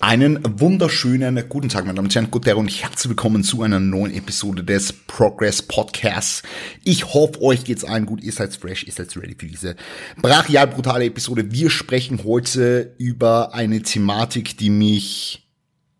Einen 0.00 0.60
wunderschönen 0.60 1.48
guten 1.48 1.68
Tag, 1.68 1.84
meine 1.84 1.96
Damen 1.96 2.06
und 2.06 2.14
Herren, 2.14 2.30
guten 2.30 2.44
Tag 2.44 2.56
und 2.56 2.68
herzlich 2.68 3.08
willkommen 3.08 3.42
zu 3.42 3.62
einer 3.62 3.80
neuen 3.80 4.14
Episode 4.14 4.62
des 4.62 4.92
Progress 4.92 5.60
Podcasts. 5.60 6.44
Ich 6.84 7.14
hoffe, 7.14 7.42
euch 7.42 7.64
geht's 7.64 7.82
allen 7.82 8.06
gut, 8.06 8.22
ihr 8.22 8.30
seid 8.30 8.54
fresh, 8.54 8.84
ihr 8.84 8.92
seid 8.92 9.16
ready 9.16 9.34
für 9.36 9.46
diese 9.46 9.74
brachial 10.22 10.68
brutale 10.68 11.06
Episode. 11.06 11.50
Wir 11.50 11.68
sprechen 11.68 12.22
heute 12.22 12.94
über 12.98 13.54
eine 13.54 13.82
Thematik, 13.82 14.56
die 14.56 14.70
mich 14.70 15.48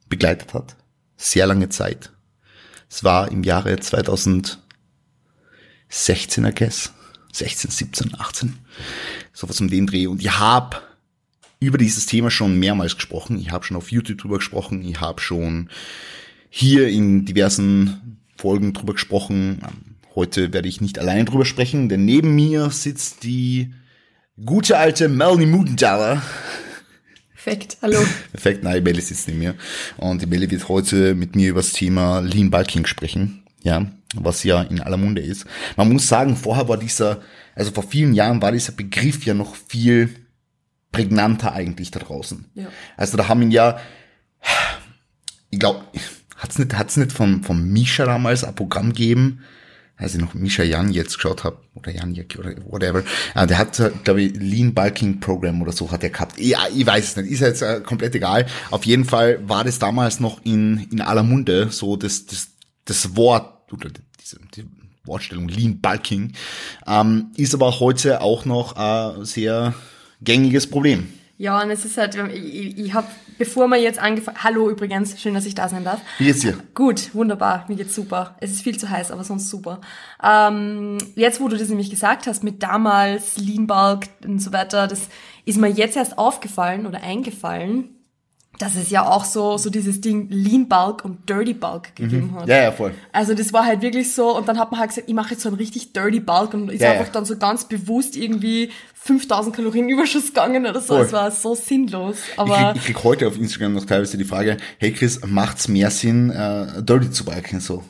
begleitet 0.08 0.54
hat. 0.54 0.76
Sehr 1.16 1.48
lange 1.48 1.68
Zeit. 1.68 2.12
Es 2.88 3.02
war 3.02 3.32
im 3.32 3.42
Jahre 3.42 3.80
2016, 3.80 4.60
I 6.44 6.52
guess. 6.54 6.92
16, 7.32 7.72
17, 7.72 8.14
18. 8.16 8.58
Sowas 9.32 9.60
um 9.60 9.68
den 9.68 9.88
Dreh. 9.88 10.06
Und 10.06 10.20
ich 10.20 10.38
habe 10.38 10.87
über 11.60 11.78
dieses 11.78 12.06
Thema 12.06 12.30
schon 12.30 12.58
mehrmals 12.58 12.96
gesprochen. 12.96 13.38
Ich 13.38 13.50
habe 13.50 13.64
schon 13.64 13.76
auf 13.76 13.90
YouTube 13.90 14.18
drüber 14.18 14.38
gesprochen. 14.38 14.82
Ich 14.82 15.00
habe 15.00 15.20
schon 15.20 15.70
hier 16.50 16.88
in 16.88 17.24
diversen 17.24 18.18
Folgen 18.36 18.72
drüber 18.72 18.94
gesprochen. 18.94 19.60
Heute 20.14 20.52
werde 20.52 20.68
ich 20.68 20.80
nicht 20.80 20.98
alleine 20.98 21.24
drüber 21.24 21.44
sprechen, 21.44 21.88
denn 21.88 22.04
neben 22.04 22.34
mir 22.34 22.70
sitzt 22.70 23.24
die 23.24 23.72
gute 24.44 24.78
alte 24.78 25.08
Melanie 25.08 25.46
Mudenthaler. 25.46 26.22
Perfekt, 27.34 27.78
hallo. 27.82 27.98
Perfekt, 28.32 28.62
nein, 28.62 28.82
Melly 28.82 29.00
sitzt 29.00 29.26
neben 29.26 29.40
mir. 29.40 29.54
Und 29.96 30.22
die 30.22 30.26
Melly 30.26 30.50
wird 30.50 30.68
heute 30.68 31.14
mit 31.14 31.34
mir 31.34 31.50
über 31.50 31.60
das 31.60 31.72
Thema 31.72 32.20
Lean 32.20 32.50
Bulking 32.50 32.86
sprechen. 32.86 33.42
Ja, 33.62 33.90
was 34.14 34.44
ja 34.44 34.62
in 34.62 34.80
aller 34.80 34.96
Munde 34.96 35.20
ist. 35.20 35.44
Man 35.76 35.92
muss 35.92 36.06
sagen, 36.06 36.36
vorher 36.36 36.68
war 36.68 36.76
dieser, 36.78 37.20
also 37.54 37.72
vor 37.72 37.82
vielen 37.82 38.14
Jahren 38.14 38.40
war 38.40 38.52
dieser 38.52 38.72
Begriff 38.72 39.24
ja 39.24 39.34
noch 39.34 39.56
viel 39.56 40.10
prägnanter 40.92 41.52
eigentlich 41.52 41.90
da 41.90 42.00
draußen. 42.00 42.46
Ja. 42.54 42.66
Also 42.96 43.16
da 43.16 43.28
haben 43.28 43.42
ihn 43.42 43.50
ja, 43.50 43.78
ich 45.50 45.58
glaube, 45.58 45.84
hat's 46.36 46.58
nicht, 46.58 46.74
hat's 46.76 46.96
nicht 46.96 47.12
vom, 47.12 47.42
vom 47.42 47.68
Misha 47.68 48.04
damals 48.04 48.44
ein 48.44 48.54
Programm 48.54 48.88
gegeben, 48.88 49.40
als 49.96 50.14
ich 50.14 50.20
noch 50.20 50.34
Misha 50.34 50.62
Jan 50.62 50.92
jetzt 50.92 51.14
geschaut 51.16 51.42
habe, 51.44 51.58
oder 51.74 51.90
Jan 51.90 52.12
oder 52.38 52.54
whatever, 52.70 53.02
äh, 53.34 53.46
der 53.46 53.58
hat, 53.58 53.82
glaube 54.04 54.22
ich, 54.22 54.34
Lean 54.36 54.72
Bulking 54.72 55.18
Program 55.20 55.60
oder 55.60 55.72
so 55.72 55.90
hat 55.90 56.04
er 56.04 56.10
gehabt. 56.10 56.38
Ja, 56.38 56.60
ich 56.74 56.86
weiß 56.86 57.04
es 57.04 57.16
nicht, 57.16 57.32
ist 57.32 57.40
jetzt 57.40 57.62
äh, 57.62 57.80
komplett 57.80 58.14
egal. 58.14 58.46
Auf 58.70 58.86
jeden 58.86 59.04
Fall 59.04 59.40
war 59.48 59.64
das 59.64 59.78
damals 59.78 60.20
noch 60.20 60.40
in, 60.44 60.86
in 60.92 61.00
aller 61.00 61.24
Munde, 61.24 61.70
so 61.70 61.96
das, 61.96 62.26
das, 62.26 62.50
das 62.84 63.16
Wort, 63.16 63.72
oder 63.72 63.90
diese, 64.20 64.38
die 64.54 64.66
Wortstellung 65.04 65.48
Lean 65.48 65.80
Bulking, 65.80 66.32
ähm, 66.86 67.32
ist 67.36 67.54
aber 67.54 67.80
heute 67.80 68.20
auch 68.20 68.44
noch 68.44 68.76
äh, 68.76 69.24
sehr 69.24 69.74
gängiges 70.20 70.68
Problem. 70.68 71.08
Ja, 71.38 71.62
und 71.62 71.70
es 71.70 71.84
ist 71.84 71.96
halt, 71.96 72.16
ich, 72.34 72.76
ich 72.76 72.94
habe, 72.94 73.06
bevor 73.38 73.68
wir 73.68 73.76
jetzt 73.76 74.00
angefangen, 74.00 74.42
hallo 74.42 74.68
übrigens, 74.68 75.20
schön, 75.20 75.34
dass 75.34 75.46
ich 75.46 75.54
da 75.54 75.68
sein 75.68 75.84
darf. 75.84 76.00
Wie 76.18 76.24
geht's 76.24 76.40
dir? 76.40 76.58
Gut, 76.74 77.14
wunderbar, 77.14 77.64
mir 77.68 77.76
geht's 77.76 77.94
super. 77.94 78.36
Es 78.40 78.50
ist 78.50 78.62
viel 78.62 78.76
zu 78.76 78.90
heiß, 78.90 79.12
aber 79.12 79.22
sonst 79.22 79.48
super. 79.48 79.80
Ähm, 80.20 80.98
jetzt, 81.14 81.40
wo 81.40 81.46
du 81.46 81.56
das 81.56 81.68
nämlich 81.68 81.90
gesagt 81.90 82.26
hast, 82.26 82.42
mit 82.42 82.64
damals 82.64 83.38
Lean 83.38 83.68
Bulk 83.68 84.08
und 84.24 84.42
so 84.42 84.52
weiter, 84.52 84.88
das 84.88 85.02
ist 85.44 85.58
mir 85.58 85.68
jetzt 85.68 85.96
erst 85.96 86.18
aufgefallen 86.18 86.86
oder 86.86 87.04
eingefallen, 87.04 87.97
dass 88.58 88.74
es 88.74 88.90
ja 88.90 89.06
auch 89.06 89.24
so, 89.24 89.56
so 89.56 89.70
dieses 89.70 90.00
Ding 90.00 90.28
Lean 90.30 90.68
Bulk 90.68 91.04
und 91.04 91.28
Dirty 91.28 91.54
Bulk 91.54 91.94
gegeben 91.94 92.32
mhm. 92.32 92.40
hat. 92.40 92.48
Ja, 92.48 92.62
ja, 92.62 92.72
voll. 92.72 92.92
Also 93.12 93.34
das 93.34 93.52
war 93.52 93.64
halt 93.64 93.82
wirklich 93.82 94.12
so, 94.12 94.36
und 94.36 94.48
dann 94.48 94.58
hat 94.58 94.70
man 94.70 94.80
halt 94.80 94.90
gesagt, 94.90 95.08
ich 95.08 95.14
mache 95.14 95.30
jetzt 95.30 95.42
so 95.42 95.48
einen 95.48 95.56
richtig 95.56 95.92
Dirty 95.92 96.20
Bulk 96.20 96.54
und 96.54 96.70
ist 96.70 96.80
ja, 96.80 96.92
einfach 96.92 97.06
ja. 97.06 97.12
dann 97.12 97.24
so 97.24 97.36
ganz 97.36 97.64
bewusst 97.66 98.16
irgendwie 98.16 98.70
5000 98.94 99.54
Kalorien 99.54 99.88
Überschuss 99.88 100.28
gegangen 100.28 100.66
oder 100.66 100.80
so. 100.80 100.94
Voll. 100.96 101.06
Es 101.06 101.12
war 101.12 101.30
so 101.30 101.54
sinnlos. 101.54 102.18
Aber 102.36 102.56
ich, 102.56 102.62
krieg, 102.62 102.76
ich 102.76 102.84
krieg 102.84 103.04
heute 103.04 103.28
auf 103.28 103.38
Instagram 103.38 103.74
noch 103.74 103.84
teilweise 103.84 104.18
die 104.18 104.24
Frage, 104.24 104.56
hey 104.78 104.92
Chris, 104.92 105.20
macht's 105.24 105.68
mehr 105.68 105.90
Sinn, 105.90 106.30
äh, 106.30 106.82
Dirty 106.82 107.10
zu 107.10 107.24
biken 107.24 107.60
so? 107.60 107.84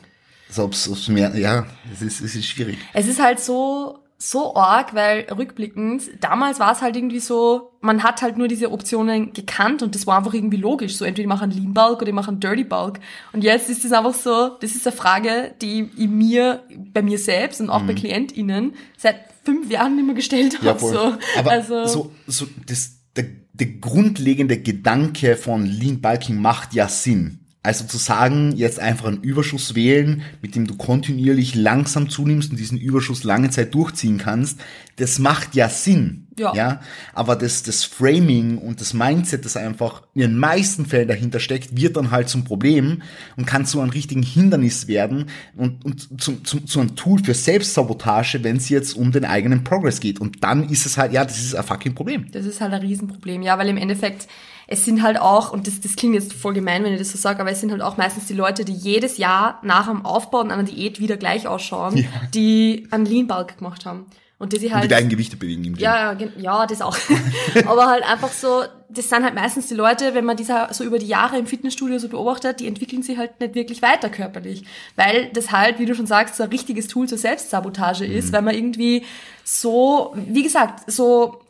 Also 0.49 0.63
ob's, 0.63 0.87
ob's 0.87 1.07
mehr, 1.07 1.35
ja, 1.37 1.67
es 1.93 2.01
ist, 2.01 2.21
es 2.21 2.35
ist 2.35 2.45
schwierig. 2.47 2.77
Es 2.93 3.07
ist 3.07 3.21
halt 3.21 3.39
so, 3.39 3.98
so 4.21 4.53
arg, 4.53 4.93
weil 4.93 5.27
rückblickend, 5.31 6.03
damals 6.19 6.59
war 6.59 6.73
es 6.73 6.81
halt 6.81 6.97
irgendwie 6.97 7.21
so, 7.21 7.71
man 7.79 8.03
hat 8.03 8.21
halt 8.21 8.37
nur 8.37 8.49
diese 8.49 8.69
Optionen 8.69 9.31
gekannt 9.31 9.81
und 9.81 9.95
das 9.95 10.05
war 10.05 10.17
einfach 10.17 10.33
irgendwie 10.33 10.57
logisch. 10.57 10.97
So 10.97 11.05
entweder 11.05 11.23
ich 11.23 11.29
mache 11.29 11.43
einen 11.43 11.53
Lean 11.53 11.73
Bulk 11.73 12.01
oder 12.01 12.09
ich 12.09 12.13
mache 12.13 12.27
einen 12.27 12.41
Dirty 12.41 12.65
Bulk. 12.65 12.99
Und 13.31 13.45
jetzt 13.45 13.69
ist 13.69 13.85
es 13.85 13.93
einfach 13.93 14.13
so, 14.13 14.57
das 14.59 14.75
ist 14.75 14.85
eine 14.85 14.95
Frage, 14.95 15.55
die 15.61 15.89
ich 15.95 16.09
mir, 16.09 16.63
bei 16.93 17.01
mir 17.01 17.17
selbst 17.17 17.61
und 17.61 17.69
auch 17.69 17.81
mhm. 17.81 17.87
bei 17.87 17.93
KlientInnen 17.93 18.73
seit 18.97 19.21
fünf 19.45 19.71
Jahren 19.71 19.95
nicht 19.95 20.05
mehr 20.05 20.15
gestellt 20.15 20.57
habe. 20.57 20.65
Ja, 20.65 20.75
voll. 20.75 20.93
So. 20.93 21.39
Aber 21.39 21.51
also, 21.51 21.85
so, 21.85 22.11
so 22.27 22.45
das, 22.67 22.97
der, 23.15 23.25
der 23.53 23.67
grundlegende 23.67 24.59
Gedanke 24.59 25.37
von 25.37 25.65
Lean 25.65 26.01
Bulking 26.01 26.41
macht 26.41 26.73
ja 26.73 26.89
Sinn. 26.89 27.38
Also 27.61 27.83
zu 27.83 27.97
sagen, 27.97 28.53
jetzt 28.55 28.79
einfach 28.79 29.07
einen 29.07 29.21
Überschuss 29.21 29.75
wählen, 29.75 30.21
mit 30.41 30.55
dem 30.55 30.65
du 30.65 30.77
kontinuierlich 30.77 31.55
langsam 31.55 32.09
zunimmst 32.09 32.51
und 32.51 32.57
diesen 32.57 32.77
Überschuss 32.77 33.25
lange 33.25 33.49
Zeit 33.49 33.75
durchziehen 33.75 34.17
kannst, 34.17 34.61
das 34.95 35.19
macht 35.19 35.55
ja 35.55 35.67
Sinn. 35.67 36.27
Ja. 36.37 36.53
ja. 36.55 36.81
Aber 37.13 37.35
das, 37.35 37.63
das 37.63 37.83
Framing 37.83 38.57
und 38.57 38.79
das 38.79 38.93
Mindset, 38.93 39.43
das 39.43 39.57
einfach 39.57 40.03
in 40.13 40.21
den 40.21 40.37
meisten 40.37 40.85
Fällen 40.85 41.09
dahinter 41.09 41.41
steckt, 41.41 41.75
wird 41.75 41.97
dann 41.97 42.11
halt 42.11 42.29
zum 42.29 42.45
Problem 42.45 43.01
und 43.35 43.45
kann 43.45 43.65
zu 43.65 43.81
einem 43.81 43.89
richtigen 43.89 44.23
Hindernis 44.23 44.87
werden 44.87 45.25
und, 45.57 45.83
und 45.83 46.21
zu, 46.21 46.41
zu, 46.41 46.61
zu 46.61 46.79
einem 46.79 46.95
Tool 46.95 47.21
für 47.21 47.33
Selbstsabotage, 47.33 48.41
wenn 48.41 48.55
es 48.55 48.69
jetzt 48.69 48.93
um 48.93 49.11
den 49.11 49.25
eigenen 49.25 49.65
Progress 49.65 49.99
geht. 49.99 50.21
Und 50.21 50.45
dann 50.45 50.69
ist 50.69 50.85
es 50.85 50.97
halt, 50.97 51.11
ja, 51.11 51.25
das 51.25 51.37
ist 51.37 51.55
ein 51.55 51.63
fucking 51.65 51.93
Problem. 51.93 52.27
Das 52.31 52.45
ist 52.45 52.61
halt 52.61 52.71
ein 52.71 52.81
Riesenproblem, 52.81 53.41
ja, 53.41 53.57
weil 53.57 53.67
im 53.67 53.77
Endeffekt 53.77 54.27
es 54.71 54.85
sind 54.85 55.01
halt 55.01 55.19
auch, 55.19 55.51
und 55.51 55.65
das, 55.65 55.81
das 55.81 55.95
klingt 55.95 56.13
jetzt 56.13 56.31
voll 56.31 56.53
gemein, 56.53 56.83
wenn 56.83 56.93
ich 56.93 56.99
das 56.99 57.11
so 57.11 57.17
sage, 57.17 57.39
aber 57.41 57.49
es 57.49 57.59
sind 57.59 57.71
halt 57.71 57.81
auch 57.81 57.97
meistens 57.97 58.27
die 58.27 58.35
Leute, 58.35 58.63
die 58.65 58.73
jedes 58.73 59.17
Jahr 59.17 59.59
nach 59.63 59.87
dem 59.87 60.05
Aufbau 60.05 60.41
und 60.41 60.51
einer 60.51 60.61
Diät 60.61 60.99
wieder 60.99 61.17
gleich 61.17 61.47
ausschauen, 61.47 61.97
ja. 61.97 62.05
die 62.35 62.87
einen 62.91 63.07
Lean 63.07 63.25
Bulk 63.25 63.57
gemacht 63.57 63.87
haben. 63.87 64.05
Und 64.37 64.53
die 64.53 64.57
sich 64.59 64.71
halt. 64.71 64.83
Und 64.83 64.91
die 64.91 64.95
gleichen 64.95 65.09
Gewichte 65.09 65.35
bewegen 65.35 65.65
im 65.65 65.73
Gym. 65.73 65.81
Ja, 65.81 66.13
ja, 66.13 66.27
ja, 66.37 66.65
das 66.67 66.81
auch. 66.81 66.95
aber 67.65 67.87
halt 67.87 68.03
einfach 68.07 68.31
so, 68.31 68.63
das 68.87 69.09
sind 69.09 69.23
halt 69.23 69.35
meistens 69.35 69.67
die 69.67 69.73
Leute, 69.73 70.13
wenn 70.13 70.23
man 70.23 70.37
diese 70.37 70.67
so 70.71 70.85
über 70.85 70.97
die 70.97 71.07
Jahre 71.07 71.37
im 71.37 71.45
Fitnessstudio 71.45 71.97
so 71.97 72.07
beobachtet, 72.07 72.61
die 72.61 72.67
entwickeln 72.67 73.03
sich 73.03 73.17
halt 73.17 73.39
nicht 73.41 73.55
wirklich 73.55 73.81
weiter 73.81 74.09
körperlich. 74.09 74.63
Weil 74.95 75.29
das 75.33 75.51
halt, 75.51 75.79
wie 75.79 75.85
du 75.85 75.93
schon 75.93 76.05
sagst, 76.05 76.35
so 76.35 76.43
ein 76.43 76.49
richtiges 76.49 76.87
Tool 76.87 77.09
zur 77.09 77.17
Selbstsabotage 77.17 78.05
ist, 78.05 78.27
mhm. 78.27 78.33
weil 78.33 78.41
man 78.43 78.55
irgendwie 78.55 79.03
so, 79.43 80.15
wie 80.15 80.43
gesagt, 80.43 80.89
so 80.89 81.41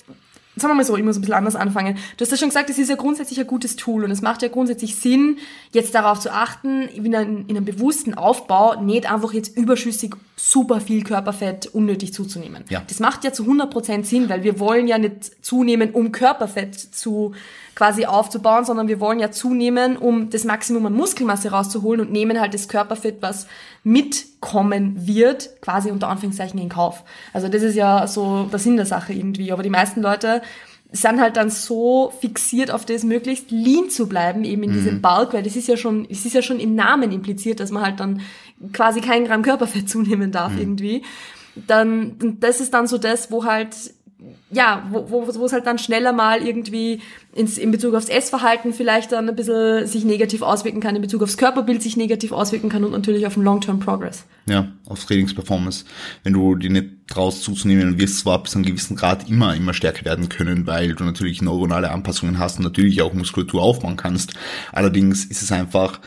sagen 0.60 0.72
wir 0.72 0.76
mal 0.76 0.84
so, 0.84 0.96
ich 0.98 1.04
muss 1.04 1.18
ein 1.18 1.22
bisschen 1.22 1.36
anders 1.36 1.56
anfangen. 1.56 1.98
Du 2.18 2.24
hast 2.24 2.32
ja 2.32 2.38
schon 2.38 2.50
gesagt, 2.50 2.70
es 2.70 2.78
ist 2.78 2.90
ja 2.90 2.96
grundsätzlich 2.96 3.40
ein 3.40 3.48
gutes 3.48 3.76
Tool 3.76 4.04
und 4.04 4.12
es 4.12 4.22
macht 4.22 4.42
ja 4.42 4.48
grundsätzlich 4.48 4.96
Sinn, 4.96 5.38
jetzt 5.72 5.96
darauf 5.96 6.20
zu 6.20 6.32
achten, 6.32 6.84
in 6.84 7.16
einem, 7.16 7.46
in 7.48 7.58
einem 7.58 7.66
bewussten 7.66 8.14
Aufbau 8.14 8.82
nicht 8.82 9.12
einfach 9.12 9.34
jetzt 9.34 9.58
überschüssig 9.58 10.16
super 10.36 10.80
viel 10.82 11.04
Körperfett 11.04 11.68
unnötig 11.68 12.14
zuzunehmen. 12.14 12.64
Ja. 12.70 12.84
Das 12.88 13.00
macht 13.00 13.24
ja 13.24 13.34
zu 13.34 13.44
100% 13.44 14.06
Sinn, 14.06 14.30
weil 14.30 14.44
wir 14.44 14.60
wollen 14.60 14.88
ja 14.88 14.98
nicht 14.98 15.46
zunehmen, 15.46 15.92
um 15.92 16.12
Körperfett 16.12 16.76
zu 16.76 17.34
quasi 17.80 18.06
aufzubauen, 18.06 18.66
sondern 18.66 18.90
wir 18.90 19.00
wollen 19.00 19.20
ja 19.20 19.32
zunehmen, 19.32 19.96
um 19.96 20.30
das 20.30 20.44
Maximum 20.44 20.86
an 20.88 20.94
Muskelmasse 20.94 21.52
rauszuholen 21.52 22.02
und 22.02 22.12
nehmen 22.12 22.42
halt 22.42 22.54
das 22.54 22.68
Körperfett, 22.68 23.22
was 23.22 23.48
mitkommen 23.86 25.08
wird, 25.08 25.62
quasi 25.62 25.90
unter 25.90 26.10
Anführungszeichen 26.10 26.60
in 26.60 26.68
Kauf. 26.68 27.06
Also 27.32 27.48
das 27.48 27.64
ist 27.64 27.76
ja 27.76 28.06
so 28.06 28.50
der 28.52 28.60
Sinn 28.60 28.76
der 28.76 28.86
Sache 28.86 29.14
irgendwie. 29.14 29.54
Aber 29.54 29.64
die 29.64 29.70
meisten 29.70 30.02
Leute 30.02 30.42
sind 30.92 31.22
halt 31.22 31.38
dann 31.38 31.50
so 31.50 32.12
fixiert 32.20 32.70
auf 32.70 32.84
das, 32.84 33.06
möglichst 33.06 33.50
lean 33.50 33.90
zu 33.90 34.10
bleiben, 34.10 34.44
eben 34.44 34.64
in 34.64 34.72
mhm. 34.72 34.74
diesem 34.74 35.02
Bulk, 35.02 35.32
weil 35.32 35.44
das 35.44 35.56
ist 35.56 35.70
ja 35.70 35.78
schon, 35.78 36.06
es 36.12 36.26
ist 36.26 36.34
ja 36.36 36.42
schon 36.42 36.60
im 36.60 36.76
Namen 36.76 37.14
impliziert, 37.14 37.62
dass 37.62 37.72
man 37.72 37.84
halt 37.84 38.02
dann 38.02 38.20
quasi 38.74 39.00
kein 39.00 39.24
Gramm 39.24 39.42
Körperfett 39.42 39.88
zunehmen 39.90 40.34
darf 40.34 40.52
mhm. 40.52 40.60
irgendwie. 40.60 41.04
Dann, 41.56 42.38
das 42.42 42.60
ist 42.60 42.74
dann 42.74 42.88
so 42.88 42.98
das, 42.98 43.32
wo 43.32 43.46
halt 43.46 43.74
ja, 44.52 44.86
wo, 44.92 45.10
wo, 45.10 45.28
wo 45.28 45.46
es 45.46 45.54
halt 45.54 45.66
dann 45.66 45.78
schneller 45.78 46.12
mal 46.12 46.42
irgendwie 46.46 47.02
ins, 47.34 47.58
in 47.58 47.72
Bezug 47.72 47.94
aufs 47.94 48.10
Essverhalten 48.10 48.74
vielleicht 48.74 49.12
dann 49.12 49.30
ein 49.30 49.36
bisschen 49.36 49.88
sich 49.88 50.04
negativ 50.04 50.42
auswirken 50.42 50.82
kann, 50.82 50.96
in 50.96 51.02
Bezug 51.02 51.24
aufs 51.24 51.38
Körperbild 51.38 51.82
sich 51.82 51.96
negativ 51.96 52.32
auswirken 52.32 52.70
kann 52.70 52.84
und 52.84 52.92
natürlich 52.92 53.26
auf 53.26 53.36
den 53.36 53.44
Long-Term 53.44 53.80
Progress. 53.80 54.26
Ja, 54.46 54.68
auf 54.88 55.06
Trainingsperformance. 55.06 55.86
Wenn 56.24 56.34
du 56.34 56.56
die 56.56 56.70
nicht 56.70 57.08
traust 57.08 57.44
zuzunehmen, 57.44 57.98
wirst 57.98 58.20
zwar 58.20 58.44
bis 58.44 58.52
zu 58.52 58.58
einem 58.58 58.66
gewissen 58.66 58.98
Grad 58.98 59.30
immer, 59.30 59.56
immer 59.56 59.74
stärker 59.74 60.04
werden 60.04 60.28
können, 60.28 60.68
weil 60.68 60.96
du 60.96 61.04
natürlich 61.06 61.42
neuronale 61.42 61.92
Anpassungen 61.92 62.40
hast 62.40 62.58
und 62.58 62.64
natürlich 62.64 63.02
auch 63.02 63.14
Muskulatur 63.14 63.62
aufbauen 63.62 63.96
kannst. 63.96 64.34
Allerdings 64.74 65.26
ist 65.26 65.42
es 65.42 65.52
einfach, 65.52 66.02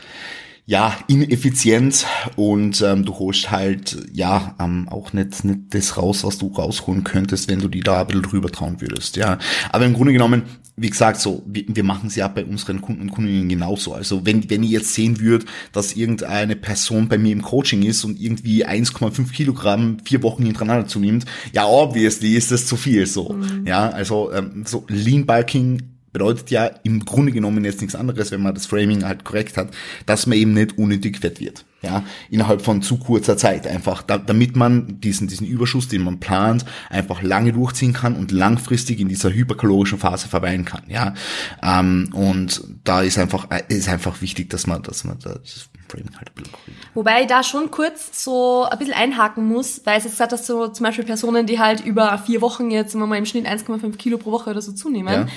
ja, 0.65 0.97
ineffizient 1.07 2.05
und 2.37 2.81
ähm, 2.81 3.03
du 3.03 3.19
holst 3.19 3.51
halt 3.51 3.97
ja 4.13 4.55
ähm, 4.61 4.87
auch 4.89 5.11
nicht, 5.11 5.43
nicht 5.43 5.59
das 5.71 5.97
raus, 5.97 6.23
was 6.23 6.37
du 6.37 6.47
rausholen 6.47 7.03
könntest, 7.03 7.49
wenn 7.49 7.59
du 7.59 7.67
die 7.67 7.81
da 7.81 8.01
ein 8.01 8.07
bisschen 8.07 8.23
drüber 8.23 8.49
trauen 8.49 8.79
würdest. 8.79 9.17
Ja, 9.17 9.39
aber 9.71 9.85
im 9.85 9.93
Grunde 9.93 10.13
genommen, 10.13 10.43
wie 10.77 10.89
gesagt, 10.89 11.19
so 11.19 11.43
wir, 11.45 11.65
wir 11.67 11.83
machen 11.83 12.07
es 12.07 12.15
ja 12.15 12.29
bei 12.29 12.45
unseren 12.45 12.79
Kunden 12.79 13.01
und 13.01 13.11
Kundinnen 13.11 13.49
genauso. 13.49 13.93
Also 13.93 14.25
wenn 14.25 14.49
wenn 14.49 14.63
ihr 14.63 14.69
jetzt 14.69 14.93
sehen 14.93 15.19
würdet, 15.19 15.49
dass 15.73 15.97
irgendeine 15.97 16.55
Person 16.55 17.09
bei 17.09 17.17
mir 17.17 17.33
im 17.33 17.41
Coaching 17.41 17.83
ist 17.83 18.05
und 18.05 18.19
irgendwie 18.19 18.65
1,5 18.65 19.33
Kilogramm 19.33 19.97
vier 20.05 20.23
Wochen 20.23 20.45
hintereinander 20.45 20.87
zunimmt, 20.87 21.25
ja 21.51 21.65
obviously 21.65 22.35
ist 22.35 22.51
das 22.51 22.67
zu 22.67 22.77
viel 22.77 23.05
so. 23.05 23.33
Mhm. 23.33 23.67
Ja, 23.67 23.89
also 23.89 24.31
ähm, 24.31 24.63
so 24.65 24.85
Lean 24.87 25.25
Bulking 25.25 25.92
bedeutet 26.13 26.51
ja 26.51 26.67
im 26.83 27.03
Grunde 27.03 27.31
genommen 27.31 27.65
jetzt 27.65 27.81
nichts 27.81 27.95
anderes, 27.95 28.31
wenn 28.31 28.41
man 28.41 28.53
das 28.53 28.67
Framing 28.67 29.03
halt 29.03 29.25
korrekt 29.25 29.57
hat, 29.57 29.71
dass 30.05 30.27
man 30.27 30.37
eben 30.37 30.53
nicht 30.53 30.77
unnötig 30.77 31.17
fett 31.17 31.41
wird. 31.41 31.65
Ja, 31.81 32.05
innerhalb 32.29 32.61
von 32.61 32.81
zu 32.81 32.97
kurzer 32.97 33.35
Zeit 33.35 33.67
einfach, 33.67 34.03
da, 34.03 34.17
damit 34.17 34.55
man 34.55 35.01
diesen, 35.01 35.27
diesen 35.27 35.45
Überschuss, 35.45 35.89
den 35.89 36.01
man 36.01 36.21
plant, 36.21 36.63
einfach 36.89 37.21
lange 37.21 37.51
durchziehen 37.51 37.91
kann 37.91 38.15
und 38.15 38.31
langfristig 38.31 39.01
in 39.01 39.09
dieser 39.09 39.33
hyperkalorischen 39.33 39.99
Phase 39.99 40.29
verweilen 40.29 40.63
kann. 40.63 40.83
Ja, 40.87 41.13
ähm, 41.61 42.09
und 42.13 42.63
da 42.85 43.01
ist 43.01 43.17
einfach, 43.17 43.51
äh, 43.51 43.63
ist 43.67 43.89
einfach 43.89 44.21
wichtig, 44.21 44.49
dass 44.49 44.65
man, 44.65 44.81
dass 44.81 45.03
man 45.03 45.19
das 45.19 45.67
Framing 45.89 46.15
halt 46.15 46.29
ein 46.29 46.35
bisschen 46.35 46.53
korrigiert. 46.53 46.87
Wobei 46.93 47.21
ich 47.23 47.27
da 47.27 47.43
schon 47.43 47.69
kurz 47.69 48.23
so 48.23 48.63
ein 48.63 48.79
bisschen 48.79 48.93
einhaken 48.93 49.45
muss, 49.45 49.81
weil 49.83 49.97
es 49.97 50.05
jetzt 50.05 50.13
gesagt 50.13 50.31
dass 50.31 50.47
so 50.47 50.69
zum 50.69 50.85
Beispiel 50.85 51.03
Personen, 51.03 51.47
die 51.47 51.59
halt 51.59 51.85
über 51.85 52.17
vier 52.19 52.39
Wochen 52.39 52.71
jetzt, 52.71 52.93
wenn 52.97 53.09
mal 53.09 53.17
im 53.17 53.25
Schnitt 53.25 53.45
1,5 53.45 53.97
Kilo 53.97 54.17
pro 54.17 54.31
Woche 54.31 54.51
oder 54.51 54.61
so 54.61 54.71
zunehmen, 54.71 55.13
Ja. 55.13 55.27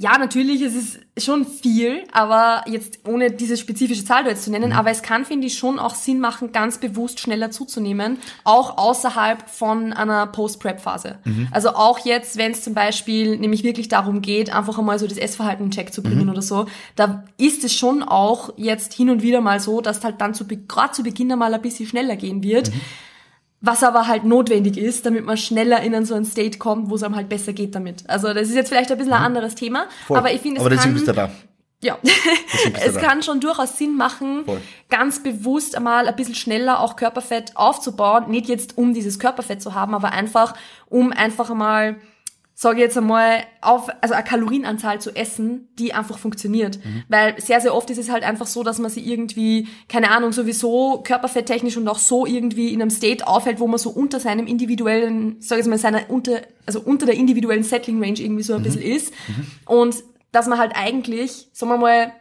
Ja, 0.00 0.16
natürlich, 0.16 0.62
es 0.62 0.74
ist 0.74 1.00
schon 1.18 1.44
viel, 1.44 2.04
aber 2.12 2.62
jetzt 2.68 3.00
ohne 3.04 3.32
diese 3.32 3.56
spezifische 3.56 4.04
Zahl 4.04 4.22
da 4.22 4.30
jetzt 4.30 4.44
zu 4.44 4.50
nennen, 4.52 4.72
aber 4.72 4.90
es 4.90 5.02
kann, 5.02 5.24
finde 5.24 5.48
ich, 5.48 5.58
schon 5.58 5.80
auch 5.80 5.96
Sinn 5.96 6.20
machen, 6.20 6.52
ganz 6.52 6.78
bewusst 6.78 7.18
schneller 7.18 7.50
zuzunehmen, 7.50 8.18
auch 8.44 8.78
außerhalb 8.78 9.50
von 9.50 9.92
einer 9.92 10.28
Post-Prep-Phase. 10.28 11.18
Also 11.50 11.70
auch 11.70 11.98
jetzt, 11.98 12.36
wenn 12.36 12.52
es 12.52 12.62
zum 12.62 12.74
Beispiel 12.74 13.36
nämlich 13.38 13.64
wirklich 13.64 13.88
darum 13.88 14.22
geht, 14.22 14.54
einfach 14.54 14.78
einmal 14.78 15.00
so 15.00 15.08
das 15.08 15.18
Essverhalten 15.18 15.66
in 15.66 15.70
Check 15.72 15.92
zu 15.92 16.02
bringen 16.02 16.30
oder 16.30 16.42
so, 16.42 16.66
da 16.94 17.24
ist 17.36 17.64
es 17.64 17.74
schon 17.74 18.04
auch 18.04 18.50
jetzt 18.56 18.94
hin 18.94 19.10
und 19.10 19.22
wieder 19.22 19.40
mal 19.40 19.58
so, 19.58 19.80
dass 19.80 20.04
halt 20.04 20.20
dann 20.20 20.32
zu, 20.32 20.46
gerade 20.46 20.92
zu 20.92 21.02
Beginn 21.02 21.32
einmal 21.32 21.52
ein 21.52 21.60
bisschen 21.62 21.86
schneller 21.86 22.14
gehen 22.14 22.44
wird. 22.44 22.70
Was 23.60 23.82
aber 23.82 24.06
halt 24.06 24.24
notwendig 24.24 24.76
ist, 24.76 25.04
damit 25.04 25.24
man 25.24 25.36
schneller 25.36 25.80
in 25.80 26.04
so 26.04 26.14
einen 26.14 26.24
State 26.24 26.58
kommt, 26.58 26.90
wo 26.90 26.94
es 26.94 27.02
einem 27.02 27.16
halt 27.16 27.28
besser 27.28 27.52
geht 27.52 27.74
damit. 27.74 28.08
Also 28.08 28.32
das 28.32 28.48
ist 28.48 28.54
jetzt 28.54 28.68
vielleicht 28.68 28.90
ein 28.92 28.98
bisschen 28.98 29.12
ein 29.12 29.22
anderes 29.22 29.54
Thema, 29.56 29.84
Mhm. 29.84 29.88
Voll. 30.06 30.18
aber 30.18 30.32
ich 30.32 30.40
finde, 30.40 30.60
es 30.60 30.66
Aber 30.66 30.76
kann, 30.76 30.94
bist 30.94 31.08
du 31.08 31.12
da. 31.12 31.30
ja, 31.82 31.98
es 32.84 32.94
da. 32.94 33.00
kann 33.00 33.22
schon 33.24 33.40
durchaus 33.40 33.76
Sinn 33.76 33.96
machen, 33.96 34.44
Voll. 34.44 34.60
ganz 34.88 35.22
bewusst 35.22 35.74
einmal 35.76 36.06
ein 36.06 36.14
bisschen 36.14 36.36
schneller 36.36 36.78
auch 36.80 36.94
Körperfett 36.94 37.56
aufzubauen. 37.56 38.30
Nicht 38.30 38.48
jetzt, 38.48 38.78
um 38.78 38.94
dieses 38.94 39.18
Körperfett 39.18 39.60
zu 39.60 39.74
haben, 39.74 39.92
aber 39.94 40.12
einfach, 40.12 40.54
um 40.88 41.12
einfach 41.12 41.50
einmal, 41.50 41.96
sage 42.60 42.78
ich 42.78 42.86
jetzt 42.86 42.98
einmal, 42.98 43.44
auf, 43.60 43.88
also 44.00 44.14
eine 44.14 44.24
Kalorienanzahl 44.24 45.00
zu 45.00 45.14
essen, 45.14 45.68
die 45.78 45.94
einfach 45.94 46.18
funktioniert. 46.18 46.84
Mhm. 46.84 47.04
Weil 47.06 47.40
sehr, 47.40 47.60
sehr 47.60 47.72
oft 47.72 47.88
ist 47.88 47.98
es 47.98 48.10
halt 48.10 48.24
einfach 48.24 48.48
so, 48.48 48.64
dass 48.64 48.80
man 48.80 48.90
sie 48.90 49.08
irgendwie, 49.08 49.68
keine 49.88 50.10
Ahnung, 50.10 50.32
sowieso 50.32 51.00
körperfetttechnisch 51.04 51.76
und 51.76 51.86
auch 51.86 52.00
so 52.00 52.26
irgendwie 52.26 52.74
in 52.74 52.82
einem 52.82 52.90
State 52.90 53.28
aufhält, 53.28 53.60
wo 53.60 53.68
man 53.68 53.78
so 53.78 53.90
unter 53.90 54.18
seinem 54.18 54.48
individuellen, 54.48 55.36
sag 55.38 55.58
ich 55.58 55.66
jetzt 55.66 55.70
mal, 55.70 55.78
seiner 55.78 56.10
unter, 56.10 56.40
also 56.66 56.80
unter 56.80 57.06
der 57.06 57.14
individuellen 57.14 57.62
Settling 57.62 58.02
Range 58.02 58.18
irgendwie 58.18 58.42
so 58.42 58.54
ein 58.54 58.64
bisschen 58.64 58.82
ist. 58.82 59.14
Und 59.64 59.94
dass 60.32 60.48
man 60.48 60.58
halt 60.58 60.72
eigentlich, 60.74 61.50
sagen 61.52 61.70
wir 61.70 61.78
mal, 61.78 62.12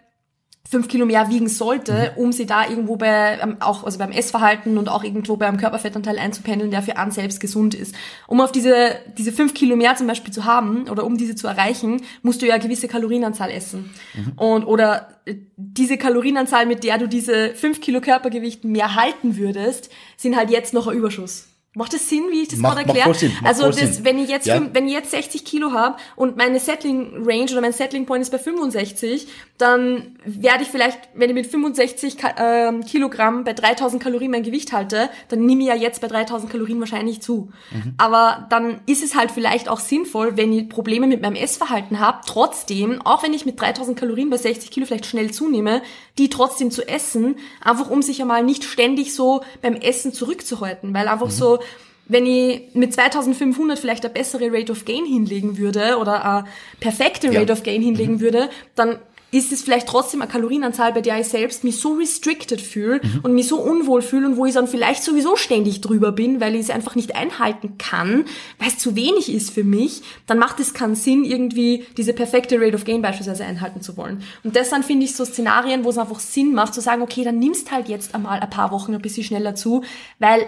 fünf 0.69 0.87
Kilo 0.87 1.05
mehr 1.05 1.29
wiegen 1.29 1.47
sollte, 1.47 2.13
um 2.17 2.31
sie 2.31 2.45
da 2.45 2.67
irgendwo 2.67 2.97
bei, 2.97 3.39
ähm, 3.41 3.57
auch 3.59 3.83
also 3.83 3.97
beim 3.97 4.11
Essverhalten 4.11 4.77
und 4.77 4.89
auch 4.89 5.03
irgendwo 5.03 5.37
beim 5.37 5.57
Körperfettanteil 5.57 6.19
einzupendeln, 6.19 6.71
der 6.71 6.81
für 6.81 6.97
einen 6.97 7.11
selbst 7.11 7.39
gesund 7.39 7.73
ist. 7.73 7.95
Um 8.27 8.41
auf 8.41 8.51
diese, 8.51 8.95
diese 9.17 9.31
fünf 9.31 9.53
Kilo 9.53 9.75
mehr 9.75 9.95
zum 9.95 10.07
Beispiel 10.07 10.33
zu 10.33 10.45
haben 10.45 10.89
oder 10.89 11.05
um 11.05 11.17
diese 11.17 11.35
zu 11.35 11.47
erreichen, 11.47 12.01
musst 12.21 12.41
du 12.41 12.45
ja 12.45 12.55
eine 12.55 12.63
gewisse 12.63 12.87
Kalorienanzahl 12.87 13.51
essen. 13.51 13.91
Und, 14.35 14.65
oder 14.65 15.07
äh, 15.25 15.35
diese 15.55 15.97
Kalorienanzahl, 15.97 16.65
mit 16.65 16.83
der 16.83 16.97
du 16.97 17.07
diese 17.07 17.55
fünf 17.55 17.81
Kilo 17.81 18.01
Körpergewicht 18.01 18.63
mehr 18.63 18.95
halten 18.95 19.37
würdest, 19.37 19.89
sind 20.17 20.35
halt 20.35 20.49
jetzt 20.49 20.73
noch 20.73 20.87
ein 20.87 20.97
Überschuss. 20.97 21.47
Macht 21.77 21.93
das 21.93 22.09
Sinn, 22.09 22.23
wie 22.31 22.41
ich 22.41 22.47
das 22.47 22.59
gerade 22.59 22.79
erkläre? 22.79 23.15
Also 23.43 23.69
das, 23.69 24.03
wenn 24.03 24.17
ich 24.17 24.29
jetzt 24.29 24.47
Ja. 24.47 24.59
wenn 24.73 24.87
ich 24.87 24.93
jetzt 24.93 25.11
60 25.11 25.45
Kilo 25.45 25.73
habe 25.73 25.97
und 26.15 26.35
meine 26.35 26.59
Settling 26.59 27.23
Range 27.23 27.51
oder 27.51 27.61
mein 27.61 27.71
Settling 27.71 28.07
Point 28.07 28.23
ist 28.23 28.31
bei 28.31 28.39
65, 28.39 29.27
dann 29.59 30.17
werde 30.25 30.63
ich 30.63 30.69
vielleicht, 30.69 30.97
wenn 31.13 31.29
ich 31.29 31.35
mit 31.35 31.45
65 31.45 32.17
Ka 32.17 32.33
ähm, 32.39 32.83
Kilogramm 32.83 33.43
bei 33.43 33.53
3000 33.53 34.01
Kalorien 34.01 34.31
mein 34.31 34.41
Gewicht 34.41 34.73
halte, 34.73 35.09
dann 35.29 35.45
nehme 35.45 35.61
ich 35.61 35.67
ja 35.67 35.75
jetzt 35.75 36.01
bei 36.01 36.07
3000 36.07 36.51
Kalorien 36.51 36.79
wahrscheinlich 36.79 37.21
zu. 37.21 37.49
Mhm. 37.71 37.93
Aber 37.99 38.47
dann 38.49 38.81
ist 38.87 39.03
es 39.03 39.15
halt 39.15 39.29
vielleicht 39.29 39.69
auch 39.69 39.79
sinnvoll, 39.79 40.35
wenn 40.35 40.51
ich 40.53 40.69
Probleme 40.69 41.05
mit 41.05 41.21
meinem 41.21 41.35
Essverhalten 41.35 41.99
habe, 41.99 42.21
trotzdem, 42.25 43.01
auch 43.03 43.21
wenn 43.21 43.33
ich 43.33 43.45
mit 43.45 43.61
3000 43.61 43.97
Kalorien 43.97 44.31
bei 44.31 44.37
60 44.37 44.71
Kilo 44.71 44.87
vielleicht 44.87 45.05
schnell 45.05 45.29
zunehme, 45.31 45.83
die 46.17 46.29
trotzdem 46.29 46.71
zu 46.71 46.87
essen, 46.87 47.35
einfach 47.61 47.89
um 47.91 48.01
sich 48.01 48.19
einmal 48.21 48.43
nicht 48.43 48.63
ständig 48.63 49.13
so 49.13 49.41
beim 49.61 49.75
Essen 49.75 50.11
zurückzuhalten, 50.13 50.93
weil 50.93 51.07
einfach 51.07 51.29
so 51.29 51.59
wenn 52.07 52.25
ich 52.25 52.61
mit 52.73 52.93
2500 52.93 53.77
vielleicht 53.77 54.05
eine 54.05 54.13
bessere 54.13 54.51
Rate 54.51 54.71
of 54.71 54.85
Gain 54.85 55.05
hinlegen 55.05 55.57
würde 55.57 55.97
oder 55.97 56.23
eine 56.23 56.47
perfekte 56.79 57.31
Ja. 57.31 57.39
Rate 57.39 57.53
of 57.53 57.63
Gain 57.63 57.81
hinlegen 57.81 58.19
würde, 58.19 58.49
dann 58.75 58.99
ist 59.29 59.51
es 59.51 59.61
vielleicht 59.61 59.87
trotzdem 59.87 60.21
eine 60.21 60.31
Kalorienanzahl, 60.31 60.93
bei 60.93 61.01
der 61.01 61.19
ich 61.19 61.27
selbst 61.27 61.65
mich 61.65 61.79
so 61.81 61.95
restricted 61.95 62.61
fühle 62.61 63.01
und 63.23 63.33
mich 63.33 63.47
so 63.49 63.57
unwohl 63.57 64.01
fühle 64.01 64.25
und 64.25 64.37
wo 64.37 64.45
ich 64.45 64.53
dann 64.53 64.67
vielleicht 64.67 65.03
sowieso 65.03 65.35
ständig 65.35 65.81
drüber 65.81 66.13
bin, 66.13 66.39
weil 66.39 66.55
ich 66.55 66.61
es 66.61 66.69
einfach 66.69 66.95
nicht 66.95 67.15
einhalten 67.15 67.77
kann, 67.77 68.23
weil 68.57 68.69
es 68.69 68.77
zu 68.77 68.95
wenig 68.95 69.31
ist 69.31 69.51
für 69.51 69.65
mich, 69.65 70.01
dann 70.27 70.39
macht 70.39 70.61
es 70.61 70.73
keinen 70.73 70.95
Sinn, 70.95 71.25
irgendwie 71.25 71.85
diese 71.97 72.13
perfekte 72.13 72.59
Rate 72.59 72.75
of 72.75 72.85
Gain 72.85 73.01
beispielsweise 73.01 73.43
einhalten 73.43 73.81
zu 73.81 73.97
wollen. 73.97 74.23
Und 74.45 74.55
das 74.55 74.69
dann 74.69 74.83
finde 74.83 75.03
ich 75.03 75.13
so 75.13 75.25
Szenarien, 75.25 75.83
wo 75.83 75.89
es 75.89 75.97
einfach 75.97 76.19
Sinn 76.19 76.53
macht, 76.53 76.73
zu 76.73 76.79
sagen, 76.79 77.01
okay, 77.01 77.25
dann 77.25 77.37
nimmst 77.37 77.69
halt 77.69 77.89
jetzt 77.89 78.15
einmal 78.15 78.39
ein 78.39 78.49
paar 78.49 78.71
Wochen 78.71 78.95
ein 78.95 79.01
bisschen 79.01 79.25
schneller 79.25 79.55
zu, 79.55 79.83
weil 80.19 80.47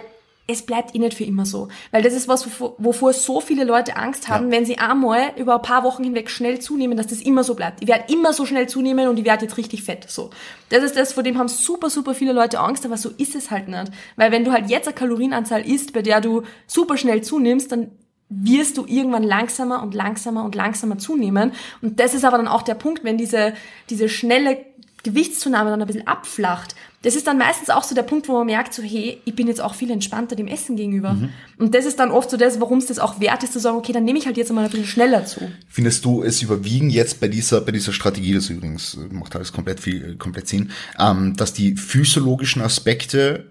es 0.50 0.62
bleibt 0.62 0.94
eh 0.94 0.98
nicht 0.98 1.14
für 1.14 1.24
immer 1.24 1.46
so. 1.46 1.68
Weil 1.90 2.02
das 2.02 2.12
ist 2.14 2.28
was, 2.28 2.44
wovor, 2.46 2.74
wovor 2.78 3.12
so 3.12 3.40
viele 3.40 3.64
Leute 3.64 3.96
Angst 3.96 4.28
haben, 4.28 4.46
Ja. 4.50 4.56
wenn 4.58 4.64
sie 4.66 4.78
einmal 4.78 5.32
über 5.36 5.54
ein 5.56 5.62
paar 5.62 5.84
Wochen 5.84 6.04
hinweg 6.04 6.28
schnell 6.30 6.58
zunehmen, 6.58 6.96
dass 6.96 7.06
das 7.06 7.20
immer 7.20 7.44
so 7.44 7.54
bleibt. 7.54 7.82
Ich 7.82 7.88
werde 7.88 8.12
immer 8.12 8.32
so 8.32 8.44
schnell 8.46 8.68
zunehmen 8.68 9.08
und 9.08 9.18
ich 9.18 9.24
werde 9.24 9.44
jetzt 9.44 9.56
richtig 9.56 9.82
fett. 9.82 10.10
So. 10.10 10.30
Das 10.68 10.82
ist 10.82 10.96
das, 10.96 11.12
vor 11.12 11.22
dem 11.22 11.38
haben 11.38 11.48
super, 11.48 11.90
super 11.90 12.14
viele 12.14 12.32
Leute 12.32 12.58
Angst, 12.60 12.84
aber 12.84 12.96
so 12.96 13.10
ist 13.16 13.34
es 13.34 13.50
halt 13.50 13.68
nicht. 13.68 13.92
Weil 14.16 14.32
wenn 14.32 14.44
du 14.44 14.52
halt 14.52 14.68
jetzt 14.70 14.86
eine 14.88 14.94
Kalorienanzahl 14.94 15.66
isst, 15.66 15.92
bei 15.92 16.02
der 16.02 16.20
du 16.20 16.42
super 16.66 16.96
schnell 16.96 17.22
zunimmst, 17.22 17.72
dann 17.72 17.90
wirst 18.28 18.78
du 18.78 18.86
irgendwann 18.86 19.24
langsamer 19.24 19.82
und 19.82 19.92
langsamer 19.94 20.44
und 20.44 20.54
langsamer 20.54 20.98
zunehmen. 20.98 21.52
Und 21.82 21.98
das 21.98 22.14
ist 22.14 22.24
aber 22.24 22.36
dann 22.36 22.46
auch 22.46 22.62
der 22.62 22.74
Punkt, 22.76 23.02
wenn 23.02 23.18
diese, 23.18 23.54
diese 23.90 24.08
schnelle 24.08 24.64
Gewichtszunahme 25.02 25.70
dann 25.70 25.80
ein 25.80 25.86
bisschen 25.86 26.06
abflacht. 26.06 26.74
Das 27.02 27.14
ist 27.14 27.26
dann 27.26 27.38
meistens 27.38 27.70
auch 27.70 27.82
so 27.82 27.94
der 27.94 28.02
Punkt, 28.02 28.28
wo 28.28 28.32
man 28.32 28.46
merkt, 28.46 28.74
so, 28.74 28.82
hey, 28.82 29.20
ich 29.24 29.34
bin 29.34 29.46
jetzt 29.46 29.60
auch 29.60 29.74
viel 29.74 29.90
entspannter 29.90 30.36
dem 30.36 30.46
Essen 30.46 30.76
gegenüber. 30.76 31.16
Und 31.56 31.74
das 31.74 31.86
ist 31.86 31.98
dann 31.98 32.10
oft 32.10 32.30
so 32.30 32.36
das, 32.36 32.60
warum 32.60 32.78
es 32.78 32.86
das 32.86 32.98
auch 32.98 33.20
wert 33.20 33.42
ist, 33.42 33.54
zu 33.54 33.58
sagen, 33.58 33.78
okay, 33.78 33.92
dann 33.92 34.04
nehme 34.04 34.18
ich 34.18 34.26
halt 34.26 34.36
jetzt 34.36 34.52
mal 34.52 34.64
ein 34.64 34.70
bisschen 34.70 34.86
schneller 34.86 35.24
zu. 35.24 35.40
Findest 35.68 36.04
du 36.04 36.22
es 36.22 36.42
überwiegen 36.42 36.90
jetzt 36.90 37.20
bei 37.20 37.28
dieser, 37.28 37.62
bei 37.62 37.72
dieser 37.72 37.92
Strategie, 37.92 38.34
das 38.34 38.50
übrigens 38.50 38.98
macht 39.10 39.34
alles 39.34 39.52
komplett 39.52 39.80
viel, 39.80 40.16
komplett 40.16 40.48
Sinn, 40.48 40.72
ähm, 40.98 41.34
dass 41.36 41.54
die 41.54 41.76
physiologischen 41.76 42.60
Aspekte 42.60 43.46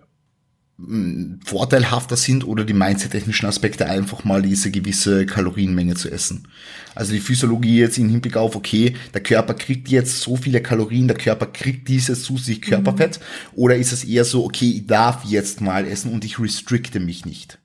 vorteilhafter 1.44 2.16
sind 2.16 2.48
oder 2.48 2.64
die 2.64 2.74
mindset-technischen 2.74 3.46
Aspekte 3.48 3.86
einfach 3.86 4.24
mal 4.24 4.42
diese 4.42 4.72
gewisse 4.72 5.26
Kalorienmenge 5.26 5.96
zu 5.96 6.10
essen. 6.10 6.48
Also 6.96 7.12
die 7.12 7.20
Physiologie 7.20 7.80
jetzt 7.80 7.98
im 7.98 8.10
Hinblick 8.10 8.38
auf, 8.38 8.56
okay, 8.56 8.96
der 9.14 9.22
Körper 9.22 9.54
kriegt 9.54 9.90
jetzt 9.90 10.22
so 10.22 10.38
viele 10.38 10.62
Kalorien, 10.62 11.08
der 11.08 11.18
Körper 11.18 11.48
kriegt 11.48 11.88
dieses 11.90 12.24
zu 12.24 12.38
sich 12.38 12.62
Körperfett, 12.62 13.20
oder 13.54 13.76
ist 13.76 13.92
es 13.92 14.04
eher 14.04 14.24
so, 14.26 14.46
okay, 14.46 14.72
ich 14.78 14.88
darf 14.88 15.26
jetzt 15.26 15.60
mal 15.62 15.86
essen 15.86 16.14
und 16.14 16.24
ich 16.24 16.40
restrikte 16.40 17.00
mich 17.00 17.26
nicht? 17.26 17.60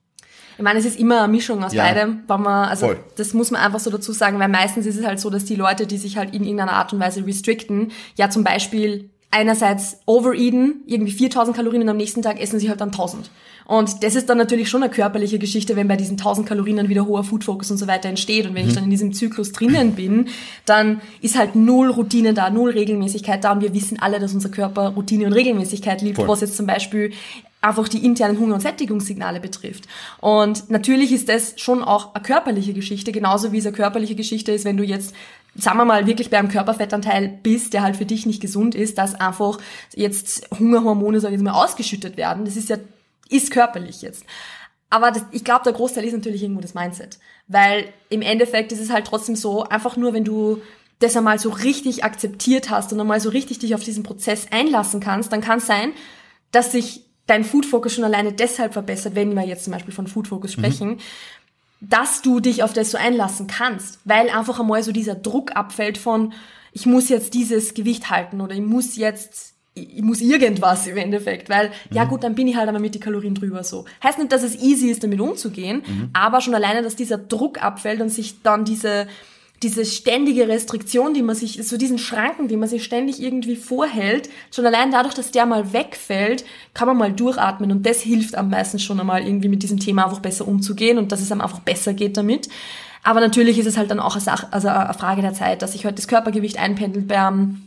Ich 0.56 0.62
meine, 0.62 0.78
es 0.78 0.84
ist 0.84 0.98
immer 0.98 1.24
eine 1.24 1.32
Mischung 1.32 1.64
aus 1.64 1.72
Ja. 1.72 1.82
beidem, 1.84 2.20
wenn 2.28 2.42
man, 2.42 2.68
also 2.68 2.86
Voll. 2.86 3.00
das 3.16 3.34
muss 3.34 3.50
man 3.50 3.60
einfach 3.60 3.80
so 3.80 3.90
dazu 3.90 4.12
sagen, 4.12 4.38
weil 4.38 4.48
meistens 4.48 4.86
ist 4.86 4.96
es 4.96 5.04
halt 5.04 5.18
so, 5.18 5.30
dass 5.30 5.44
die 5.44 5.56
Leute, 5.56 5.86
die 5.86 5.98
sich 5.98 6.16
halt 6.16 6.32
in 6.34 6.44
irgendeiner 6.44 6.74
Art 6.74 6.92
und 6.92 7.00
Weise 7.00 7.26
restricten, 7.26 7.90
ja 8.16 8.30
zum 8.30 8.44
Beispiel 8.44 9.10
einerseits 9.30 9.98
overeaten, 10.06 10.82
irgendwie 10.86 11.12
4000 11.12 11.56
Kalorien 11.56 11.82
und 11.82 11.88
am 11.88 11.96
nächsten 11.96 12.22
Tag 12.22 12.40
essen 12.40 12.60
sie 12.60 12.68
halt 12.68 12.80
dann 12.80 12.90
1000. 12.90 13.30
Und 13.66 14.04
das 14.04 14.14
ist 14.14 14.28
dann 14.28 14.36
natürlich 14.36 14.68
schon 14.68 14.82
eine 14.82 14.92
körperliche 14.92 15.38
Geschichte, 15.38 15.74
wenn 15.74 15.88
bei 15.88 15.96
diesen 15.96 16.18
1000 16.18 16.46
Kalorien 16.46 16.76
dann 16.76 16.88
wieder 16.88 17.06
hoher 17.06 17.24
Food 17.24 17.44
Focus 17.44 17.70
und 17.70 17.78
so 17.78 17.86
weiter 17.86 18.08
entsteht. 18.10 18.46
Und 18.46 18.54
wenn 18.54 18.68
ich 18.68 18.74
dann 18.74 18.84
in 18.84 18.90
diesem 18.90 19.14
Zyklus 19.14 19.52
drinnen 19.52 19.92
bin, 19.94 20.28
dann 20.66 21.00
ist 21.22 21.38
halt 21.38 21.56
null 21.56 21.90
Routine 21.90 22.34
da, 22.34 22.50
null 22.50 22.70
Regelmäßigkeit 22.70 23.42
da. 23.42 23.52
Und 23.52 23.62
wir 23.62 23.72
wissen 23.72 23.98
alle, 23.98 24.20
dass 24.20 24.34
unser 24.34 24.50
Körper 24.50 24.88
Routine 24.88 25.26
und 25.26 25.32
Regelmäßigkeit 25.32 26.02
liebt, 26.02 26.16
Voll. 26.16 26.28
was 26.28 26.42
jetzt 26.42 26.56
zum 26.56 26.66
Beispiel 26.66 27.12
einfach 27.62 27.88
die 27.88 28.04
internen 28.04 28.38
Hunger- 28.38 28.54
und 28.54 28.60
Sättigungssignale 28.60 29.40
betrifft. 29.40 29.84
Und 30.20 30.68
natürlich 30.70 31.12
ist 31.12 31.30
das 31.30 31.54
schon 31.56 31.82
auch 31.82 32.14
eine 32.14 32.22
körperliche 32.22 32.74
Geschichte, 32.74 33.10
genauso 33.10 33.52
wie 33.52 33.58
es 33.58 33.66
eine 33.66 33.74
körperliche 33.74 34.14
Geschichte 34.14 34.52
ist, 34.52 34.66
wenn 34.66 34.76
du 34.76 34.84
jetzt, 34.84 35.14
sagen 35.56 35.78
wir 35.78 35.84
mal, 35.84 36.06
wirklich 36.06 36.30
bei 36.30 36.38
einem 36.38 36.48
Körperfettanteil 36.48 37.28
bist, 37.42 37.72
der 37.72 37.82
halt 37.82 37.96
für 37.96 38.06
dich 38.06 38.26
nicht 38.26 38.40
gesund 38.40 38.74
ist, 38.74 38.98
dass 38.98 39.14
einfach 39.14 39.58
jetzt 39.94 40.48
Hungerhormone, 40.58 41.20
sag 41.20 41.28
ich 41.28 41.34
jetzt 41.34 41.44
mal, 41.44 41.52
ausgeschüttet 41.52 42.16
werden. 42.16 42.44
Das 42.44 42.56
ist 42.56 42.68
ja, 42.68 42.76
ist 43.28 43.50
körperlich 43.50 44.02
jetzt. 44.02 44.24
Aber 44.90 45.10
das, 45.10 45.24
ich 45.32 45.44
glaube, 45.44 45.64
der 45.64 45.72
Großteil 45.72 46.04
ist 46.04 46.12
natürlich 46.12 46.42
irgendwo 46.42 46.60
das 46.60 46.74
Mindset. 46.74 47.18
Weil 47.46 47.86
im 48.10 48.22
Endeffekt 48.22 48.72
ist 48.72 48.80
es 48.80 48.90
halt 48.90 49.06
trotzdem 49.06 49.36
so, 49.36 49.64
einfach 49.64 49.96
nur, 49.96 50.12
wenn 50.12 50.24
du 50.24 50.60
das 51.00 51.16
einmal 51.16 51.38
so 51.38 51.50
richtig 51.50 52.04
akzeptiert 52.04 52.70
hast 52.70 52.92
und 52.92 53.00
einmal 53.00 53.20
so 53.20 53.28
richtig 53.28 53.58
dich 53.58 53.74
auf 53.74 53.82
diesen 53.82 54.02
Prozess 54.02 54.46
einlassen 54.50 55.00
kannst, 55.00 55.32
dann 55.32 55.40
kann 55.40 55.58
es 55.58 55.66
sein, 55.66 55.92
dass 56.52 56.72
sich 56.72 57.04
dein 57.26 57.44
Food 57.44 57.66
Focus 57.66 57.94
schon 57.94 58.04
alleine 58.04 58.32
deshalb 58.32 58.72
verbessert, 58.72 59.14
wenn 59.14 59.34
wir 59.34 59.44
jetzt 59.44 59.64
zum 59.64 59.72
Beispiel 59.72 59.94
von 59.94 60.06
Food 60.06 60.28
Focus 60.28 60.52
sprechen, 60.52 61.00
dass 61.88 62.22
du 62.22 62.40
dich 62.40 62.62
auf 62.62 62.72
das 62.72 62.90
so 62.90 62.98
einlassen 62.98 63.46
kannst, 63.46 63.98
weil 64.04 64.30
einfach 64.30 64.60
einmal 64.60 64.82
so 64.82 64.92
dieser 64.92 65.14
Druck 65.14 65.56
abfällt 65.56 65.98
von, 65.98 66.32
ich 66.72 66.86
muss 66.86 67.08
jetzt 67.08 67.34
dieses 67.34 67.74
Gewicht 67.74 68.10
halten 68.10 68.40
oder 68.40 68.54
ich 68.54 68.62
muss 68.62 68.96
jetzt 68.96 69.54
ich 69.76 70.02
muss 70.02 70.20
irgendwas 70.20 70.86
im 70.86 70.96
Endeffekt, 70.96 71.48
weil, 71.48 71.68
mhm. 71.68 71.96
ja 71.96 72.04
gut, 72.04 72.22
dann 72.22 72.36
bin 72.36 72.46
ich 72.46 72.54
halt 72.54 72.68
einmal 72.68 72.80
mit 72.80 72.94
die 72.94 73.00
Kalorien 73.00 73.34
drüber 73.34 73.64
so. 73.64 73.84
Heißt 74.04 74.18
nicht, 74.18 74.30
dass 74.30 74.44
es 74.44 74.54
easy 74.54 74.88
ist, 74.88 75.02
damit 75.02 75.20
umzugehen, 75.20 75.82
mhm. 75.84 76.10
aber 76.12 76.40
schon 76.40 76.54
alleine, 76.54 76.82
dass 76.82 76.94
dieser 76.94 77.18
Druck 77.18 77.60
abfällt 77.60 78.00
und 78.00 78.08
sich 78.08 78.40
dann 78.42 78.64
diese, 78.64 79.08
diese 79.64 79.84
ständige 79.84 80.46
Restriktion, 80.46 81.14
die 81.14 81.22
man 81.22 81.34
sich, 81.34 81.66
so 81.66 81.76
diesen 81.76 81.98
Schranken, 81.98 82.48
die 82.48 82.56
man 82.56 82.68
sich 82.68 82.84
ständig 82.84 83.20
irgendwie 83.20 83.56
vorhält, 83.56 84.28
schon 84.52 84.66
allein 84.66 84.92
dadurch, 84.92 85.14
dass 85.14 85.30
der 85.30 85.46
mal 85.46 85.72
wegfällt, 85.72 86.44
kann 86.74 86.86
man 86.86 86.98
mal 86.98 87.12
durchatmen 87.12 87.72
und 87.72 87.84
das 87.84 88.02
hilft 88.02 88.36
am 88.36 88.50
meisten 88.50 88.78
schon 88.78 89.00
einmal 89.00 89.26
irgendwie 89.26 89.48
mit 89.48 89.62
diesem 89.62 89.80
Thema 89.80 90.04
einfach 90.04 90.20
besser 90.20 90.46
umzugehen 90.46 90.98
und 90.98 91.10
dass 91.10 91.22
es 91.22 91.32
einem 91.32 91.40
einfach 91.40 91.60
besser 91.60 91.94
geht 91.94 92.16
damit. 92.16 92.48
Aber 93.02 93.20
natürlich 93.20 93.58
ist 93.58 93.66
es 93.66 93.76
halt 93.76 93.90
dann 93.90 94.00
auch 94.00 94.14
eine, 94.14 94.22
Sache, 94.22 94.48
also 94.50 94.68
eine 94.68 94.94
Frage 94.94 95.22
der 95.22 95.34
Zeit, 95.34 95.62
dass 95.62 95.72
sich 95.72 95.84
halt 95.84 95.98
das 95.98 96.08
Körpergewicht 96.08 96.58
einpendelt 96.58 97.08
beim 97.08 97.62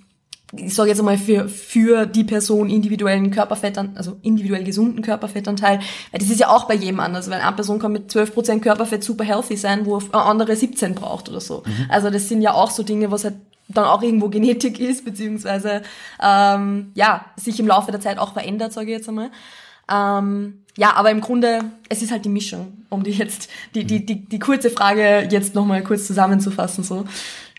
ich 0.55 0.73
sage 0.73 0.89
jetzt 0.89 1.01
mal 1.03 1.17
für, 1.17 1.49
für 1.49 2.05
die 2.05 2.23
Person 2.23 2.69
individuellen 2.69 3.31
Körperfettanteil, 3.31 3.97
also 3.97 4.17
individuell 4.21 4.63
gesunden 4.63 5.01
Körperfettanteil, 5.01 5.79
weil 6.11 6.19
das 6.19 6.29
ist 6.29 6.39
ja 6.39 6.49
auch 6.49 6.65
bei 6.65 6.75
jedem 6.75 7.01
anders, 7.01 7.29
weil 7.29 7.41
eine 7.41 7.55
Person 7.55 7.79
kann 7.79 7.91
mit 7.91 8.09
12% 8.09 8.61
Körperfett 8.61 9.03
super 9.03 9.25
healthy 9.25 9.57
sein, 9.57 9.85
wo 9.85 9.97
eine 9.97 10.23
andere 10.23 10.55
17 10.55 10.95
braucht 10.95 11.27
oder 11.27 11.41
so. 11.41 11.63
Mhm. 11.65 11.85
Also 11.89 12.09
das 12.09 12.29
sind 12.29 12.41
ja 12.41 12.53
auch 12.53 12.71
so 12.71 12.83
Dinge, 12.83 13.11
was 13.11 13.25
halt 13.25 13.35
dann 13.67 13.85
auch 13.85 14.01
irgendwo 14.01 14.29
Genetik 14.29 14.79
ist, 14.79 15.03
beziehungsweise 15.03 15.81
ähm, 16.23 16.91
ja, 16.95 17.25
sich 17.35 17.59
im 17.59 17.67
Laufe 17.67 17.91
der 17.91 17.99
Zeit 17.99 18.17
auch 18.17 18.33
verändert, 18.33 18.71
sage 18.71 18.87
ich 18.87 18.97
jetzt 18.97 19.09
einmal. 19.09 19.31
Ähm, 19.91 20.63
ja, 20.77 20.93
aber 20.93 21.11
im 21.11 21.21
Grunde, 21.21 21.61
es 21.89 22.01
ist 22.01 22.11
halt 22.11 22.23
die 22.23 22.29
Mischung, 22.29 22.85
um 22.89 23.03
die 23.03 23.11
jetzt, 23.11 23.49
die, 23.73 23.83
die, 23.83 24.05
die, 24.05 24.25
die 24.25 24.39
kurze 24.39 24.69
Frage 24.69 25.27
jetzt 25.29 25.55
nochmal 25.55 25.83
kurz 25.83 26.05
zusammenzufassen. 26.07 26.83
so. 26.83 27.05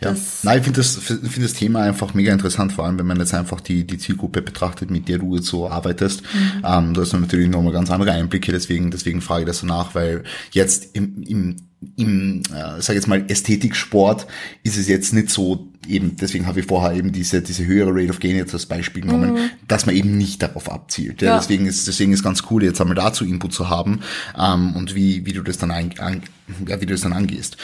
Ja. 0.01 0.11
Das 0.11 0.45
Nein, 0.45 0.59
ich 0.59 0.65
finde 0.65 0.81
das, 0.81 0.97
finde 0.97 1.43
das 1.43 1.55
Thema 1.55 1.83
einfach 1.83 2.15
mega 2.15 2.33
interessant, 2.33 2.73
vor 2.73 2.85
allem 2.85 2.99
wenn 2.99 3.07
man 3.07 3.19
jetzt 3.19 3.35
einfach 3.35 3.61
die, 3.61 3.85
die 3.85 3.99
Zielgruppe 3.99 4.43
betrachtet, 4.43 4.91
mit 4.91 5.09
der 5.09 5.19
du 5.19 5.37
jetzt 5.37 5.47
so 5.47 5.69
arbeitest. 5.69 6.23
Mhm. 6.23 6.63
Ähm, 6.65 6.95
da 6.95 7.03
ist 7.03 7.13
natürlich 7.13 7.49
nochmal 7.49 7.73
ganz 7.73 7.91
andere 7.91 8.13
Einblicke, 8.13 8.53
deswegen, 8.53 8.91
deswegen 8.91 9.21
frage 9.21 9.43
ich 9.43 9.47
das 9.47 9.59
so 9.59 9.67
nach, 9.67 9.95
weil 9.95 10.25
jetzt 10.53 10.95
im, 10.95 11.23
im 11.23 11.57
im, 11.97 12.43
äh, 12.53 12.81
sag 12.81 12.95
jetzt 12.95 13.07
mal, 13.07 13.25
Ästhetiksport 13.29 14.27
ist 14.65 14.77
es 14.77 14.89
jetzt 14.89 15.13
nicht 15.13 15.31
so, 15.31 15.69
eben, 15.89 16.17
deswegen 16.17 16.47
habe 16.47 16.61
ich 16.61 16.67
vorher 16.67 16.97
eben 16.97 17.13
diese, 17.13 17.43
diese 17.43 17.67
höhere 17.67 17.91
Rate 17.95 18.11
of 18.11 18.21
Gain 18.21 18.37
jetzt 18.37 18.55
als 18.55 18.67
Beispiel 18.67 19.03
genommen, 19.03 19.35
mhm. 19.35 19.51
dass 19.67 19.87
man 19.87 19.95
eben 19.95 20.17
nicht 20.17 20.43
darauf 20.43 20.71
abzielt. 20.71 21.23
Ja, 21.23 21.29
ja. 21.29 21.39
Deswegen 21.39 21.67
ist, 21.67 21.87
deswegen 21.87 22.13
ist 22.13 22.23
ganz 22.23 22.43
cool, 22.51 22.65
jetzt 22.65 22.81
einmal 22.81 22.97
dazu 22.97 23.25
Input 23.25 23.53
zu 23.53 23.69
haben, 23.69 24.01
ähm, 24.39 24.75
und 24.77 24.95
wie, 24.95 25.25
wie 25.27 25.33
du 25.33 25.43
das 25.43 25.59
dann 25.59 25.71
ein, 25.71 25.99
an, 25.99 26.23
ja, 26.67 26.81
wie 26.81 26.87
du 26.87 26.95
das 26.95 27.03
dann 27.03 27.13
angehst. 27.13 27.57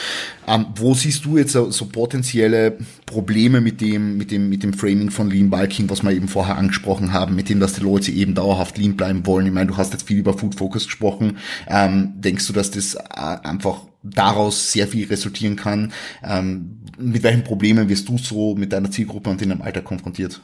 Ähm, 0.47 0.67
wo 0.75 0.93
siehst 0.93 1.25
du 1.25 1.37
jetzt 1.37 1.53
so, 1.53 1.71
so 1.71 1.85
potenzielle 1.85 2.77
Probleme 3.05 3.61
mit 3.61 3.81
dem, 3.81 4.17
mit 4.17 4.31
dem, 4.31 4.49
mit 4.49 4.63
dem 4.63 4.73
Framing 4.73 5.11
von 5.11 5.29
Lean 5.29 5.49
Bulking, 5.49 5.89
was 5.89 6.03
wir 6.03 6.11
eben 6.11 6.27
vorher 6.27 6.57
angesprochen 6.57 7.13
haben, 7.13 7.35
mit 7.35 7.49
dem, 7.49 7.59
dass 7.59 7.73
die 7.73 7.81
Leute 7.81 8.11
eben 8.11 8.35
dauerhaft 8.35 8.77
lean 8.77 8.95
bleiben 8.95 9.25
wollen? 9.25 9.47
Ich 9.47 9.53
meine, 9.53 9.67
du 9.67 9.77
hast 9.77 9.93
jetzt 9.93 10.07
viel 10.07 10.17
über 10.17 10.37
Food 10.37 10.55
Focus 10.55 10.85
gesprochen. 10.85 11.37
Ähm, 11.67 12.13
denkst 12.15 12.47
du, 12.47 12.53
dass 12.53 12.71
das 12.71 12.95
äh, 12.95 12.99
einfach 13.15 13.81
daraus 14.05 14.71
sehr 14.71 14.87
viel 14.87 15.07
resultieren 15.07 15.55
kann. 15.55 15.91
Ähm, 16.23 16.79
mit 16.97 17.23
welchen 17.23 17.43
Problemen 17.43 17.89
wirst 17.89 18.07
du 18.07 18.17
so 18.17 18.55
mit 18.55 18.71
deiner 18.71 18.91
Zielgruppe 18.91 19.29
und 19.29 19.41
in 19.41 19.49
deinem 19.49 19.61
Alter 19.61 19.81
konfrontiert? 19.81 20.41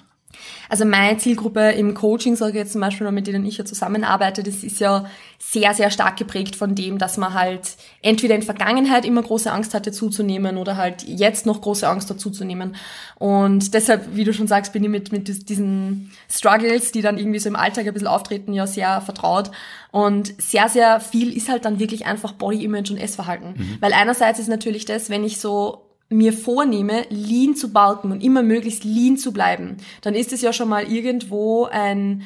Also 0.69 0.85
meine 0.85 1.17
Zielgruppe 1.17 1.71
im 1.71 1.93
Coaching, 1.93 2.35
sage 2.35 2.51
ich 2.51 2.57
jetzt 2.57 2.71
zum 2.71 2.81
Beispiel, 2.81 3.09
mit 3.11 3.27
denen 3.27 3.45
ich 3.45 3.57
ja 3.57 3.65
zusammenarbeite, 3.65 4.43
das 4.43 4.63
ist 4.63 4.79
ja 4.79 5.05
sehr, 5.43 5.73
sehr 5.73 5.89
stark 5.89 6.17
geprägt 6.17 6.55
von 6.55 6.75
dem, 6.75 6.99
dass 6.99 7.17
man 7.17 7.33
halt 7.33 7.75
entweder 8.03 8.35
in 8.35 8.43
Vergangenheit 8.43 9.05
immer 9.05 9.23
große 9.23 9.51
Angst 9.51 9.73
hatte 9.73 9.91
zuzunehmen 9.91 10.55
oder 10.55 10.77
halt 10.77 11.01
jetzt 11.03 11.47
noch 11.47 11.61
große 11.61 11.87
Angst 11.87 12.11
dazuzunehmen. 12.11 12.75
Und 13.15 13.73
deshalb, 13.73 14.15
wie 14.15 14.23
du 14.23 14.33
schon 14.33 14.47
sagst, 14.47 14.71
bin 14.71 14.83
ich 14.83 14.89
mit, 14.89 15.11
mit 15.11 15.49
diesen 15.49 16.11
Struggles, 16.29 16.91
die 16.91 17.01
dann 17.01 17.17
irgendwie 17.17 17.39
so 17.39 17.49
im 17.49 17.55
Alltag 17.55 17.87
ein 17.87 17.93
bisschen 17.93 18.07
auftreten, 18.07 18.53
ja 18.53 18.67
sehr 18.67 19.01
vertraut. 19.01 19.49
Und 19.91 20.39
sehr, 20.39 20.69
sehr 20.69 20.99
viel 20.99 21.35
ist 21.35 21.49
halt 21.49 21.65
dann 21.65 21.79
wirklich 21.79 22.05
einfach 22.05 22.33
Body 22.33 22.63
Image 22.63 22.91
und 22.91 22.97
Essverhalten. 22.97 23.55
Mhm. 23.57 23.77
Weil 23.79 23.93
einerseits 23.93 24.39
ist 24.39 24.47
natürlich 24.47 24.85
das, 24.85 25.09
wenn 25.09 25.23
ich 25.23 25.39
so 25.39 25.87
mir 26.07 26.33
vornehme, 26.33 27.05
lean 27.09 27.55
zu 27.55 27.73
balken 27.73 28.11
und 28.11 28.21
immer 28.21 28.43
möglichst 28.43 28.83
lean 28.83 29.17
zu 29.17 29.33
bleiben, 29.33 29.77
dann 30.01 30.13
ist 30.13 30.33
es 30.33 30.41
ja 30.41 30.53
schon 30.53 30.69
mal 30.69 30.83
irgendwo 30.83 31.65
ein, 31.65 32.23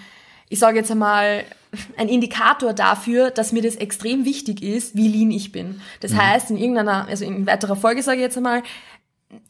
ich 0.50 0.60
sage 0.60 0.78
jetzt 0.78 0.92
einmal, 0.92 1.46
ein 1.98 2.10
Indikator 2.10 2.74
dafür, 2.74 3.32
dass 3.32 3.51
mir 3.51 3.62
das 3.62 3.75
extrem 3.75 4.25
wichtig 4.25 4.62
ist, 4.62 4.96
wie 4.96 5.08
lean 5.08 5.32
ich 5.32 5.51
bin. 5.51 5.82
Das 6.00 6.12
mhm. 6.12 6.22
heißt, 6.22 6.51
in 6.51 6.58
irgendeiner, 6.58 7.08
also 7.08 7.25
in 7.25 7.46
weiterer 7.46 7.75
Folge 7.75 8.03
sage 8.03 8.17
ich 8.17 8.24
jetzt 8.24 8.38
einmal, 8.38 8.63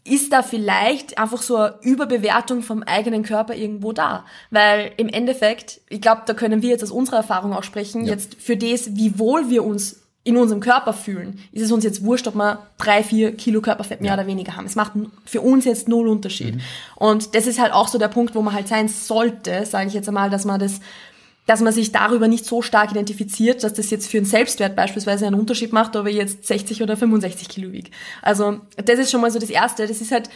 ist 0.03 0.31
da 0.31 0.41
vielleicht 0.41 1.17
einfach 1.17 1.41
so 1.41 1.57
eine 1.57 1.75
Überbewertung 1.81 2.61
vom 2.61 2.83
eigenen 2.83 3.23
Körper 3.23 3.55
irgendwo 3.55 3.91
da. 3.91 4.25
Weil 4.49 4.91
im 4.97 5.09
Endeffekt, 5.09 5.81
ich 5.89 6.01
glaube, 6.01 6.23
da 6.25 6.33
können 6.33 6.61
wir 6.61 6.69
jetzt 6.69 6.83
aus 6.83 6.91
unserer 6.91 7.17
Erfahrung 7.17 7.53
auch 7.53 7.63
sprechen, 7.63 8.05
ja. 8.05 8.13
jetzt 8.13 8.35
für 8.35 8.57
das, 8.57 8.95
wie 8.95 9.19
wohl 9.19 9.49
wir 9.49 9.63
uns 9.63 10.01
in 10.23 10.37
unserem 10.37 10.59
Körper 10.59 10.91
fühlen, 10.93 11.39
ist 11.51 11.61
es 11.61 11.71
uns 11.71 11.83
jetzt 11.83 12.03
wurscht, 12.03 12.27
ob 12.27 12.33
wir 12.33 12.65
drei, 12.79 13.03
vier 13.03 13.35
Kilo 13.35 13.61
Körperfett 13.61 14.01
mehr 14.01 14.09
ja. 14.09 14.13
oder 14.15 14.25
weniger 14.25 14.55
haben. 14.55 14.65
Es 14.65 14.75
macht 14.75 14.93
für 15.23 15.41
uns 15.41 15.65
jetzt 15.65 15.87
null 15.87 16.07
Unterschied. 16.07 16.55
Mhm. 16.55 16.61
Und 16.95 17.35
das 17.35 17.45
ist 17.45 17.59
halt 17.59 17.71
auch 17.71 17.87
so 17.87 17.99
der 17.99 18.07
Punkt, 18.07 18.33
wo 18.33 18.41
man 18.41 18.55
halt 18.55 18.67
sein 18.67 18.87
sollte, 18.87 19.65
sage 19.67 19.87
ich 19.87 19.93
jetzt 19.93 20.07
einmal, 20.07 20.31
dass 20.31 20.43
man 20.43 20.59
das 20.59 20.79
dass 21.45 21.61
man 21.61 21.73
sich 21.73 21.91
darüber 21.91 22.27
nicht 22.27 22.45
so 22.45 22.61
stark 22.61 22.91
identifiziert, 22.91 23.63
dass 23.63 23.73
das 23.73 23.89
jetzt 23.91 24.09
für 24.09 24.17
einen 24.17 24.25
Selbstwert 24.25 24.75
beispielsweise 24.75 25.27
einen 25.27 25.39
Unterschied 25.39 25.73
macht, 25.73 25.95
ob 25.95 26.07
er 26.07 26.13
jetzt 26.13 26.45
60 26.45 26.81
oder 26.81 26.97
65 26.97 27.49
Kilo 27.49 27.71
wiegt. 27.71 27.93
Also 28.21 28.61
das 28.77 28.99
ist 28.99 29.11
schon 29.11 29.21
mal 29.21 29.31
so 29.31 29.39
das 29.39 29.49
Erste. 29.49 29.87
Das 29.87 30.01
ist 30.01 30.11
halt, 30.11 30.29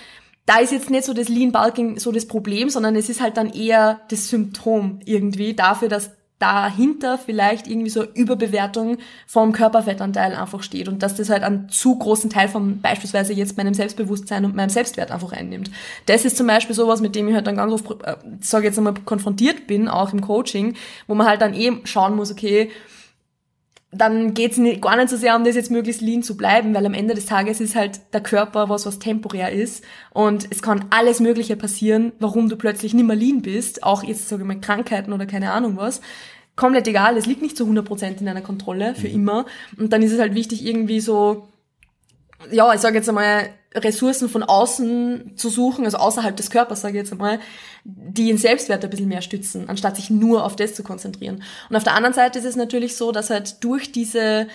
da 0.46 0.60
ist 0.60 0.72
jetzt 0.72 0.90
nicht 0.90 1.06
so 1.06 1.14
das 1.14 1.30
Lean 1.30 1.52
Bulking 1.52 2.00
so 2.00 2.12
das 2.12 2.28
Problem, 2.28 2.70
sondern 2.70 2.96
es 2.96 3.10
ist 3.10 3.22
halt 3.22 3.38
dann 3.38 3.52
eher 3.52 4.02
das 4.10 4.30
Symptom 4.30 5.00
irgendwie 5.06 5.54
dafür, 5.56 5.90
dass 5.90 6.12
dahinter 6.40 7.18
vielleicht 7.18 7.68
irgendwie 7.68 7.90
so 7.90 8.04
Überbewertung 8.04 8.98
vom 9.28 9.52
Körperfettanteil 9.52 10.34
einfach 10.34 10.64
steht 10.64 10.88
und 10.88 11.04
dass 11.04 11.16
das 11.16 11.30
halt 11.30 11.44
einen 11.44 11.70
zu 11.70 11.98
großen 11.98 12.30
Teil 12.30 12.48
von 12.48 12.80
beispielsweise 12.82 13.34
jetzt 13.34 13.58
meinem 13.58 13.74
Selbstbewusstsein 13.74 14.46
und 14.46 14.56
meinem 14.56 14.70
Selbstwert 14.70 15.12
einfach 15.12 15.34
einnimmt. 15.34 15.70
Das 16.06 16.24
ist 16.24 16.38
zum 16.38 16.48
Beispiel 16.48 16.76
sowas, 16.76 17.02
mit 17.02 17.14
dem 17.16 17.28
ich 17.28 17.36
halt 17.36 17.46
dann 17.46 17.58
ganz 17.58 17.74
oft, 17.74 18.04
äh, 18.04 18.16
sage 18.40 18.68
jetzt 18.68 18.78
einmal, 18.78 18.94
konfrontiert 19.06 19.68
bin, 19.68 19.90
auch 19.90 20.14
im 20.14 20.22
Coaching, 20.22 20.76
wo 21.08 21.14
man 21.16 21.28
halt 21.28 21.42
dann 21.42 21.54
eben 21.54 21.82
schauen 21.86 22.16
muss, 22.16 22.32
okay, 22.32 22.72
dann 23.92 24.36
geht's 24.36 24.58
nicht, 24.58 24.82
gar 24.82 24.96
nicht 24.96 25.10
so 25.10 25.18
sehr 25.18 25.36
um 25.36 25.44
das 25.44 25.56
jetzt 25.56 25.72
möglichst 25.72 26.02
lean 26.02 26.22
zu 26.22 26.38
bleiben, 26.38 26.76
weil 26.76 26.86
am 26.86 26.94
Ende 26.94 27.16
des 27.16 27.26
Tages 27.26 27.60
ist 27.60 27.76
halt 27.76 28.02
der 28.14 28.22
Körper 28.22 28.70
was, 28.70 28.86
was 28.86 29.00
temporär 29.00 29.52
ist 29.52 29.84
und 30.12 30.48
es 30.52 30.62
kann 30.62 30.86
alles 30.92 31.20
Mögliche 31.20 31.56
passieren, 31.56 32.12
warum 32.20 32.50
du 32.50 32.56
plötzlich 32.56 32.94
nicht 32.94 33.08
mehr 33.08 33.16
lean 33.16 33.42
bist, 33.42 33.84
auch 33.84 34.04
jetzt 34.04 34.30
sage 34.30 34.44
ich 34.44 34.48
mal 34.48 34.62
Krankheiten 34.62 35.12
oder 35.12 35.26
keine 35.26 35.52
Ahnung 35.52 35.76
was. 35.78 36.02
Komplett 36.56 36.88
egal, 36.88 37.18
es 37.18 37.26
liegt 37.26 37.42
nicht 37.42 37.58
zu 37.58 37.66
100% 37.66 38.20
in 38.20 38.26
deiner 38.26 38.42
Kontrolle 38.42 38.94
für 38.94 39.08
mhm. 39.08 39.16
immer 39.16 39.46
und 39.78 39.92
dann 39.92 40.04
ist 40.04 40.12
es 40.12 40.20
halt 40.20 40.36
wichtig 40.36 40.66
irgendwie 40.66 41.00
so, 41.00 41.48
ja, 42.52 42.74
ich 42.74 42.80
sage 42.80 42.96
jetzt 42.98 43.10
einmal, 43.10 43.50
Ressourcen 43.76 44.30
von 44.30 44.44
außen 44.44 45.34
zu 45.36 45.50
suchen, 45.50 45.86
also 45.86 45.98
außerhalb 45.98 46.36
des 46.36 46.50
Körpers, 46.50 46.82
sage 46.82 46.98
ich 46.98 47.04
jetzt 47.04 47.12
einmal, 47.12 47.40
die 47.84 48.28
den 48.28 48.38
Selbstwert 48.38 48.84
ein 48.84 48.90
bisschen 48.90 49.08
mehr 49.08 49.22
stützen, 49.22 49.70
anstatt 49.70 49.96
sich 49.96 50.10
nur 50.10 50.44
auf 50.44 50.56
das 50.56 50.74
zu 50.74 50.84
konzentrieren. 50.84 51.44
Und 51.70 51.76
auf 51.76 51.84
der 51.84 51.94
anderen 51.94 52.16
Seite 52.16 52.40
ist 52.40 52.46
es 52.46 52.56
natürlich 52.56 52.96
so, 52.96 53.12
dass 53.12 53.30
halt 53.30 53.64
durch 53.64 53.92
diese 53.92 54.48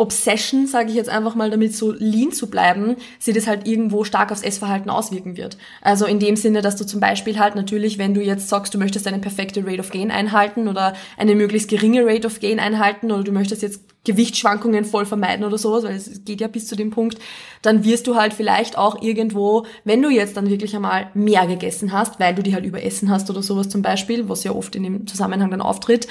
Obsession, 0.00 0.66
sage 0.66 0.88
ich 0.88 0.96
jetzt 0.96 1.10
einfach 1.10 1.34
mal, 1.34 1.50
damit 1.50 1.76
so 1.76 1.92
lean 1.92 2.32
zu 2.32 2.48
bleiben, 2.48 2.96
sich 3.18 3.34
das 3.34 3.46
halt 3.46 3.68
irgendwo 3.68 4.02
stark 4.02 4.32
aufs 4.32 4.42
Essverhalten 4.42 4.90
auswirken 4.90 5.36
wird. 5.36 5.58
Also 5.82 6.06
in 6.06 6.18
dem 6.18 6.36
Sinne, 6.36 6.62
dass 6.62 6.76
du 6.76 6.86
zum 6.86 7.00
Beispiel 7.00 7.38
halt 7.38 7.54
natürlich, 7.54 7.98
wenn 7.98 8.14
du 8.14 8.22
jetzt 8.22 8.48
sagst, 8.48 8.72
du 8.72 8.78
möchtest 8.78 9.06
eine 9.06 9.18
perfekte 9.18 9.64
Rate 9.64 9.80
of 9.80 9.90
Gain 9.90 10.10
einhalten 10.10 10.68
oder 10.68 10.94
eine 11.18 11.34
möglichst 11.34 11.68
geringe 11.68 12.06
Rate 12.06 12.26
of 12.26 12.40
Gain 12.40 12.58
einhalten 12.58 13.12
oder 13.12 13.24
du 13.24 13.32
möchtest 13.32 13.62
jetzt 13.62 13.82
Gewichtsschwankungen 14.04 14.84
voll 14.84 15.04
vermeiden 15.04 15.44
oder 15.44 15.58
sowas, 15.58 15.84
weil 15.84 15.94
es 15.94 16.24
geht 16.24 16.40
ja 16.40 16.48
bis 16.48 16.66
zu 16.66 16.76
dem 16.76 16.90
Punkt, 16.90 17.18
dann 17.62 17.84
wirst 17.84 18.06
du 18.06 18.16
halt 18.16 18.32
vielleicht 18.32 18.78
auch 18.78 19.02
irgendwo, 19.02 19.66
wenn 19.84 20.00
du 20.00 20.08
jetzt 20.08 20.36
dann 20.36 20.48
wirklich 20.48 20.74
einmal 20.74 21.10
mehr 21.14 21.46
gegessen 21.46 21.92
hast, 21.92 22.18
weil 22.18 22.34
du 22.34 22.42
die 22.42 22.54
halt 22.54 22.64
überessen 22.64 23.10
hast 23.10 23.28
oder 23.28 23.42
sowas 23.42 23.68
zum 23.68 23.82
Beispiel, 23.82 24.28
was 24.28 24.44
ja 24.44 24.52
oft 24.52 24.74
in 24.74 24.84
dem 24.84 25.06
Zusammenhang 25.06 25.50
dann 25.50 25.60
auftritt, 25.60 26.08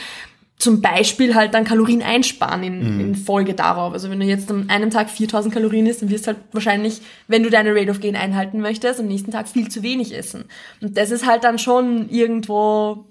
zum 0.59 0.81
Beispiel 0.81 1.35
halt 1.35 1.53
dann 1.53 1.63
Kalorien 1.63 2.03
einsparen 2.03 2.63
in, 2.63 2.95
mhm. 2.95 2.99
in 2.99 3.15
Folge 3.15 3.53
darauf. 3.53 3.93
Also 3.93 4.09
wenn 4.09 4.19
du 4.19 4.25
jetzt 4.25 4.51
an 4.51 4.69
einem 4.69 4.89
Tag 4.89 5.09
4000 5.09 5.53
Kalorien 5.53 5.87
isst, 5.87 6.01
dann 6.01 6.09
wirst 6.09 6.27
du 6.27 6.33
halt 6.33 6.39
wahrscheinlich, 6.51 7.01
wenn 7.27 7.43
du 7.43 7.49
deine 7.49 7.73
Rate 7.73 7.89
of 7.89 8.01
Gain 8.01 8.17
einhalten 8.17 8.59
möchtest, 8.59 8.99
am 8.99 9.07
nächsten 9.07 9.31
Tag 9.31 9.47
viel 9.47 9.69
zu 9.69 9.83
wenig 9.83 10.13
essen. 10.13 10.45
Und 10.81 10.97
das 10.97 11.11
ist 11.11 11.25
halt 11.25 11.45
dann 11.45 11.59
schon 11.59 12.09
irgendwo 12.09 13.05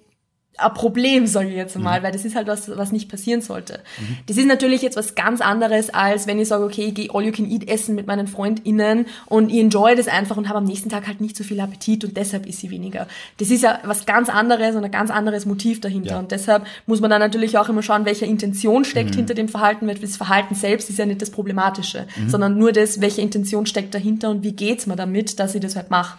ein 0.58 0.74
Problem, 0.74 1.26
sage 1.26 1.48
ich 1.48 1.54
jetzt 1.54 1.78
mal, 1.78 2.00
mhm. 2.00 2.04
weil 2.04 2.12
das 2.12 2.24
ist 2.24 2.34
halt 2.34 2.48
was, 2.48 2.76
was 2.76 2.90
nicht 2.90 3.08
passieren 3.08 3.40
sollte. 3.40 3.80
Mhm. 4.00 4.16
Das 4.26 4.36
ist 4.36 4.46
natürlich 4.46 4.82
jetzt 4.82 4.96
was 4.96 5.14
ganz 5.14 5.40
anderes, 5.40 5.90
als 5.90 6.26
wenn 6.26 6.38
ich 6.40 6.48
sage, 6.48 6.64
okay, 6.64 6.86
ich 6.86 6.94
gehe 6.94 7.08
all 7.12 7.24
you 7.24 7.32
can 7.32 7.48
eat 7.48 7.68
essen 7.68 7.94
mit 7.94 8.06
meinen 8.08 8.26
FreundInnen 8.26 9.06
und 9.26 9.50
ich 9.50 9.58
enjoy 9.58 9.94
das 9.94 10.08
einfach 10.08 10.36
und 10.36 10.48
habe 10.48 10.58
am 10.58 10.64
nächsten 10.64 10.88
Tag 10.88 11.06
halt 11.06 11.20
nicht 11.20 11.36
so 11.36 11.44
viel 11.44 11.60
Appetit 11.60 12.04
und 12.04 12.16
deshalb 12.16 12.46
ist 12.46 12.58
sie 12.58 12.70
weniger. 12.70 13.06
Das 13.38 13.50
ist 13.50 13.62
ja 13.62 13.78
was 13.84 14.04
ganz 14.04 14.28
anderes 14.28 14.74
und 14.74 14.84
ein 14.84 14.90
ganz 14.90 15.10
anderes 15.10 15.46
Motiv 15.46 15.80
dahinter. 15.80 16.14
Ja. 16.14 16.18
Und 16.18 16.32
deshalb 16.32 16.66
muss 16.86 17.00
man 17.00 17.10
dann 17.10 17.20
natürlich 17.20 17.56
auch 17.56 17.68
immer 17.68 17.82
schauen, 17.82 18.04
welche 18.04 18.26
Intention 18.26 18.84
steckt 18.84 19.12
mhm. 19.12 19.16
hinter 19.16 19.34
dem 19.34 19.48
Verhalten, 19.48 19.86
weil 19.86 19.94
das 19.94 20.16
Verhalten 20.16 20.56
selbst 20.56 20.90
ist 20.90 20.98
ja 20.98 21.06
nicht 21.06 21.22
das 21.22 21.30
Problematische, 21.30 22.06
mhm. 22.16 22.30
sondern 22.30 22.58
nur 22.58 22.72
das, 22.72 23.00
welche 23.00 23.20
Intention 23.20 23.64
steckt 23.66 23.94
dahinter 23.94 24.30
und 24.30 24.42
wie 24.42 24.52
geht's 24.52 24.86
mir 24.86 24.96
damit, 24.96 25.38
dass 25.38 25.54
ich 25.54 25.60
das 25.60 25.76
halt 25.76 25.90
mache. 25.90 26.18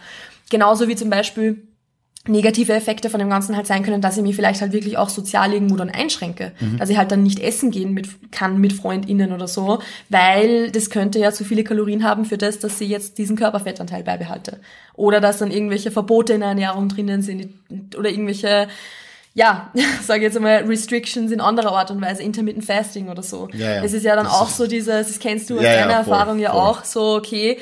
Genauso 0.50 0.88
wie 0.88 0.96
zum 0.96 1.10
Beispiel 1.10 1.62
negative 2.30 2.74
Effekte 2.74 3.10
von 3.10 3.20
dem 3.20 3.30
Ganzen 3.30 3.56
halt 3.56 3.68
sein 3.68 3.84
können, 3.84 4.02
dass 4.02 4.18
ich 4.18 4.24
mich 4.24 4.36
vielleicht 4.36 4.62
halt 4.62 4.72
wirklich 4.72 4.98
auch 4.98 5.10
sozial 5.10 5.54
irgendwo 5.54 5.76
dann 5.76 5.90
einschränke. 5.90 6.54
Mhm. 6.60 6.78
Dass 6.78 6.90
ich 6.90 6.98
halt 6.98 7.12
dann 7.12 7.24
nicht 7.24 7.40
essen 7.40 7.72
gehen 7.72 7.94
mit, 7.94 8.32
kann 8.32 8.60
mit 8.60 8.74
FreundInnen 8.74 9.34
oder 9.34 9.48
so, 9.48 9.80
weil 10.10 10.72
das 10.72 10.90
könnte 10.90 11.20
ja 11.20 11.32
zu 11.32 11.44
viele 11.44 11.64
Kalorien 11.64 12.04
haben 12.04 12.26
für 12.26 12.38
das, 12.38 12.60
dass 12.60 12.80
ich 12.80 12.90
jetzt 12.90 13.18
diesen 13.18 13.36
Körperfettanteil 13.36 14.04
beibehalte. 14.04 14.60
Oder 14.94 15.20
dass 15.20 15.40
dann 15.40 15.52
irgendwelche 15.52 15.92
Verbote 15.92 16.34
in 16.34 16.42
der 16.42 16.50
Ernährung 16.50 16.88
drinnen 16.88 17.22
sind 17.22 17.50
oder 17.98 18.10
irgendwelche 18.10 18.68
ja, 19.34 19.72
sage 20.04 20.24
jetzt 20.24 20.36
einmal 20.36 20.66
Restrictions 20.66 21.32
in 21.32 21.42
anderer 21.42 21.72
Art 21.72 21.92
und 21.92 22.02
Weise, 22.02 22.24
Intermittent 22.24 22.66
Fasting 22.66 23.10
oder 23.10 23.24
so. 23.24 23.48
Ja, 23.54 23.76
ja. 23.76 23.84
Es 23.84 23.94
ist 23.94 24.04
ja 24.04 24.16
dann 24.16 24.26
das 24.26 24.34
auch 24.34 24.50
so 24.50 24.68
dieses, 24.68 25.08
das 25.08 25.20
kennst 25.20 25.50
du 25.50 25.58
aus 25.58 25.64
ja, 25.64 25.76
deiner 25.76 25.92
ja, 25.92 26.04
voll, 26.04 26.14
Erfahrung 26.14 26.40
ja 26.40 26.52
voll. 26.52 26.62
auch, 26.62 26.84
so 26.84 27.16
okay, 27.16 27.58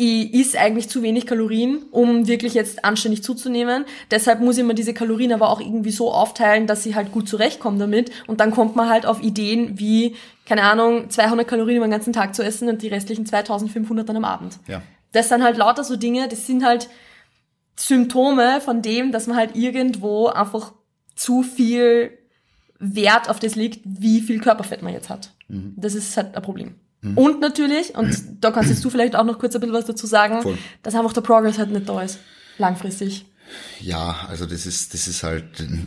ich 0.00 0.32
is 0.32 0.54
eigentlich 0.54 0.88
zu 0.88 1.02
wenig 1.02 1.26
Kalorien, 1.26 1.82
um 1.90 2.28
wirklich 2.28 2.54
jetzt 2.54 2.84
anständig 2.84 3.24
zuzunehmen. 3.24 3.84
Deshalb 4.12 4.40
muss 4.40 4.56
ich 4.56 4.62
mir 4.62 4.74
diese 4.74 4.94
Kalorien 4.94 5.32
aber 5.32 5.50
auch 5.50 5.60
irgendwie 5.60 5.90
so 5.90 6.12
aufteilen, 6.12 6.68
dass 6.68 6.84
sie 6.84 6.94
halt 6.94 7.10
gut 7.10 7.28
zurechtkommen 7.28 7.80
damit. 7.80 8.12
Und 8.28 8.38
dann 8.38 8.52
kommt 8.52 8.76
man 8.76 8.88
halt 8.88 9.06
auf 9.06 9.20
Ideen 9.20 9.80
wie, 9.80 10.14
keine 10.46 10.62
Ahnung, 10.62 11.10
200 11.10 11.48
Kalorien 11.48 11.78
über 11.78 11.86
den 11.86 11.90
ganzen 11.90 12.12
Tag 12.12 12.36
zu 12.36 12.44
essen 12.44 12.68
und 12.68 12.80
die 12.80 12.88
restlichen 12.88 13.26
2500 13.26 14.08
dann 14.08 14.16
am 14.16 14.24
Abend. 14.24 14.60
Ja. 14.68 14.82
Das 15.10 15.30
sind 15.30 15.42
halt 15.42 15.56
lauter 15.56 15.82
so 15.82 15.96
Dinge, 15.96 16.28
das 16.28 16.46
sind 16.46 16.64
halt 16.64 16.88
Symptome 17.74 18.60
von 18.60 18.82
dem, 18.82 19.10
dass 19.10 19.26
man 19.26 19.36
halt 19.36 19.56
irgendwo 19.56 20.28
einfach 20.28 20.74
zu 21.16 21.42
viel 21.42 22.16
Wert 22.78 23.28
auf 23.28 23.40
das 23.40 23.56
legt, 23.56 23.80
wie 23.84 24.20
viel 24.20 24.38
Körperfett 24.38 24.82
man 24.82 24.92
jetzt 24.92 25.10
hat. 25.10 25.32
Mhm. 25.48 25.74
Das 25.76 25.96
ist 25.96 26.16
halt 26.16 26.36
ein 26.36 26.42
Problem. 26.42 26.76
Mhm. 27.00 27.16
Und 27.16 27.40
natürlich, 27.40 27.94
und 27.94 28.16
da 28.40 28.50
kannst 28.50 28.84
du 28.84 28.90
vielleicht 28.90 29.14
auch 29.16 29.24
noch 29.24 29.38
kurz 29.38 29.54
ein 29.54 29.60
bisschen 29.60 29.74
was 29.74 29.84
dazu 29.84 30.06
sagen, 30.06 30.42
Voll. 30.42 30.58
dass 30.82 30.94
einfach 30.94 31.12
der 31.12 31.20
Progress 31.20 31.58
halt 31.58 31.70
nicht 31.70 31.88
da 31.88 32.02
ist. 32.02 32.18
Langfristig. 32.58 33.24
Ja, 33.80 34.26
also 34.28 34.44
das 34.44 34.66
ist, 34.66 34.92
das 34.92 35.06
ist 35.06 35.22
halt, 35.22 35.44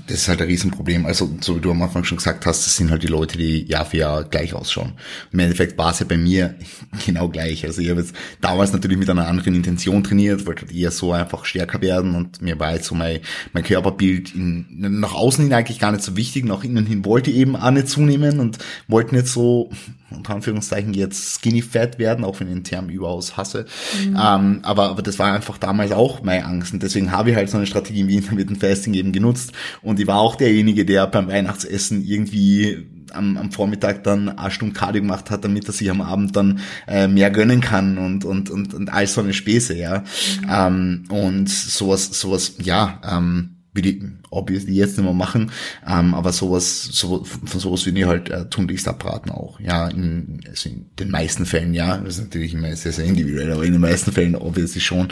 das 0.07 0.17
ist 0.17 0.27
halt 0.27 0.41
ein 0.41 0.47
Riesenproblem. 0.47 1.05
Also, 1.05 1.29
so 1.41 1.57
wie 1.57 1.59
du 1.59 1.71
am 1.71 1.81
Anfang 1.81 2.03
schon 2.03 2.17
gesagt 2.17 2.45
hast, 2.45 2.65
das 2.65 2.77
sind 2.77 2.89
halt 2.89 3.03
die 3.03 3.07
Leute, 3.07 3.37
die 3.37 3.65
Jahr 3.65 3.85
für 3.85 3.97
Jahr 3.97 4.23
gleich 4.23 4.53
ausschauen. 4.53 4.93
Im 5.31 5.39
Endeffekt 5.39 5.77
war 5.77 5.91
es 5.91 5.99
ja 5.99 6.05
bei 6.07 6.17
mir 6.17 6.55
genau 7.05 7.29
gleich. 7.29 7.65
Also 7.65 7.81
ich 7.81 7.89
habe 7.89 8.01
jetzt 8.01 8.15
damals 8.39 8.71
natürlich 8.73 8.97
mit 8.97 9.09
einer 9.09 9.27
anderen 9.27 9.55
Intention 9.55 10.03
trainiert, 10.03 10.45
wollte 10.45 10.63
halt 10.63 10.73
eher 10.73 10.91
so 10.91 11.11
einfach 11.11 11.45
stärker 11.45 11.81
werden 11.81 12.15
und 12.15 12.41
mir 12.41 12.59
war 12.59 12.73
jetzt 12.73 12.87
so 12.87 12.95
mein, 12.95 13.19
mein 13.53 13.63
Körperbild 13.63 14.33
in, 14.33 14.65
nach 14.69 15.13
außen 15.13 15.43
hin 15.43 15.53
eigentlich 15.53 15.79
gar 15.79 15.91
nicht 15.91 16.03
so 16.03 16.15
wichtig, 16.15 16.45
nach 16.45 16.63
innen 16.63 16.85
hin 16.85 17.05
wollte 17.05 17.29
ich 17.29 17.37
eben 17.37 17.55
auch 17.55 17.71
nicht 17.71 17.89
zunehmen 17.89 18.39
und 18.39 18.57
wollte 18.87 19.15
nicht 19.15 19.27
so 19.27 19.69
unter 20.15 20.35
Anführungszeichen 20.35 20.93
jetzt 20.93 21.39
skinny 21.39 21.61
fat 21.61 21.99
werden, 21.99 22.25
auch 22.25 22.39
wenn 22.39 22.47
ich 22.47 22.53
den 22.53 22.63
Term 22.63 22.89
überaus 22.89 23.37
hasse. 23.37 23.65
Mhm. 24.05 24.17
Ähm, 24.21 24.59
aber, 24.63 24.89
aber 24.89 25.01
das 25.01 25.19
war 25.19 25.33
einfach 25.33 25.57
damals 25.57 25.91
auch 25.91 26.21
meine 26.23 26.45
Angst 26.45 26.73
und 26.73 26.83
deswegen 26.83 27.11
habe 27.11 27.31
ich 27.31 27.35
halt 27.35 27.49
so 27.49 27.57
eine 27.57 27.67
Strategie 27.67 28.07
wie 28.07 28.15
Intermittent 28.15 28.57
Fasting 28.61 28.93
eben 28.93 29.11
genutzt 29.11 29.51
und 29.81 29.99
ich 29.99 30.07
war 30.07 30.19
auch 30.19 30.35
derjenige, 30.35 30.85
der 30.85 31.07
beim 31.07 31.27
Weihnachtsessen 31.27 32.03
irgendwie 32.03 32.87
am, 33.13 33.37
am 33.37 33.51
Vormittag 33.51 34.03
dann 34.03 34.29
eine 34.29 34.51
Stunde 34.51 34.73
Cardio 34.73 35.01
gemacht 35.01 35.29
hat, 35.29 35.43
damit 35.43 35.67
er 35.67 35.73
sich 35.73 35.89
am 35.89 36.01
Abend 36.01 36.35
dann 36.35 36.59
äh, 36.87 37.07
mehr 37.07 37.31
gönnen 37.31 37.61
kann 37.61 37.97
und, 37.97 38.25
und, 38.25 38.49
und, 38.49 38.73
und 38.73 38.91
all 38.91 39.07
so 39.07 39.21
eine 39.21 39.33
Späße, 39.33 39.77
ja. 39.77 39.99
Mhm. 39.99 40.49
Ähm, 40.49 41.03
und 41.09 41.49
sowas, 41.49 42.07
sowas, 42.07 42.55
ja, 42.59 43.01
ähm, 43.09 43.60
will 43.73 43.85
ich 43.85 44.01
obviously 44.29 44.73
jetzt 44.73 44.97
nicht 44.97 45.05
mehr 45.05 45.13
machen, 45.13 45.51
ähm, 45.87 46.13
aber 46.13 46.31
sowas, 46.31 46.83
so, 46.83 47.23
von 47.23 47.59
sowas 47.59 47.85
würde 47.85 47.99
ich 47.99 48.05
halt 48.05 48.29
äh, 48.29 48.49
tunlichst 48.49 48.87
abraten 48.87 49.31
auch, 49.31 49.59
ja, 49.59 49.87
in, 49.87 50.41
also 50.47 50.69
in 50.69 50.87
den 50.99 51.09
meisten 51.09 51.45
Fällen, 51.45 51.73
ja, 51.73 51.97
das 51.97 52.17
ist 52.17 52.23
natürlich 52.25 52.53
immer 52.53 52.75
sehr, 52.75 52.91
sehr 52.91 53.05
individuell, 53.05 53.51
aber 53.51 53.63
in 53.63 53.73
den 53.73 53.81
meisten 53.81 54.11
Fällen 54.11 54.35
obviously 54.35 54.81
schon, 54.81 55.09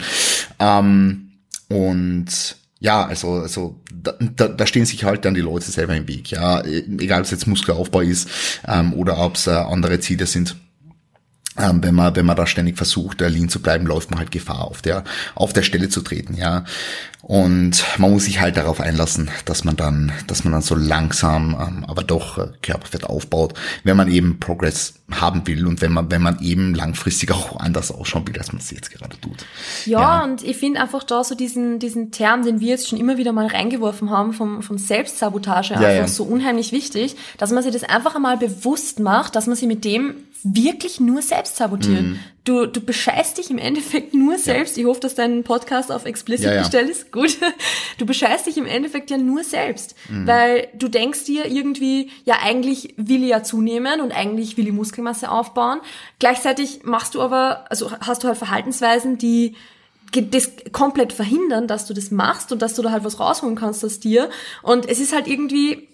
ähm, 0.58 1.32
und 1.68 2.56
ja, 2.80 3.04
also, 3.04 3.32
also 3.32 3.80
da, 3.94 4.14
da, 4.18 4.48
da 4.48 4.66
stehen 4.66 4.86
sich 4.86 5.04
halt 5.04 5.24
dann 5.24 5.34
die 5.34 5.42
Leute 5.42 5.70
selber 5.70 5.94
im 5.96 6.08
Weg, 6.08 6.30
ja, 6.30 6.62
egal 6.64 7.20
ob 7.20 7.24
es 7.26 7.30
jetzt 7.30 7.46
Muskelaufbau 7.46 8.00
ist 8.00 8.28
ähm, 8.66 8.94
oder 8.94 9.18
ob 9.18 9.36
es 9.36 9.46
äh, 9.46 9.50
andere 9.50 10.00
Ziele 10.00 10.26
sind 10.26 10.56
ähm, 11.58 11.82
wenn 11.82 11.94
man 11.94 12.14
wenn 12.16 12.26
man 12.26 12.36
da 12.36 12.46
ständig 12.46 12.76
versucht, 12.76 13.20
lean 13.20 13.48
zu 13.48 13.60
bleiben, 13.60 13.86
läuft 13.86 14.10
man 14.10 14.18
halt 14.18 14.30
Gefahr, 14.30 14.64
auf 14.64 14.82
der 14.82 15.04
auf 15.34 15.52
der 15.52 15.62
Stelle 15.62 15.88
zu 15.88 16.00
treten, 16.00 16.34
ja. 16.34 16.64
Und 17.30 17.84
man 17.98 18.10
muss 18.10 18.24
sich 18.24 18.40
halt 18.40 18.56
darauf 18.56 18.80
einlassen, 18.80 19.30
dass 19.44 19.62
man 19.62 19.76
dann, 19.76 20.10
dass 20.26 20.42
man 20.42 20.52
dann 20.52 20.62
so 20.62 20.74
langsam, 20.74 21.56
ähm, 21.60 21.84
aber 21.86 22.02
doch 22.02 22.38
äh, 22.38 22.48
Körperfett 22.60 23.04
aufbaut, 23.04 23.54
wenn 23.84 23.96
man 23.96 24.10
eben 24.10 24.40
Progress 24.40 24.94
haben 25.12 25.46
will 25.46 25.64
und 25.68 25.80
wenn 25.80 25.92
man, 25.92 26.10
wenn 26.10 26.22
man 26.22 26.40
eben 26.40 26.74
langfristig 26.74 27.30
auch 27.32 27.60
anders 27.60 27.92
ausschauen 27.92 28.26
will, 28.26 28.36
als 28.36 28.52
man 28.52 28.60
es 28.60 28.72
jetzt 28.72 28.90
gerade 28.90 29.16
tut. 29.20 29.46
Ja, 29.86 30.00
ja. 30.00 30.24
und 30.24 30.42
ich 30.42 30.56
finde 30.56 30.80
einfach 30.80 31.04
da 31.04 31.22
so 31.22 31.36
diesen, 31.36 31.78
diesen 31.78 32.10
Term, 32.10 32.42
den 32.42 32.58
wir 32.58 32.70
jetzt 32.70 32.88
schon 32.88 32.98
immer 32.98 33.16
wieder 33.16 33.30
mal 33.30 33.46
reingeworfen 33.46 34.10
haben, 34.10 34.32
vom, 34.32 34.60
vom 34.64 34.76
Selbstsabotage, 34.76 35.74
ja, 35.74 35.76
einfach 35.76 35.94
ja. 35.94 36.08
so 36.08 36.24
unheimlich 36.24 36.72
wichtig, 36.72 37.14
dass 37.38 37.52
man 37.52 37.62
sich 37.62 37.72
das 37.72 37.84
einfach 37.84 38.16
einmal 38.16 38.38
bewusst 38.38 38.98
macht, 38.98 39.36
dass 39.36 39.46
man 39.46 39.54
sich 39.54 39.68
mit 39.68 39.84
dem 39.84 40.16
wirklich 40.42 41.00
nur 41.00 41.22
selbst 41.22 41.56
sabotiert. 41.56 42.02
Mhm. 42.02 42.20
Du, 42.44 42.66
du 42.66 42.80
bescheißt 42.80 43.38
dich 43.38 43.50
im 43.50 43.58
Endeffekt 43.58 44.14
nur 44.14 44.38
selbst. 44.38 44.76
Ja. 44.76 44.82
Ich 44.82 44.88
hoffe, 44.88 45.00
dass 45.00 45.14
dein 45.14 45.44
Podcast 45.44 45.92
auf 45.92 46.06
explicit 46.06 46.46
ja, 46.46 46.54
ja. 46.54 46.60
gestellt 46.60 46.88
ist. 46.88 47.12
Gut. 47.12 47.36
Du 47.98 48.06
bescheißt 48.06 48.46
dich 48.46 48.56
im 48.56 48.64
Endeffekt 48.64 49.10
ja 49.10 49.18
nur 49.18 49.44
selbst. 49.44 49.94
Mhm. 50.08 50.26
Weil 50.26 50.68
du 50.72 50.88
denkst 50.88 51.24
dir 51.24 51.44
irgendwie, 51.46 52.10
ja, 52.24 52.36
eigentlich 52.42 52.94
will 52.96 53.22
ich 53.22 53.28
ja 53.28 53.42
zunehmen 53.42 54.00
und 54.00 54.10
eigentlich 54.10 54.56
will 54.56 54.66
ich 54.66 54.72
Muskelmasse 54.72 55.30
aufbauen. 55.30 55.80
Gleichzeitig 56.18 56.80
machst 56.84 57.14
du 57.14 57.20
aber, 57.20 57.66
also 57.70 57.92
hast 58.00 58.24
du 58.24 58.28
halt 58.28 58.38
Verhaltensweisen, 58.38 59.18
die 59.18 59.54
das 60.12 60.50
komplett 60.72 61.12
verhindern, 61.12 61.66
dass 61.66 61.86
du 61.86 61.94
das 61.94 62.10
machst 62.10 62.52
und 62.52 62.62
dass 62.62 62.74
du 62.74 62.82
da 62.82 62.90
halt 62.90 63.04
was 63.04 63.20
rausholen 63.20 63.54
kannst 63.54 63.84
aus 63.84 64.00
dir. 64.00 64.30
Und 64.62 64.88
es 64.88 64.98
ist 64.98 65.14
halt 65.14 65.28
irgendwie, 65.28 65.88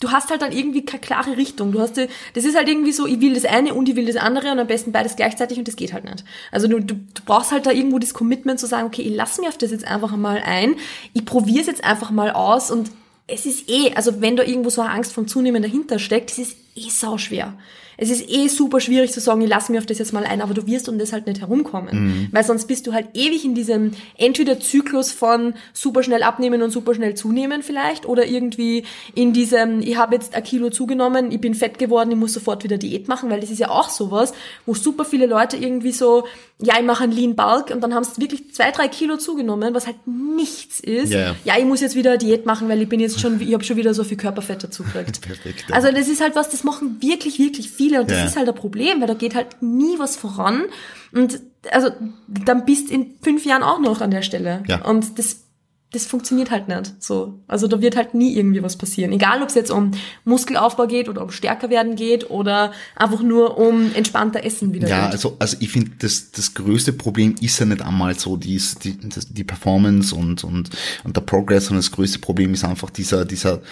du 0.00 0.10
hast 0.10 0.30
halt 0.30 0.42
dann 0.42 0.52
irgendwie 0.52 0.84
keine 0.84 1.00
klare 1.00 1.36
Richtung. 1.36 1.72
Du 1.72 1.80
hast, 1.80 1.96
das 1.96 2.44
ist 2.44 2.56
halt 2.56 2.68
irgendwie 2.68 2.92
so, 2.92 3.06
ich 3.06 3.20
will 3.20 3.34
das 3.34 3.44
eine 3.44 3.74
und 3.74 3.88
ich 3.88 3.96
will 3.96 4.06
das 4.06 4.16
andere 4.16 4.50
und 4.50 4.58
am 4.58 4.66
besten 4.66 4.92
beides 4.92 5.16
gleichzeitig 5.16 5.58
und 5.58 5.68
das 5.68 5.76
geht 5.76 5.92
halt 5.92 6.04
nicht. 6.04 6.24
Also 6.50 6.68
du, 6.68 6.80
du, 6.80 6.94
du 6.94 7.22
brauchst 7.24 7.52
halt 7.52 7.66
da 7.66 7.70
irgendwo 7.70 7.98
das 7.98 8.14
Commitment 8.14 8.58
zu 8.60 8.66
sagen, 8.66 8.86
okay, 8.86 9.02
ich 9.02 9.14
lass 9.14 9.38
mich 9.38 9.48
auf 9.48 9.58
das 9.58 9.70
jetzt 9.70 9.86
einfach 9.86 10.16
mal 10.16 10.42
ein, 10.44 10.76
ich 11.12 11.24
probiere 11.24 11.60
es 11.60 11.66
jetzt 11.66 11.84
einfach 11.84 12.10
mal 12.10 12.30
aus 12.30 12.70
und 12.70 12.90
es 13.26 13.44
ist 13.44 13.68
eh, 13.68 13.92
also 13.94 14.20
wenn 14.22 14.36
da 14.36 14.42
irgendwo 14.42 14.70
so 14.70 14.80
eine 14.80 14.90
Angst 14.90 15.12
vom 15.12 15.28
Zunehmen 15.28 15.62
dahinter 15.62 15.98
steckt, 15.98 16.30
es 16.30 16.38
ist 16.38 16.56
eh 16.74 16.88
sau 16.88 17.18
schwer 17.18 17.54
es 18.00 18.10
ist 18.10 18.30
eh 18.30 18.46
super 18.46 18.78
schwierig 18.80 19.12
zu 19.12 19.20
sagen, 19.20 19.42
ich 19.42 19.48
lasse 19.48 19.72
mir 19.72 19.78
auf 19.78 19.86
das 19.86 19.98
jetzt 19.98 20.12
mal 20.12 20.24
ein, 20.24 20.40
aber 20.40 20.54
du 20.54 20.66
wirst 20.68 20.88
um 20.88 20.98
das 20.98 21.12
halt 21.12 21.26
nicht 21.26 21.40
herumkommen. 21.40 22.06
Mhm. 22.06 22.28
Weil 22.30 22.44
sonst 22.44 22.66
bist 22.66 22.86
du 22.86 22.92
halt 22.92 23.08
ewig 23.14 23.44
in 23.44 23.56
diesem 23.56 23.90
entweder 24.16 24.60
Zyklus 24.60 25.10
von 25.10 25.54
super 25.72 26.04
schnell 26.04 26.22
abnehmen 26.22 26.62
und 26.62 26.70
super 26.70 26.94
schnell 26.94 27.14
zunehmen 27.14 27.64
vielleicht 27.64 28.06
oder 28.06 28.24
irgendwie 28.24 28.84
in 29.16 29.32
diesem, 29.32 29.80
ich 29.80 29.96
habe 29.96 30.14
jetzt 30.14 30.34
ein 30.36 30.44
Kilo 30.44 30.70
zugenommen, 30.70 31.32
ich 31.32 31.40
bin 31.40 31.54
fett 31.54 31.78
geworden, 31.78 32.12
ich 32.12 32.16
muss 32.16 32.32
sofort 32.32 32.62
wieder 32.62 32.78
Diät 32.78 33.08
machen, 33.08 33.30
weil 33.30 33.40
das 33.40 33.50
ist 33.50 33.58
ja 33.58 33.68
auch 33.68 33.90
sowas, 33.90 34.32
wo 34.64 34.74
super 34.74 35.04
viele 35.04 35.26
Leute 35.26 35.56
irgendwie 35.56 35.92
so, 35.92 36.24
ja, 36.60 36.74
ich 36.78 36.84
mache 36.84 37.04
einen 37.04 37.12
Lean 37.12 37.34
Bulk 37.34 37.70
und 37.72 37.80
dann 37.80 37.94
haben 37.94 38.04
sie 38.04 38.20
wirklich 38.20 38.52
zwei, 38.54 38.70
drei 38.70 38.86
Kilo 38.86 39.16
zugenommen, 39.16 39.74
was 39.74 39.86
halt 39.86 39.96
nichts 40.06 40.78
ist. 40.80 41.12
Yeah. 41.12 41.34
Ja, 41.44 41.58
ich 41.58 41.64
muss 41.64 41.80
jetzt 41.80 41.96
wieder 41.96 42.16
Diät 42.16 42.46
machen, 42.46 42.68
weil 42.68 42.80
ich 42.82 42.88
bin 42.88 43.00
jetzt 43.00 43.20
schon, 43.20 43.40
ich 43.40 43.52
habe 43.54 43.64
schon 43.64 43.76
wieder 43.76 43.92
so 43.94 44.04
viel 44.04 44.16
Körperfett 44.16 44.62
dazu 44.62 44.84
gekriegt. 44.84 45.20
Perfekt. 45.26 45.64
Ja. 45.68 45.74
Also 45.74 45.90
das 45.90 46.08
ist 46.08 46.20
halt 46.20 46.36
was, 46.36 46.48
das 46.48 46.62
machen 46.62 46.98
wirklich, 47.00 47.38
wirklich 47.38 47.70
viele 47.70 47.87
viele 47.88 48.00
und 48.00 48.10
das 48.10 48.18
ja. 48.18 48.24
ist 48.26 48.36
halt 48.36 48.48
ein 48.48 48.54
Problem, 48.54 49.00
weil 49.00 49.08
da 49.08 49.14
geht 49.14 49.34
halt 49.34 49.62
nie 49.62 49.98
was 49.98 50.16
voran 50.16 50.64
und 51.12 51.40
also 51.70 51.90
dann 52.28 52.64
bist 52.64 52.90
in 52.90 53.14
fünf 53.22 53.44
Jahren 53.44 53.62
auch 53.62 53.80
noch 53.80 54.00
an 54.00 54.10
der 54.10 54.22
Stelle 54.22 54.62
ja. 54.66 54.84
und 54.84 55.18
das 55.18 55.44
das 55.90 56.04
funktioniert 56.04 56.50
halt 56.50 56.68
nicht 56.68 57.02
so. 57.02 57.40
Also 57.46 57.66
da 57.66 57.80
wird 57.80 57.96
halt 57.96 58.12
nie 58.12 58.36
irgendwie 58.36 58.62
was 58.62 58.76
passieren. 58.76 59.10
Egal, 59.10 59.40
ob 59.42 59.48
es 59.48 59.54
jetzt 59.54 59.70
um 59.70 59.92
Muskelaufbau 60.26 60.86
geht 60.86 61.08
oder 61.08 61.22
um 61.22 61.30
stärker 61.30 61.70
werden 61.70 61.96
geht 61.96 62.28
oder 62.28 62.72
einfach 62.94 63.22
nur 63.22 63.56
um 63.56 63.94
entspannter 63.94 64.44
Essen 64.44 64.74
wieder. 64.74 64.86
Ja, 64.86 65.06
geht. 65.06 65.12
also, 65.12 65.36
also 65.38 65.56
ich 65.60 65.70
finde, 65.70 65.92
das, 65.98 66.30
das 66.30 66.52
größte 66.52 66.92
Problem 66.92 67.36
ist 67.40 67.58
ja 67.58 67.64
nicht 67.64 67.80
einmal 67.80 68.18
so 68.18 68.36
die, 68.36 68.60
die, 68.84 68.98
die 69.30 69.44
Performance 69.44 70.14
und, 70.14 70.44
und, 70.44 70.68
und 71.04 71.16
der 71.16 71.22
Progress, 71.22 71.66
sondern 71.66 71.80
das 71.80 71.90
größte 71.90 72.18
Problem 72.18 72.52
ist 72.52 72.64
einfach 72.64 72.90
dieser, 72.90 73.24
dieser 73.24 73.62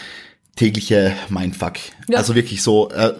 tägliche 0.56 1.14
Mindfuck. 1.28 1.74
Ja. 2.08 2.16
Also 2.16 2.34
wirklich 2.34 2.62
so, 2.62 2.90
äh, 2.90 3.12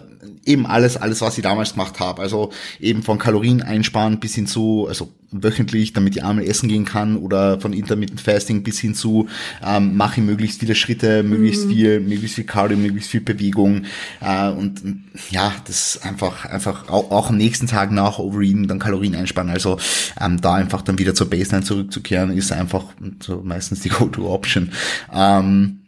eben 0.45 0.65
alles, 0.65 0.97
alles, 0.97 1.21
was 1.21 1.37
ich 1.37 1.43
damals 1.43 1.73
gemacht 1.73 1.99
habe. 1.99 2.21
Also 2.21 2.51
eben 2.79 3.03
von 3.03 3.17
Kalorien 3.17 3.61
einsparen 3.61 4.19
bis 4.19 4.35
hin 4.35 4.47
zu, 4.47 4.85
also 4.87 5.11
wöchentlich, 5.31 5.93
damit 5.93 6.15
ich 6.15 6.23
einmal 6.23 6.45
essen 6.45 6.69
gehen 6.69 6.85
kann 6.85 7.17
oder 7.17 7.59
von 7.59 7.73
Intermittent 7.73 8.21
Fasting 8.21 8.63
bis 8.63 8.79
hin 8.79 8.95
zu 8.95 9.27
ähm, 9.65 9.97
mache 9.97 10.21
ich 10.21 10.25
möglichst 10.25 10.59
viele 10.59 10.75
Schritte, 10.75 11.23
möglichst 11.23 11.65
mhm. 11.65 11.71
viel, 11.71 11.99
möglichst 11.99 12.35
viel 12.35 12.45
Cardio, 12.45 12.77
möglichst 12.77 13.11
viel 13.11 13.21
Bewegung 13.21 13.83
äh, 14.21 14.49
und 14.49 14.81
ja, 15.29 15.53
das 15.65 15.99
einfach 16.03 16.45
einfach 16.45 16.87
auch, 16.89 17.11
auch 17.11 17.29
am 17.29 17.37
nächsten 17.37 17.67
Tag 17.67 17.91
nach 17.91 18.19
Overeaten 18.19 18.67
dann 18.67 18.79
Kalorien 18.79 19.15
einsparen. 19.15 19.49
Also 19.49 19.77
ähm, 20.19 20.39
da 20.39 20.55
einfach 20.55 20.81
dann 20.81 20.97
wieder 20.97 21.13
zur 21.13 21.29
Baseline 21.29 21.65
zurückzukehren 21.65 22.31
ist 22.31 22.51
einfach 22.51 22.85
so 23.21 23.41
meistens 23.43 23.81
die 23.81 23.89
Go-to-Option. 23.97 24.71
Ähm, 25.13 25.79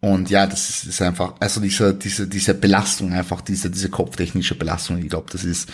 und 0.00 0.30
ja, 0.30 0.46
das 0.46 0.84
ist, 0.84 1.02
einfach, 1.02 1.34
also 1.40 1.60
diese, 1.60 1.92
diese, 1.92 2.28
diese 2.28 2.54
Belastung 2.54 3.12
einfach, 3.12 3.40
diese, 3.40 3.68
diese 3.68 3.88
kopftechnische 3.88 4.54
Belastung, 4.54 4.98
ich 4.98 5.08
glaube, 5.08 5.26
das 5.32 5.44
ist, 5.44 5.68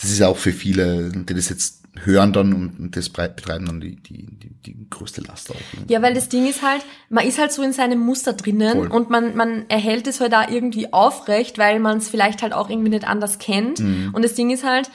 das 0.00 0.10
ist 0.10 0.22
auch 0.22 0.36
für 0.36 0.52
viele, 0.52 1.10
die 1.10 1.34
das 1.34 1.48
jetzt 1.48 1.80
hören 2.04 2.32
dann 2.32 2.52
und 2.52 2.96
das 2.96 3.08
betreiben 3.08 3.66
dann 3.66 3.80
die, 3.80 3.96
die, 3.96 4.26
die, 4.26 4.50
die 4.64 4.86
größte 4.90 5.22
Last 5.22 5.50
auch. 5.50 5.56
Ja, 5.88 6.02
weil 6.02 6.14
das 6.14 6.28
Ding 6.28 6.46
ist 6.46 6.62
halt, 6.62 6.84
man 7.08 7.26
ist 7.26 7.38
halt 7.38 7.52
so 7.52 7.62
in 7.62 7.72
seinem 7.72 7.98
Muster 8.00 8.34
drinnen 8.34 8.72
Voll. 8.72 8.88
und 8.88 9.10
man, 9.10 9.34
man 9.34 9.68
erhält 9.68 10.06
es 10.06 10.20
halt 10.20 10.32
da 10.32 10.48
irgendwie 10.48 10.92
aufrecht, 10.92 11.58
weil 11.58 11.80
man 11.80 11.98
es 11.98 12.08
vielleicht 12.08 12.42
halt 12.42 12.52
auch 12.52 12.70
irgendwie 12.70 12.90
nicht 12.90 13.06
anders 13.06 13.38
kennt. 13.38 13.80
Mhm. 13.80 14.10
Und 14.12 14.24
das 14.24 14.34
Ding 14.34 14.50
ist 14.50 14.62
halt, 14.62 14.90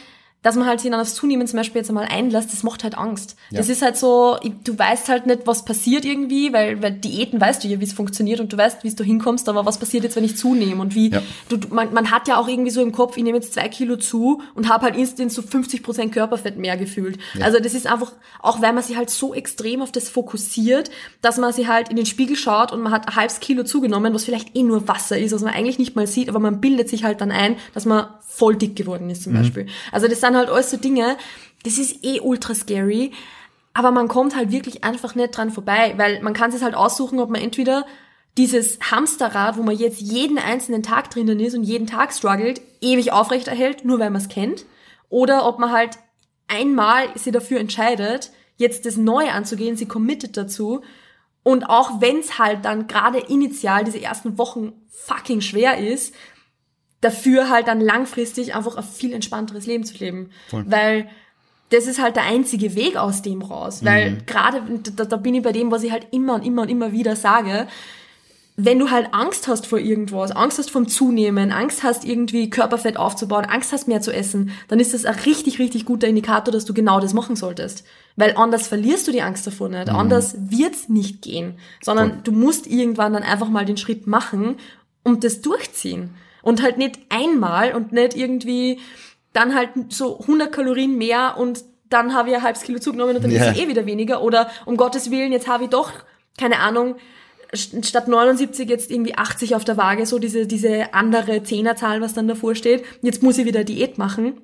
dass 0.46 0.56
man 0.56 0.68
halt 0.68 0.80
sich 0.80 0.92
dann 0.92 1.00
aufs 1.00 1.16
Zunehmen 1.16 1.48
zum 1.48 1.58
Beispiel 1.58 1.80
jetzt 1.80 1.90
einmal 1.90 2.06
einlässt, 2.06 2.54
das 2.54 2.62
macht 2.62 2.84
halt 2.84 2.96
Angst. 2.96 3.36
Ja. 3.50 3.58
Das 3.58 3.68
ist 3.68 3.82
halt 3.82 3.98
so, 3.98 4.38
du 4.64 4.78
weißt 4.78 5.10
halt 5.10 5.26
nicht, 5.26 5.48
was 5.48 5.66
passiert 5.66 6.06
irgendwie, 6.06 6.54
weil, 6.54 6.84
weil 6.84 6.92
Diäten 6.92 7.42
weißt 7.42 7.64
du 7.64 7.68
ja, 7.68 7.80
wie 7.80 7.84
es 7.84 7.94
funktioniert 7.94 8.40
und 8.40 8.54
du 8.54 8.58
weißt, 8.58 8.84
wie 8.84 8.94
du 8.94 9.04
hinkommst, 9.04 9.50
aber 9.50 9.66
was 9.66 9.80
passiert 9.80 10.04
jetzt, 10.04 10.16
wenn 10.16 10.24
ich 10.24 10.38
zunehme 10.38 10.80
und 10.80 10.94
wie, 10.94 11.10
ja. 11.10 11.24
du, 11.50 11.58
man, 11.72 11.92
man 11.96 12.12
hat 12.12 12.28
ja 12.28 12.38
auch 12.38 12.48
irgendwie 12.48 12.70
so 12.70 12.84
im 12.84 12.92
Kopf, 12.92 13.18
ich 13.18 13.24
nehme 13.24 13.40
jetzt 13.40 13.56
zwei 13.56 13.68
Kilo 13.70 13.98
zu 13.98 14.44
und 14.54 14.70
habe 14.70 14.86
halt 14.86 14.96
instant 14.96 15.32
so 15.32 15.42
50 15.42 15.82
Prozent 15.82 16.12
Körperfett 16.12 16.60
mehr 16.60 16.78
gefühlt. 16.78 17.18
Ja. 17.34 17.46
Also 17.46 17.58
das 17.58 17.74
ist 17.74 17.88
einfach, 17.88 18.14
auch 18.40 18.62
weil 18.62 18.74
man 18.74 18.84
sich 18.84 18.98
halt 18.98 19.10
so 19.10 19.34
extrem 19.34 19.82
auf 19.82 19.92
das 19.92 20.10
fokussiert, 20.10 20.92
dass 21.24 21.38
man 21.38 21.54
sich 21.54 21.68
halt 21.68 21.90
in 21.90 21.96
den 21.96 22.06
Spiegel 22.06 22.36
schaut 22.36 22.72
und 22.72 22.84
man 22.84 22.92
hat 22.92 23.08
ein 23.08 23.16
halbes 23.16 23.40
Kilo 23.40 23.64
zugenommen, 23.64 24.14
was 24.14 24.26
vielleicht 24.26 24.56
eh 24.56 24.62
nur 24.62 24.88
Wasser 24.88 25.18
ist, 25.18 25.34
was 25.34 25.42
man 25.42 25.56
eigentlich 25.56 25.80
nicht 25.80 25.96
mal 25.96 26.06
sieht, 26.06 26.30
aber 26.30 26.40
man 26.40 26.62
bildet 26.62 26.88
sich 26.88 27.04
halt 27.04 27.20
dann 27.20 27.32
ein, 27.32 27.56
dass 27.74 27.86
man 27.86 28.10
voll 28.22 28.56
dick 28.56 28.76
geworden 28.76 29.10
ist 29.10 29.24
zum 29.24 29.34
mhm. 29.34 29.38
Beispiel. 29.38 29.68
Also 29.92 30.08
das 30.08 30.20
sind 30.20 30.35
halt 30.36 30.50
alles 30.50 30.72
so 30.72 30.78
Dinge, 30.78 31.18
das 31.64 31.78
ist 31.78 32.04
eh 32.04 32.20
ultra 32.20 32.54
scary, 32.54 33.12
aber 33.74 33.92
man 33.92 34.08
kommt 34.08 34.36
halt 34.36 34.52
wirklich 34.52 34.84
einfach 34.84 35.16
nicht 35.16 35.36
dran 35.36 35.52
vorbei, 35.52 35.94
weil 35.98 36.22
man 36.22 36.34
kann 36.34 36.52
sich 36.52 36.64
halt 36.64 36.76
aussuchen, 36.76 37.20
ob 37.20 37.30
man 37.30 37.42
entweder 37.42 37.86
dieses 38.38 38.80
Hamsterrad, 38.80 39.58
wo 39.58 39.64
man 39.64 39.78
jetzt 39.78 40.02
jeden 40.02 40.38
einzelnen 40.38 40.84
Tag 40.84 41.10
drinnen 41.10 41.40
ist 41.40 41.56
und 41.56 41.64
jeden 41.64 41.88
Tag 41.88 42.14
struggelt, 42.14 42.62
ewig 42.82 43.12
aufrechterhält, 43.12 43.86
nur 43.86 44.00
weil 44.00 44.10
man 44.10 44.22
es 44.22 44.30
kennt, 44.30 44.66
oder 45.10 45.46
ob 45.46 45.60
man 45.60 45.72
halt 45.72 45.98
einmal 46.48 47.08
sie 47.16 47.32
dafür 47.32 47.60
entscheidet, 47.60 48.32
jetzt 48.58 48.86
das 48.86 48.98
Neue 48.98 49.32
anzugehen, 49.32 49.78
sie 49.78 49.88
committet 49.88 50.38
dazu. 50.38 50.82
Und 51.44 51.70
auch 51.70 52.02
wenn 52.02 52.20
es 52.20 52.40
halt 52.40 52.66
dann 52.66 52.88
gerade 52.88 53.20
initial 53.20 53.84
diese 53.84 54.02
ersten 54.02 54.38
Wochen 54.38 54.74
fucking 54.90 55.42
schwer 55.42 55.78
ist, 55.78 56.16
dafür 57.06 57.50
halt 57.50 57.68
dann 57.68 57.80
langfristig 57.80 58.56
einfach 58.56 58.76
ein 58.76 58.84
viel 58.84 59.14
entspannteres 59.14 59.68
Leben 59.68 59.84
zu 59.84 59.96
leben. 59.98 60.32
Voll. 60.50 60.66
Weil 60.68 61.08
das 61.70 61.88
ist 61.88 62.02
halt 62.02 62.16
der 62.16 62.24
einzige 62.24 62.76
Weg 62.76 62.98
aus 62.98 63.22
dem 63.22 63.42
raus. 63.42 63.84
Weil 63.84 64.12
mhm. 64.12 64.26
gerade, 64.26 64.62
da, 64.96 65.06
da 65.06 65.18
bin 65.18 65.36
ich 65.36 65.44
bei 65.44 65.52
dem, 65.52 65.72
was 65.72 65.84
ich 65.84 65.92
halt 65.92 66.08
immer 66.12 66.36
und 66.36 66.46
immer 66.46 66.64
und 66.64 66.70
immer 66.70 66.92
wieder 66.92 67.16
sage, 67.16 67.68
wenn 68.58 68.80
du 68.80 68.90
halt 68.90 69.10
Angst 69.12 69.48
hast 69.48 69.68
vor 69.68 69.80
irgendwas, 69.80 70.32
Angst 70.32 70.58
hast 70.60 70.72
vom 70.72 70.88
Zunehmen, 70.88 71.52
Angst 71.52 71.84
hast 71.84 72.06
irgendwie 72.06 72.50
Körperfett 72.50 72.96
aufzubauen, 72.96 73.44
Angst 73.44 73.74
hast 73.74 73.88
mehr 73.88 74.00
zu 74.00 74.14
essen, 74.14 74.52
dann 74.70 74.80
ist 74.80 74.94
das 74.94 75.04
ein 75.04 75.16
richtig, 75.26 75.60
richtig 75.60 75.86
guter 75.86 76.08
Indikator, 76.08 76.54
dass 76.54 76.64
du 76.64 76.74
genau 76.74 77.02
das 77.02 77.14
machen 77.14 77.36
solltest. 77.36 77.84
Weil 78.16 78.38
anders 78.38 78.68
verlierst 78.68 79.08
du 79.08 79.12
die 79.12 79.22
Angst 79.22 79.46
davor 79.46 79.68
nicht, 79.68 79.90
mhm. 79.90 79.96
anders 79.96 80.36
wird's 80.38 80.88
nicht 80.88 81.22
gehen, 81.22 81.60
sondern 81.84 82.12
Voll. 82.12 82.20
du 82.24 82.32
musst 82.32 82.66
irgendwann 82.66 83.14
dann 83.14 83.24
einfach 83.24 83.50
mal 83.50 83.66
den 83.66 83.78
Schritt 83.78 84.08
machen 84.08 84.56
und 85.04 85.26
das 85.26 85.42
durchziehen. 85.42 86.12
Und 86.46 86.62
halt 86.62 86.78
nicht 86.78 87.00
einmal 87.10 87.74
und 87.74 87.92
nicht 87.92 88.16
irgendwie 88.16 88.80
dann 89.34 89.54
halt 89.54 89.72
so 89.90 90.20
100 90.22 90.52
Kalorien 90.52 90.98
mehr 90.98 91.36
und 91.38 91.66
dann 91.90 92.14
habe 92.14 92.30
ich 92.30 92.36
ein 92.36 92.44
halbes 92.44 92.62
Kilo 92.62 92.80
zugenommen 92.80 93.18
und 93.18 93.24
dann 93.24 93.32
yeah. 93.32 93.50
ist 93.50 93.58
es 93.58 93.64
eh 93.64 93.68
wieder 93.68 93.86
weniger. 93.86 94.22
Oder 94.22 94.50
um 94.66 94.78
Gottes 94.78 95.12
Willen, 95.12 95.32
jetzt 95.32 95.48
habe 95.48 95.66
ich 95.66 95.70
doch, 95.72 95.92
keine 96.38 96.60
Ahnung, 96.60 96.96
statt 97.54 98.08
79 98.08 98.70
jetzt 98.70 98.92
irgendwie 98.92 99.16
80 99.16 99.56
auf 99.56 99.66
der 99.66 99.76
Waage, 99.78 100.06
so 100.06 100.20
diese, 100.20 100.48
diese 100.48 100.94
andere 100.94 101.44
Zehnerzahl, 101.44 102.00
was 102.00 102.14
dann 102.14 102.28
davor 102.28 102.56
steht. 102.56 102.84
Jetzt 103.02 103.24
muss 103.24 103.38
ich 103.38 103.46
wieder 103.46 103.64
Diät 103.64 103.98
machen. 103.98 104.42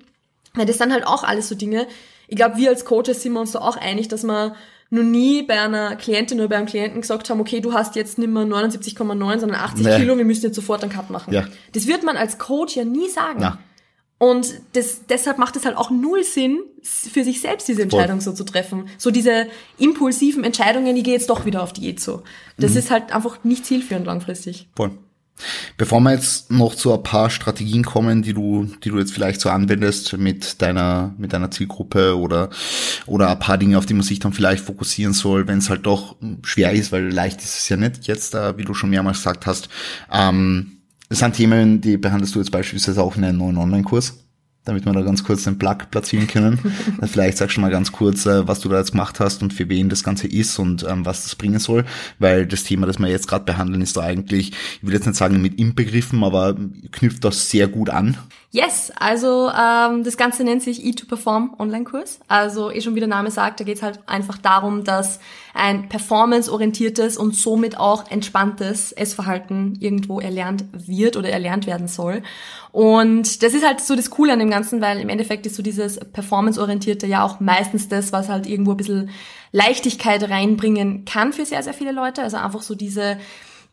Weil 0.54 0.66
das 0.66 0.78
sind 0.80 0.92
halt 0.92 1.08
auch 1.08 1.24
alles 1.24 1.48
so 1.48 1.56
Dinge. 1.56 1.88
Ich 2.28 2.36
glaube, 2.36 2.58
wir 2.58 2.70
als 2.70 2.84
Coaches 2.84 3.22
sind 3.22 3.34
wir 3.34 3.40
uns 3.40 3.54
da 3.54 3.60
auch 3.60 3.78
einig, 3.78 4.08
dass 4.08 4.24
man 4.24 4.56
noch 4.92 5.04
nie 5.04 5.42
bei 5.42 5.60
einer 5.60 5.96
Klientin 5.96 6.40
oder 6.40 6.50
bei 6.50 6.58
einem 6.58 6.68
Klienten 6.68 7.02
gesagt 7.02 7.30
haben, 7.30 7.40
okay, 7.40 7.62
du 7.62 7.74
hast 7.74 7.96
jetzt 7.96 8.20
nicht 8.20 8.30
mehr 8.30 8.44
79,9, 8.44 9.40
sondern 9.40 9.60
80 9.60 9.86
nee. 9.86 9.98
Kilo, 9.98 10.18
wir 10.18 10.26
müssen 10.26 10.44
jetzt 10.46 10.56
sofort 10.56 10.84
einen 10.84 10.92
Cut 10.92 11.10
machen. 11.10 11.34
Ja. 11.34 11.48
Das 11.72 11.88
wird 11.88 12.04
man 12.04 12.18
als 12.18 12.38
Coach 12.38 12.76
ja 12.76 12.84
nie 12.84 13.10
sagen. 13.10 13.40
Na. 13.40 13.60
Und 14.18 14.54
das, 14.74 15.08
deshalb 15.08 15.40
macht 15.40 15.56
es 15.56 15.66
halt 15.66 15.78
auch 15.78 15.90
null 15.90 16.24
Sinn, 16.24 16.60
für 16.84 17.24
sich 17.24 17.42
selbst 17.42 17.68
diese 17.68 17.82
Entscheidung 17.82 18.22
Voll. 18.22 18.34
so 18.36 18.44
zu 18.44 18.44
treffen. 18.44 18.88
So 18.98 19.12
diese 19.12 19.48
impulsiven 19.80 20.44
Entscheidungen, 20.44 20.96
ich 20.96 21.04
gehe 21.04 21.14
jetzt 21.14 21.30
doch 21.30 21.46
wieder 21.46 21.64
auf 21.64 21.74
Diät 21.74 22.00
so. 22.00 22.22
Das 22.58 22.72
mhm. 22.72 22.78
ist 22.78 22.92
halt 22.92 23.16
einfach 23.16 23.44
nicht 23.44 23.66
zielführend 23.66 24.06
langfristig. 24.06 24.68
Voll. 24.76 24.92
Bevor 25.78 26.00
wir 26.02 26.14
jetzt 26.14 26.52
noch 26.52 26.76
zu 26.76 26.94
ein 26.94 27.04
paar 27.04 27.30
Strategien 27.30 27.84
kommen, 27.84 28.22
die 28.22 28.34
du, 28.34 28.68
die 28.84 28.90
du 28.90 29.00
jetzt 29.00 29.14
vielleicht 29.14 29.42
so 29.42 29.50
anwendest 29.50 30.18
mit 30.18 30.62
deiner, 30.62 31.14
mit 31.18 31.34
deiner 31.34 31.52
Zielgruppe 31.52 32.18
oder, 32.18 32.50
oder 33.06 33.30
ein 33.30 33.40
paar 33.40 33.58
Dinge, 33.58 33.78
auf 33.78 33.86
die 33.86 33.94
man 33.94 34.04
sich 34.04 34.20
dann 34.20 34.34
vielleicht 34.34 34.64
fokussieren 34.64 35.14
soll, 35.14 35.48
wenn 35.48 35.60
es 35.60 35.70
halt 35.70 35.86
doch 35.86 36.16
schwer 36.44 36.72
ist, 36.74 36.92
weil 36.92 37.10
leicht 37.12 37.42
ist 37.42 37.58
es 37.58 37.70
ja 37.70 37.78
nicht 37.78 38.08
jetzt, 38.08 38.36
äh, 38.36 38.58
wie 38.58 38.66
du 38.66 38.74
schon 38.74 38.90
mehrmals 38.90 39.18
gesagt 39.18 39.46
hast. 39.46 39.70
Ähm, 40.12 40.78
das 41.10 41.20
sind 41.20 41.36
Themen, 41.36 41.82
die 41.82 41.98
behandelst 41.98 42.36
du 42.36 42.40
jetzt 42.40 42.52
beispielsweise 42.52 43.04
auch 43.04 43.18
in 43.18 43.24
einem 43.24 43.38
neuen 43.38 43.58
Online-Kurs 43.58 44.22
damit 44.64 44.86
wir 44.86 44.94
da 44.94 45.02
ganz 45.02 45.24
kurz 45.24 45.44
den 45.44 45.58
Plug 45.58 45.78
platzieren 45.90 46.28
können. 46.28 46.60
Vielleicht 47.04 47.38
sagst 47.38 47.58
du 47.58 47.62
mal 47.62 47.72
ganz 47.72 47.92
kurz, 47.92 48.26
äh, 48.26 48.48
was 48.48 48.60
du 48.60 48.70
da 48.70 48.78
jetzt 48.78 48.92
gemacht 48.92 49.20
hast 49.20 49.42
und 49.42 49.54
für 49.54 49.70
wen 49.70 49.90
das 49.90 50.04
Ganze 50.04 50.28
ist 50.28 50.60
und 50.60 50.86
ähm, 50.88 51.06
was 51.06 51.24
das 51.24 51.36
bringen 51.36 51.60
soll, 51.60 51.86
weil 52.20 52.46
das 52.46 52.64
Thema, 52.64 52.86
das 52.86 53.00
wir 53.00 53.08
jetzt 53.08 53.28
gerade 53.28 53.46
behandeln, 53.46 53.82
ist 53.82 53.98
da 53.98 54.02
eigentlich, 54.02 54.52
ich 54.52 54.84
will 54.84 54.94
jetzt 54.94 55.08
nicht 55.08 55.18
sagen 55.18 55.42
mit 55.42 55.58
inbegriffen, 55.58 56.24
aber 56.24 56.56
knüpft 56.92 57.24
das 57.24 57.50
sehr 57.50 57.68
gut 57.68 57.90
an. 57.90 58.18
Yes, 58.54 58.92
also 58.98 59.50
ähm, 59.50 60.04
das 60.04 60.18
Ganze 60.18 60.44
nennt 60.44 60.62
sich 60.62 60.84
E2Perform 60.84 61.58
Online-Kurs. 61.58 62.20
Also 62.28 62.70
eh 62.70 62.82
schon 62.82 62.96
wie 62.96 63.00
der 63.00 63.08
Name 63.08 63.32
sagt, 63.32 63.62
da 63.62 63.64
geht 63.64 63.78
es 63.78 63.82
halt 63.82 64.00
einfach 64.08 64.38
darum, 64.38 64.84
dass 64.84 65.22
ein 65.54 65.88
performance-orientiertes 65.88 67.16
und 67.16 67.34
somit 67.34 67.78
auch 67.78 68.12
entspanntes 68.12 68.92
Essverhalten 68.92 69.78
irgendwo 69.80 70.20
erlernt 70.20 70.66
wird 70.74 71.16
oder 71.16 71.30
erlernt 71.30 71.66
werden 71.66 71.88
soll. 71.88 72.24
Und 72.74 73.42
das 73.42 73.54
ist 73.54 73.66
halt 73.66 73.80
so 73.80 73.96
das 73.96 74.10
Coole 74.10 74.34
an 74.34 74.40
dem 74.40 74.50
Ganzen, 74.50 74.82
weil 74.82 75.00
im 75.00 75.08
Endeffekt 75.08 75.46
ist 75.46 75.56
so 75.56 75.64
dieses 75.64 75.98
performance-orientierte 76.00 77.08
ja 77.08 77.24
auch 77.24 77.40
meistens 77.40 77.88
das, 77.88 78.12
was 78.12 78.28
halt 78.28 78.48
irgendwo 78.48 78.72
ein 78.72 78.78
bisschen 78.78 79.12
Leichtigkeit 79.54 80.30
reinbringen 80.30 81.06
kann 81.06 81.32
für 81.32 81.46
sehr, 81.46 81.64
sehr 81.64 81.74
viele 81.74 81.94
Leute. 81.94 82.22
Also 82.22 82.36
einfach 82.36 82.64
so 82.64 82.76
diese 82.76 83.18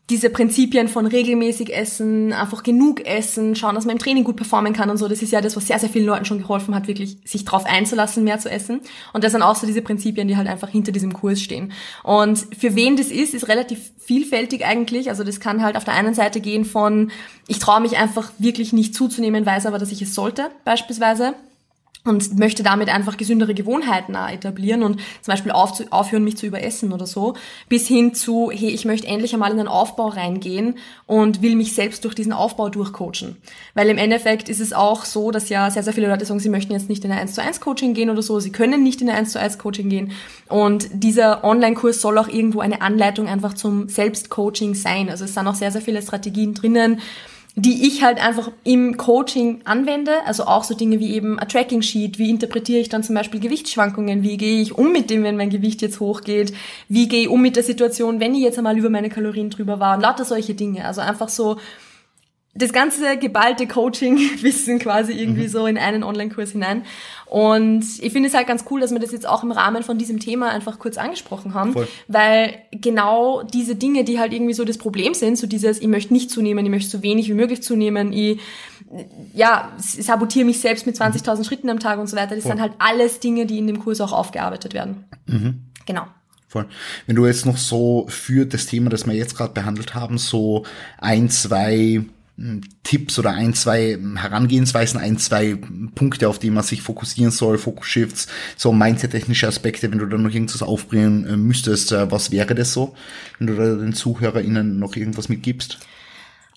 diese 0.09 0.29
Prinzipien 0.29 0.87
von 0.87 1.05
regelmäßig 1.05 1.75
essen, 1.75 2.33
einfach 2.33 2.63
genug 2.63 3.05
essen, 3.05 3.55
schauen, 3.55 3.75
dass 3.75 3.85
man 3.85 3.95
im 3.95 3.99
Training 3.99 4.23
gut 4.23 4.37
performen 4.37 4.73
kann 4.73 4.89
und 4.89 4.97
so, 4.97 5.07
das 5.07 5.21
ist 5.21 5.31
ja 5.31 5.41
das, 5.41 5.55
was 5.55 5.67
sehr, 5.67 5.77
sehr 5.77 5.89
vielen 5.89 6.05
Leuten 6.05 6.25
schon 6.25 6.39
geholfen 6.39 6.73
hat, 6.73 6.87
wirklich 6.87 7.17
sich 7.25 7.45
drauf 7.45 7.65
einzulassen, 7.65 8.23
mehr 8.23 8.39
zu 8.39 8.49
essen. 8.49 8.81
Und 9.13 9.23
das 9.23 9.33
sind 9.33 9.43
auch 9.43 9.55
so 9.55 9.67
diese 9.67 9.81
Prinzipien, 9.81 10.27
die 10.27 10.37
halt 10.37 10.47
einfach 10.47 10.69
hinter 10.69 10.91
diesem 10.91 11.13
Kurs 11.13 11.41
stehen. 11.41 11.71
Und 12.03 12.47
für 12.57 12.75
wen 12.75 12.97
das 12.97 13.07
ist, 13.07 13.33
ist 13.33 13.47
relativ 13.47 13.91
vielfältig 13.99 14.65
eigentlich. 14.65 15.09
Also 15.09 15.23
das 15.23 15.39
kann 15.39 15.61
halt 15.61 15.77
auf 15.77 15.85
der 15.85 15.93
einen 15.93 16.15
Seite 16.15 16.39
gehen 16.41 16.65
von, 16.65 17.11
ich 17.47 17.59
traue 17.59 17.81
mich 17.81 17.97
einfach 17.97 18.31
wirklich 18.39 18.73
nicht 18.73 18.95
zuzunehmen, 18.95 19.45
weiß 19.45 19.67
aber, 19.67 19.77
dass 19.77 19.91
ich 19.91 20.01
es 20.01 20.15
sollte, 20.15 20.49
beispielsweise 20.65 21.35
und 22.05 22.39
möchte 22.39 22.63
damit 22.63 22.87
einfach 22.87 23.17
gesündere 23.17 23.53
Gewohnheiten 23.53 24.15
etablieren 24.15 24.83
und 24.83 25.01
zum 25.21 25.31
Beispiel 25.33 25.51
auf, 25.51 25.73
aufhören, 25.91 26.23
mich 26.23 26.37
zu 26.37 26.45
überessen 26.45 26.93
oder 26.93 27.05
so, 27.05 27.35
bis 27.67 27.87
hin 27.87 28.13
zu, 28.13 28.51
hey, 28.53 28.69
ich 28.69 28.85
möchte 28.85 29.07
endlich 29.07 29.33
einmal 29.33 29.51
in 29.51 29.57
den 29.57 29.67
Aufbau 29.67 30.07
reingehen 30.07 30.77
und 31.07 31.41
will 31.41 31.55
mich 31.55 31.75
selbst 31.75 32.05
durch 32.05 32.15
diesen 32.15 32.31
Aufbau 32.31 32.69
durchcoachen. 32.69 33.35
Weil 33.73 33.89
im 33.89 33.97
Endeffekt 33.97 34.47
ist 34.47 34.61
es 34.61 34.71
auch 34.71 35.03
so, 35.03 35.31
dass 35.31 35.49
ja 35.49 35.69
sehr, 35.69 35.83
sehr 35.83 35.93
viele 35.93 36.07
Leute 36.07 36.25
sagen, 36.25 36.39
sie 36.39 36.49
möchten 36.49 36.71
jetzt 36.71 36.87
nicht 36.87 37.03
in 37.03 37.11
ein 37.11 37.19
1 37.19 37.33
zu 37.33 37.41
1 37.41 37.59
Coaching 37.59 37.93
gehen 37.93 38.09
oder 38.09 38.21
so, 38.21 38.39
sie 38.39 38.51
können 38.51 38.81
nicht 38.81 39.01
in 39.01 39.09
ein 39.09 39.17
1 39.17 39.33
zu 39.33 39.39
1 39.39 39.57
Coaching 39.57 39.89
gehen 39.89 40.13
und 40.47 40.87
dieser 40.93 41.43
Online-Kurs 41.43 41.99
soll 41.99 42.17
auch 42.17 42.29
irgendwo 42.29 42.61
eine 42.61 42.81
Anleitung 42.81 43.27
einfach 43.27 43.53
zum 43.53 43.89
Selbstcoaching 43.89 44.73
sein. 44.73 45.09
Also 45.09 45.25
es 45.25 45.33
sind 45.33 45.47
auch 45.47 45.55
sehr, 45.55 45.71
sehr 45.71 45.81
viele 45.81 46.01
Strategien 46.01 46.53
drinnen, 46.53 47.01
die 47.55 47.87
ich 47.87 48.03
halt 48.03 48.23
einfach 48.23 48.51
im 48.63 48.97
Coaching 48.97 49.61
anwende. 49.65 50.11
Also 50.25 50.45
auch 50.45 50.63
so 50.63 50.75
Dinge 50.75 50.99
wie 50.99 51.13
eben 51.13 51.39
ein 51.39 51.47
Tracking 51.47 51.81
Sheet. 51.81 52.19
Wie 52.19 52.29
interpretiere 52.29 52.79
ich 52.79 52.89
dann 52.89 53.03
zum 53.03 53.15
Beispiel 53.15 53.39
Gewichtsschwankungen? 53.39 54.23
Wie 54.23 54.37
gehe 54.37 54.61
ich 54.61 54.77
um 54.77 54.91
mit 54.91 55.09
dem, 55.09 55.23
wenn 55.23 55.35
mein 55.35 55.49
Gewicht 55.49 55.81
jetzt 55.81 55.99
hochgeht? 55.99 56.53
Wie 56.87 57.07
gehe 57.07 57.23
ich 57.23 57.29
um 57.29 57.41
mit 57.41 57.55
der 57.55 57.63
Situation, 57.63 58.19
wenn 58.19 58.35
ich 58.35 58.41
jetzt 58.41 58.57
einmal 58.57 58.77
über 58.77 58.89
meine 58.89 59.09
Kalorien 59.09 59.49
drüber 59.49 59.79
war? 59.79 59.95
Und 59.95 60.01
lauter 60.01 60.25
solche 60.25 60.53
Dinge. 60.53 60.85
Also 60.85 61.01
einfach 61.01 61.29
so 61.29 61.57
das 62.55 62.73
ganze 62.73 63.17
geballte 63.17 63.67
Coaching-Wissen 63.67 64.79
quasi 64.79 65.13
irgendwie 65.13 65.43
mhm. 65.43 65.49
so 65.49 65.65
in 65.67 65.77
einen 65.77 66.03
Online-Kurs 66.03 66.51
hinein. 66.51 66.83
Und 67.27 67.85
ich 68.01 68.11
finde 68.11 68.27
es 68.27 68.33
halt 68.33 68.47
ganz 68.47 68.65
cool, 68.71 68.81
dass 68.81 68.91
wir 68.91 68.99
das 68.99 69.11
jetzt 69.11 69.27
auch 69.27 69.43
im 69.43 69.51
Rahmen 69.51 69.83
von 69.83 69.99
diesem 69.99 70.19
Thema 70.19 70.49
einfach 70.49 70.79
kurz 70.79 70.97
angesprochen 70.97 71.53
haben, 71.53 71.73
Voll. 71.73 71.87
weil 72.07 72.55
genau 72.71 73.43
diese 73.43 73.75
Dinge, 73.75 74.03
die 74.03 74.19
halt 74.19 74.33
irgendwie 74.33 74.53
so 74.53 74.65
das 74.65 74.79
Problem 74.79 75.13
sind, 75.13 75.37
so 75.37 75.45
dieses, 75.45 75.79
ich 75.79 75.87
möchte 75.87 76.11
nicht 76.11 76.31
zunehmen, 76.31 76.65
ich 76.65 76.71
möchte 76.71 76.89
so 76.89 77.03
wenig 77.03 77.29
wie 77.29 77.35
möglich 77.35 77.61
zunehmen, 77.61 78.11
ich, 78.13 78.39
ja, 79.33 79.71
sabotiere 79.77 80.45
mich 80.45 80.59
selbst 80.59 80.87
mit 80.87 80.95
20.000 80.95 81.37
mhm. 81.37 81.43
Schritten 81.43 81.69
am 81.69 81.79
Tag 81.79 81.99
und 81.99 82.07
so 82.07 82.17
weiter, 82.17 82.33
das 82.33 82.43
Voll. 82.43 82.53
sind 82.53 82.61
halt 82.61 82.73
alles 82.79 83.19
Dinge, 83.19 83.45
die 83.45 83.59
in 83.59 83.67
dem 83.67 83.79
Kurs 83.79 84.01
auch 84.01 84.11
aufgearbeitet 84.11 84.73
werden. 84.73 85.05
Mhm. 85.27 85.65
Genau. 85.85 86.07
Voll. 86.47 86.65
Wenn 87.05 87.15
du 87.15 87.27
jetzt 87.27 87.45
noch 87.45 87.57
so 87.57 88.07
für 88.09 88.47
das 88.47 88.65
Thema, 88.65 88.89
das 88.89 89.05
wir 89.05 89.13
jetzt 89.13 89.37
gerade 89.37 89.53
behandelt 89.53 89.93
haben, 89.93 90.17
so 90.17 90.65
ein, 90.97 91.29
zwei 91.29 92.03
Tipps 92.83 93.19
oder 93.19 93.31
ein, 93.31 93.53
zwei 93.53 93.97
Herangehensweisen, 94.15 94.99
ein, 94.99 95.17
zwei 95.17 95.57
Punkte, 95.95 96.29
auf 96.29 96.39
die 96.39 96.51
man 96.51 96.63
sich 96.63 96.81
fokussieren 96.81 97.31
soll, 97.31 97.57
Focus-Shifts, 97.57 98.27
so 98.55 98.71
Mindset-technische 98.71 99.47
Aspekte, 99.47 99.91
wenn 99.91 99.99
du 99.99 100.05
da 100.05 100.17
noch 100.17 100.33
irgendwas 100.33 100.63
aufbringen 100.63 101.25
äh, 101.27 101.37
müsstest, 101.37 101.91
äh, 101.91 102.11
was 102.11 102.31
wäre 102.31 102.55
das 102.55 102.73
so, 102.73 102.95
wenn 103.37 103.47
du 103.47 103.55
da 103.55 103.75
den 103.75 103.93
ZuhörerInnen 103.93 104.79
noch 104.79 104.95
irgendwas 104.95 105.29
mitgibst? 105.29 105.79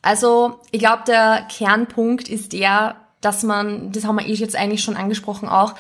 Also, 0.03 0.61
ich 0.71 0.81
glaube, 0.81 1.03
der 1.07 1.47
Kernpunkt 1.51 2.29
ist 2.29 2.53
der, 2.53 2.97
dass 3.21 3.43
man, 3.43 3.93
das 3.93 4.05
haben 4.05 4.17
wir 4.17 4.27
eh 4.27 4.35
jetzt 4.35 4.57
eigentlich 4.57 4.83
schon 4.83 4.97
angesprochen 4.97 5.49
auch, 5.49 5.75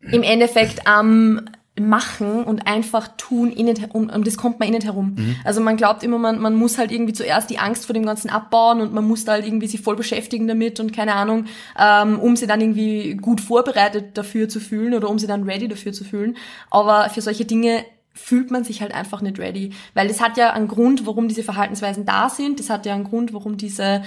im 0.00 0.22
Endeffekt 0.22 0.86
am 0.86 1.50
machen 1.80 2.44
und 2.44 2.66
einfach 2.66 3.08
tun, 3.16 3.50
innen, 3.50 3.76
um, 3.92 4.10
um 4.10 4.24
das 4.24 4.36
kommt 4.36 4.58
man 4.58 4.68
innen 4.68 4.82
herum. 4.82 5.14
Mhm. 5.16 5.36
Also 5.44 5.60
man 5.60 5.76
glaubt 5.76 6.02
immer, 6.02 6.18
man, 6.18 6.38
man 6.38 6.54
muss 6.54 6.78
halt 6.78 6.92
irgendwie 6.92 7.12
zuerst 7.12 7.50
die 7.50 7.58
Angst 7.58 7.86
vor 7.86 7.94
dem 7.94 8.04
Ganzen 8.04 8.30
abbauen 8.30 8.80
und 8.80 8.92
man 8.92 9.06
muss 9.06 9.24
da 9.24 9.32
halt 9.32 9.46
irgendwie 9.46 9.66
sich 9.66 9.80
voll 9.80 9.96
beschäftigen 9.96 10.48
damit 10.48 10.80
und 10.80 10.92
keine 10.92 11.14
Ahnung, 11.14 11.46
ähm, 11.78 12.18
um 12.18 12.36
sie 12.36 12.46
dann 12.46 12.60
irgendwie 12.60 13.14
gut 13.14 13.40
vorbereitet 13.40 14.16
dafür 14.16 14.48
zu 14.48 14.60
fühlen 14.60 14.94
oder 14.94 15.08
um 15.10 15.18
sie 15.18 15.26
dann 15.26 15.44
ready 15.44 15.68
dafür 15.68 15.92
zu 15.92 16.04
fühlen. 16.04 16.36
Aber 16.70 17.10
für 17.10 17.20
solche 17.20 17.44
Dinge 17.44 17.84
fühlt 18.14 18.50
man 18.50 18.64
sich 18.64 18.82
halt 18.82 18.92
einfach 18.92 19.22
nicht 19.22 19.38
ready. 19.38 19.70
Weil 19.94 20.08
das 20.08 20.20
hat 20.20 20.36
ja 20.36 20.52
einen 20.52 20.68
Grund, 20.68 21.06
warum 21.06 21.28
diese 21.28 21.42
Verhaltensweisen 21.42 22.04
da 22.04 22.28
sind. 22.28 22.58
Das 22.58 22.68
hat 22.68 22.84
ja 22.84 22.94
einen 22.94 23.04
Grund, 23.04 23.32
warum 23.32 23.56
diese 23.56 24.02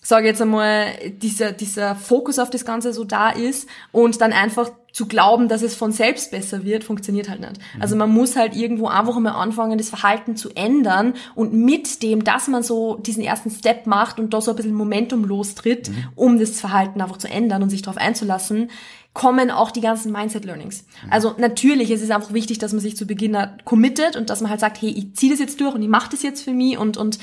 sage 0.00 0.26
jetzt 0.26 0.40
einmal, 0.40 0.86
dieser, 1.10 1.52
dieser 1.52 1.94
Fokus 1.94 2.38
auf 2.38 2.50
das 2.50 2.64
Ganze 2.64 2.92
so 2.92 3.04
da 3.04 3.30
ist 3.30 3.68
und 3.92 4.20
dann 4.20 4.32
einfach 4.32 4.70
zu 4.92 5.06
glauben, 5.06 5.48
dass 5.48 5.62
es 5.62 5.76
von 5.76 5.92
selbst 5.92 6.30
besser 6.30 6.64
wird, 6.64 6.84
funktioniert 6.84 7.28
halt 7.28 7.40
nicht. 7.40 7.58
Mhm. 7.58 7.82
Also 7.82 7.96
man 7.96 8.10
muss 8.10 8.34
halt 8.34 8.56
irgendwo 8.56 8.88
einfach 8.88 9.18
mal 9.18 9.32
anfangen, 9.32 9.78
das 9.78 9.90
Verhalten 9.90 10.36
zu 10.36 10.50
ändern 10.54 11.14
und 11.34 11.52
mit 11.52 12.02
dem, 12.02 12.24
dass 12.24 12.48
man 12.48 12.62
so 12.62 12.96
diesen 12.96 13.22
ersten 13.22 13.50
Step 13.50 13.86
macht 13.86 14.18
und 14.18 14.34
da 14.34 14.40
so 14.40 14.50
ein 14.50 14.56
bisschen 14.56 14.74
Momentum 14.74 15.24
lostritt, 15.24 15.90
mhm. 15.90 16.08
um 16.16 16.38
das 16.38 16.60
Verhalten 16.60 17.00
einfach 17.00 17.18
zu 17.18 17.28
ändern 17.28 17.62
und 17.62 17.70
sich 17.70 17.82
darauf 17.82 17.98
einzulassen, 17.98 18.70
kommen 19.12 19.50
auch 19.50 19.70
die 19.70 19.80
ganzen 19.80 20.12
Mindset-Learnings. 20.12 20.84
Mhm. 21.04 21.12
Also 21.12 21.34
natürlich 21.36 21.90
ist 21.90 22.02
es 22.02 22.10
einfach 22.10 22.32
wichtig, 22.32 22.58
dass 22.58 22.72
man 22.72 22.80
sich 22.80 22.96
zu 22.96 23.06
Beginn 23.06 23.36
committet 23.64 24.16
und 24.16 24.30
dass 24.30 24.40
man 24.40 24.50
halt 24.50 24.60
sagt, 24.60 24.80
hey, 24.80 24.90
ich 24.90 25.14
ziehe 25.14 25.32
das 25.32 25.40
jetzt 25.40 25.60
durch 25.60 25.74
und 25.74 25.82
ich 25.82 25.88
mache 25.88 26.10
das 26.10 26.22
jetzt 26.22 26.42
für 26.42 26.52
mich 26.52 26.78
und, 26.78 26.96
und 26.96 27.18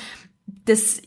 das, 0.67 1.01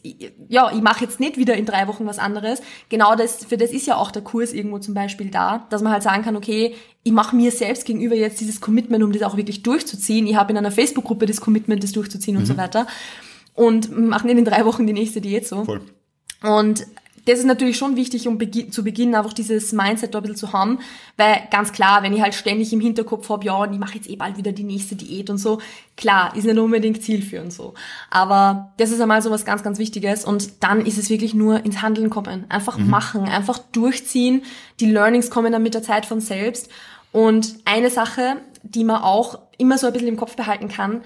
ja, 0.48 0.70
ich 0.72 0.80
mache 0.80 1.04
jetzt 1.04 1.20
nicht 1.20 1.36
wieder 1.36 1.54
in 1.54 1.66
drei 1.66 1.86
Wochen 1.86 2.06
was 2.06 2.18
anderes. 2.18 2.62
Genau 2.88 3.14
das, 3.14 3.44
für 3.44 3.56
das 3.56 3.70
ist 3.70 3.86
ja 3.86 3.96
auch 3.96 4.10
der 4.10 4.22
Kurs 4.22 4.52
irgendwo 4.52 4.78
zum 4.78 4.94
Beispiel 4.94 5.30
da, 5.30 5.66
dass 5.70 5.82
man 5.82 5.92
halt 5.92 6.02
sagen 6.02 6.22
kann, 6.22 6.36
okay, 6.36 6.74
ich 7.02 7.12
mache 7.12 7.36
mir 7.36 7.50
selbst 7.50 7.84
gegenüber 7.84 8.14
jetzt 8.14 8.40
dieses 8.40 8.60
Commitment, 8.60 9.04
um 9.04 9.12
das 9.12 9.22
auch 9.22 9.36
wirklich 9.36 9.62
durchzuziehen. 9.62 10.26
Ich 10.26 10.36
habe 10.36 10.52
in 10.52 10.58
einer 10.58 10.70
Facebook-Gruppe 10.70 11.26
das 11.26 11.40
Commitment, 11.40 11.84
das 11.84 11.92
durchzuziehen 11.92 12.34
mhm. 12.34 12.40
und 12.40 12.46
so 12.46 12.54
mhm. 12.54 12.58
weiter. 12.58 12.86
Und 13.54 13.96
mache 13.96 14.26
nicht 14.26 14.38
in 14.38 14.44
drei 14.44 14.64
Wochen 14.64 14.86
die 14.86 14.92
nächste 14.92 15.20
Diät 15.20 15.46
so. 15.46 15.64
Voll. 15.64 15.82
Und 16.42 16.86
das 17.26 17.38
ist 17.38 17.44
natürlich 17.44 17.76
schon 17.76 17.96
wichtig, 17.96 18.28
um 18.28 18.38
begi 18.38 18.70
zu 18.70 18.84
Beginn 18.84 19.14
einfach 19.14 19.32
dieses 19.32 19.72
Mindset 19.72 20.14
da 20.14 20.18
ein 20.18 20.22
bisschen 20.22 20.36
zu 20.36 20.52
haben, 20.52 20.78
weil 21.16 21.42
ganz 21.50 21.72
klar, 21.72 22.02
wenn 22.02 22.12
ich 22.12 22.22
halt 22.22 22.34
ständig 22.34 22.72
im 22.72 22.80
Hinterkopf 22.80 23.28
habe, 23.28 23.44
ja, 23.44 23.54
und 23.54 23.72
ich 23.72 23.78
mache 23.78 23.96
jetzt 23.96 24.08
eh 24.08 24.16
bald 24.16 24.36
wieder 24.36 24.52
die 24.52 24.64
nächste 24.64 24.96
Diät 24.96 25.30
und 25.30 25.38
so, 25.38 25.60
klar, 25.96 26.34
ist 26.36 26.44
nicht 26.44 26.58
unbedingt 26.58 27.02
zielführend 27.02 27.52
so. 27.52 27.74
Aber 28.10 28.72
das 28.78 28.90
ist 28.90 29.00
einmal 29.00 29.22
so 29.22 29.30
was 29.30 29.44
ganz, 29.44 29.62
ganz 29.62 29.78
Wichtiges 29.78 30.24
und 30.24 30.62
dann 30.62 30.84
ist 30.86 30.98
es 30.98 31.10
wirklich 31.10 31.34
nur 31.34 31.64
ins 31.64 31.82
Handeln 31.82 32.10
kommen. 32.10 32.46
Einfach 32.48 32.78
mhm. 32.78 32.88
machen, 32.88 33.22
einfach 33.24 33.58
durchziehen. 33.58 34.42
Die 34.80 34.90
Learnings 34.90 35.30
kommen 35.30 35.52
dann 35.52 35.62
mit 35.62 35.74
der 35.74 35.82
Zeit 35.82 36.06
von 36.06 36.20
selbst. 36.20 36.70
Und 37.12 37.56
eine 37.64 37.90
Sache, 37.90 38.36
die 38.62 38.84
man 38.84 39.02
auch 39.02 39.38
immer 39.58 39.78
so 39.78 39.86
ein 39.86 39.92
bisschen 39.92 40.08
im 40.08 40.16
Kopf 40.16 40.36
behalten 40.36 40.68
kann, 40.68 41.02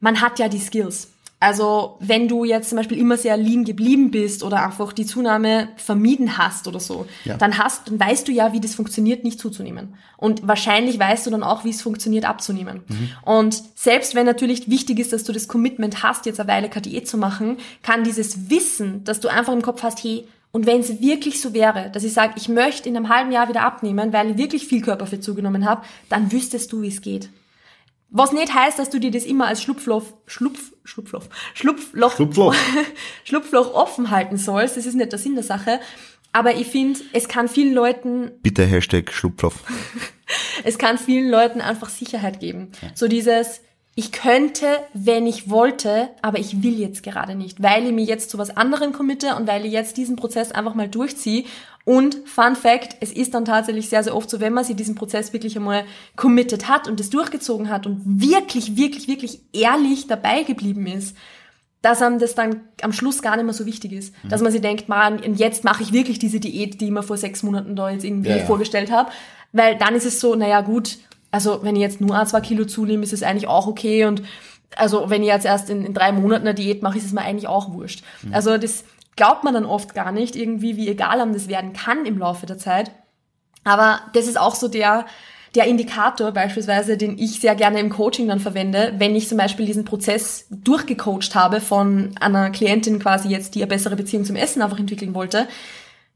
man 0.00 0.20
hat 0.20 0.38
ja 0.38 0.48
die 0.48 0.58
Skills. 0.58 1.08
Also 1.42 1.96
wenn 2.00 2.28
du 2.28 2.44
jetzt 2.44 2.68
zum 2.68 2.76
Beispiel 2.76 2.98
immer 2.98 3.16
sehr 3.16 3.38
lean 3.38 3.64
geblieben 3.64 4.10
bist 4.10 4.42
oder 4.42 4.62
einfach 4.62 4.92
die 4.92 5.06
Zunahme 5.06 5.70
vermieden 5.76 6.36
hast 6.36 6.68
oder 6.68 6.80
so, 6.80 7.06
ja. 7.24 7.38
dann 7.38 7.56
hast, 7.56 7.88
dann 7.88 7.98
weißt 7.98 8.28
du 8.28 8.32
ja, 8.32 8.52
wie 8.52 8.60
das 8.60 8.74
funktioniert, 8.74 9.24
nicht 9.24 9.40
zuzunehmen. 9.40 9.94
Und 10.18 10.46
wahrscheinlich 10.46 10.98
weißt 10.98 11.26
du 11.26 11.30
dann 11.30 11.42
auch, 11.42 11.64
wie 11.64 11.70
es 11.70 11.80
funktioniert, 11.80 12.26
abzunehmen. 12.26 12.82
Mhm. 12.86 13.08
Und 13.24 13.62
selbst 13.74 14.14
wenn 14.14 14.26
natürlich 14.26 14.68
wichtig 14.68 14.98
ist, 14.98 15.14
dass 15.14 15.24
du 15.24 15.32
das 15.32 15.48
Commitment 15.48 16.02
hast, 16.02 16.26
jetzt 16.26 16.38
eine 16.38 16.48
Weile 16.50 16.68
KDE 16.68 17.04
zu 17.04 17.16
machen, 17.16 17.56
kann 17.82 18.04
dieses 18.04 18.50
Wissen, 18.50 19.02
dass 19.04 19.20
du 19.20 19.28
einfach 19.28 19.54
im 19.54 19.62
Kopf 19.62 19.82
hast, 19.82 20.04
hey, 20.04 20.26
und 20.52 20.66
wenn 20.66 20.80
es 20.80 21.00
wirklich 21.00 21.40
so 21.40 21.54
wäre, 21.54 21.90
dass 21.90 22.04
ich 22.04 22.12
sage, 22.12 22.34
ich 22.36 22.50
möchte 22.50 22.86
in 22.88 22.96
einem 22.96 23.08
halben 23.08 23.32
Jahr 23.32 23.48
wieder 23.48 23.62
abnehmen, 23.62 24.12
weil 24.12 24.32
ich 24.32 24.36
wirklich 24.36 24.66
viel 24.66 24.82
Körperfett 24.82 25.24
zugenommen 25.24 25.64
habe, 25.64 25.86
dann 26.10 26.32
wüsstest 26.32 26.70
du, 26.72 26.82
wie 26.82 26.88
es 26.88 27.00
geht. 27.00 27.30
Was 28.10 28.32
nicht 28.32 28.52
heißt, 28.52 28.78
dass 28.78 28.90
du 28.90 28.98
dir 28.98 29.10
das 29.10 29.24
immer 29.24 29.46
als 29.46 29.62
Schlupfloch, 29.62 30.02
Schlupf, 30.26 30.72
Schlupfloch, 30.84 31.24
Schlupfloch, 31.54 32.14
Schlupfloch, 32.16 32.54
Schlupfloch 33.24 33.74
offen 33.74 34.10
halten 34.10 34.36
sollst. 34.36 34.76
Das 34.76 34.86
ist 34.86 34.94
nicht 34.94 35.12
der 35.12 35.18
Sinn 35.18 35.34
der 35.34 35.44
Sache. 35.44 35.80
Aber 36.32 36.54
ich 36.54 36.66
finde, 36.66 37.00
es 37.12 37.28
kann 37.28 37.48
vielen 37.48 37.74
Leuten. 37.74 38.32
Bitte 38.42 38.64
Hashtag 38.64 39.12
Schlupfloch. 39.12 39.54
es 40.64 40.78
kann 40.78 40.98
vielen 40.98 41.30
Leuten 41.30 41.60
einfach 41.60 41.88
Sicherheit 41.88 42.40
geben. 42.40 42.72
Ja. 42.82 42.88
So 42.94 43.08
dieses, 43.08 43.62
ich 43.94 44.12
könnte, 44.12 44.66
wenn 44.94 45.26
ich 45.26 45.50
wollte, 45.50 46.10
aber 46.22 46.38
ich 46.38 46.62
will 46.62 46.78
jetzt 46.78 47.02
gerade 47.02 47.34
nicht, 47.34 47.62
weil 47.62 47.86
ich 47.86 47.92
mich 47.92 48.08
jetzt 48.08 48.30
zu 48.30 48.38
was 48.38 48.56
anderem 48.56 48.92
committe 48.92 49.34
und 49.36 49.46
weil 49.46 49.66
ich 49.66 49.72
jetzt 49.72 49.96
diesen 49.96 50.16
Prozess 50.16 50.52
einfach 50.52 50.74
mal 50.74 50.88
durchziehe 50.88 51.44
und 51.90 52.18
Fun 52.24 52.54
Fact, 52.54 52.98
es 53.00 53.10
ist 53.10 53.34
dann 53.34 53.44
tatsächlich 53.44 53.88
sehr, 53.88 54.04
sehr 54.04 54.14
oft 54.14 54.30
so, 54.30 54.38
wenn 54.38 54.52
man 54.52 54.62
sich 54.62 54.76
diesen 54.76 54.94
Prozess 54.94 55.32
wirklich 55.32 55.56
einmal 55.56 55.82
committed 56.14 56.68
hat 56.68 56.86
und 56.86 57.00
das 57.00 57.10
durchgezogen 57.10 57.68
hat 57.68 57.84
und 57.84 58.00
wirklich, 58.04 58.76
wirklich, 58.76 59.08
wirklich 59.08 59.40
ehrlich 59.52 60.06
dabei 60.06 60.44
geblieben 60.44 60.86
ist, 60.86 61.16
dass 61.82 62.00
einem 62.00 62.20
das 62.20 62.36
dann 62.36 62.60
am 62.82 62.92
Schluss 62.92 63.22
gar 63.22 63.34
nicht 63.34 63.44
mehr 63.44 63.54
so 63.54 63.66
wichtig 63.66 63.90
ist. 63.90 64.14
Mhm. 64.22 64.28
Dass 64.28 64.40
man 64.40 64.52
sich 64.52 64.60
denkt, 64.60 64.88
man, 64.88 65.34
jetzt 65.34 65.64
mache 65.64 65.82
ich 65.82 65.92
wirklich 65.92 66.20
diese 66.20 66.38
Diät, 66.38 66.80
die 66.80 66.84
ich 66.84 66.90
mir 66.92 67.02
vor 67.02 67.16
sechs 67.16 67.42
Monaten 67.42 67.74
da 67.74 67.90
jetzt 67.90 68.04
irgendwie 68.04 68.30
ja, 68.30 68.36
ja. 68.36 68.44
vorgestellt 68.44 68.92
habe. 68.92 69.10
Weil 69.50 69.76
dann 69.76 69.96
ist 69.96 70.06
es 70.06 70.20
so, 70.20 70.36
naja 70.36 70.60
gut, 70.60 70.98
also 71.32 71.64
wenn 71.64 71.74
ich 71.74 71.82
jetzt 71.82 72.00
nur 72.00 72.16
ein, 72.16 72.24
zwei 72.28 72.40
Kilo 72.40 72.66
zunehme, 72.66 73.02
ist 73.02 73.12
es 73.12 73.24
eigentlich 73.24 73.48
auch 73.48 73.66
okay 73.66 74.04
und 74.04 74.22
also 74.76 75.10
wenn 75.10 75.22
ich 75.22 75.28
jetzt 75.28 75.44
erst 75.44 75.70
in, 75.70 75.84
in 75.84 75.92
drei 75.92 76.12
Monaten 76.12 76.46
eine 76.46 76.54
Diät 76.54 76.82
mache, 76.82 76.98
ist 76.98 77.06
es 77.06 77.12
mir 77.12 77.22
eigentlich 77.22 77.48
auch 77.48 77.72
wurscht. 77.72 78.04
Mhm. 78.22 78.32
Also 78.32 78.58
das 78.58 78.84
glaubt 79.16 79.44
man 79.44 79.54
dann 79.54 79.66
oft 79.66 79.94
gar 79.94 80.12
nicht, 80.12 80.36
irgendwie, 80.36 80.76
wie 80.76 80.88
egal 80.88 81.20
einem 81.20 81.32
das 81.32 81.48
werden 81.48 81.72
kann 81.72 82.06
im 82.06 82.18
Laufe 82.18 82.46
der 82.46 82.58
Zeit. 82.58 82.90
Aber 83.64 84.00
das 84.14 84.26
ist 84.26 84.38
auch 84.38 84.54
so 84.54 84.68
der, 84.68 85.06
der 85.54 85.66
Indikator 85.66 86.32
beispielsweise, 86.32 86.96
den 86.96 87.18
ich 87.18 87.40
sehr 87.40 87.54
gerne 87.54 87.80
im 87.80 87.90
Coaching 87.90 88.28
dann 88.28 88.40
verwende, 88.40 88.94
wenn 88.98 89.16
ich 89.16 89.28
zum 89.28 89.38
Beispiel 89.38 89.66
diesen 89.66 89.84
Prozess 89.84 90.46
durchgecoacht 90.50 91.34
habe 91.34 91.60
von 91.60 92.14
einer 92.20 92.50
Klientin 92.50 92.98
quasi 92.98 93.28
jetzt, 93.28 93.54
die 93.54 93.62
eine 93.62 93.68
bessere 93.68 93.96
Beziehung 93.96 94.24
zum 94.24 94.36
Essen 94.36 94.62
einfach 94.62 94.78
entwickeln 94.78 95.14
wollte. 95.14 95.48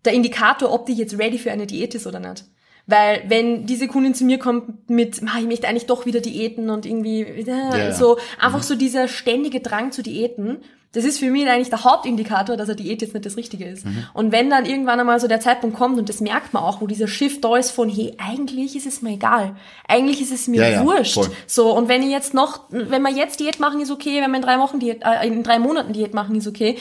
Der 0.04 0.12
Indikator, 0.12 0.72
ob 0.72 0.86
die 0.86 0.94
jetzt 0.94 1.18
ready 1.18 1.38
für 1.38 1.50
eine 1.50 1.66
Diät 1.66 1.94
ist 1.94 2.06
oder 2.06 2.20
nicht. 2.20 2.44
Weil 2.86 3.24
wenn 3.28 3.66
diese 3.66 3.88
Kundin 3.88 4.14
zu 4.14 4.24
mir 4.24 4.38
kommt 4.38 4.90
mit, 4.90 5.22
ah, 5.22 5.38
ich 5.38 5.46
möchte 5.46 5.66
eigentlich 5.66 5.86
doch 5.86 6.04
wieder 6.04 6.20
Diäten 6.20 6.68
und 6.68 6.84
irgendwie 6.84 7.22
äh, 7.22 7.44
ja, 7.46 7.92
so 7.92 8.18
einfach 8.38 8.58
mhm. 8.58 8.64
so 8.64 8.74
dieser 8.74 9.08
ständige 9.08 9.60
Drang 9.60 9.90
zu 9.90 10.02
Diäten, 10.02 10.58
das 10.94 11.04
ist 11.04 11.18
für 11.18 11.28
mich 11.28 11.48
eigentlich 11.48 11.70
der 11.70 11.82
Hauptindikator, 11.82 12.56
dass 12.56 12.68
eine 12.68 12.76
Diät 12.76 13.02
jetzt 13.02 13.14
nicht 13.14 13.26
das 13.26 13.36
Richtige 13.36 13.64
ist. 13.64 13.84
Mhm. 13.84 14.06
Und 14.14 14.32
wenn 14.32 14.48
dann 14.48 14.64
irgendwann 14.64 15.00
einmal 15.00 15.18
so 15.18 15.26
der 15.26 15.40
Zeitpunkt 15.40 15.76
kommt, 15.76 15.98
und 15.98 16.08
das 16.08 16.20
merkt 16.20 16.54
man 16.54 16.62
auch, 16.62 16.80
wo 16.80 16.86
dieser 16.86 17.08
Shift 17.08 17.44
da 17.44 17.56
ist 17.56 17.72
von, 17.72 17.88
hey, 17.88 18.14
eigentlich 18.18 18.76
ist 18.76 18.86
es 18.86 19.02
mir 19.02 19.14
egal. 19.14 19.56
Eigentlich 19.88 20.20
ist 20.20 20.32
es 20.32 20.46
mir 20.46 20.68
ja, 20.68 20.84
wurscht. 20.84 21.16
Ja, 21.16 21.24
so, 21.48 21.76
und 21.76 21.88
wenn 21.88 22.02
ich 22.02 22.10
jetzt 22.10 22.32
noch, 22.32 22.60
wenn 22.70 23.02
wir 23.02 23.10
jetzt 23.10 23.40
Diät 23.40 23.58
machen, 23.58 23.80
ist 23.80 23.90
okay, 23.90 24.22
wenn 24.22 24.30
wir 24.30 24.36
in 24.36 24.42
drei 24.42 24.58
Wochen 24.60 24.78
Diät, 24.78 25.02
äh, 25.04 25.26
in 25.26 25.42
drei 25.42 25.58
Monaten 25.58 25.92
Diät 25.92 26.14
machen, 26.14 26.36
ist 26.36 26.46
okay. 26.46 26.76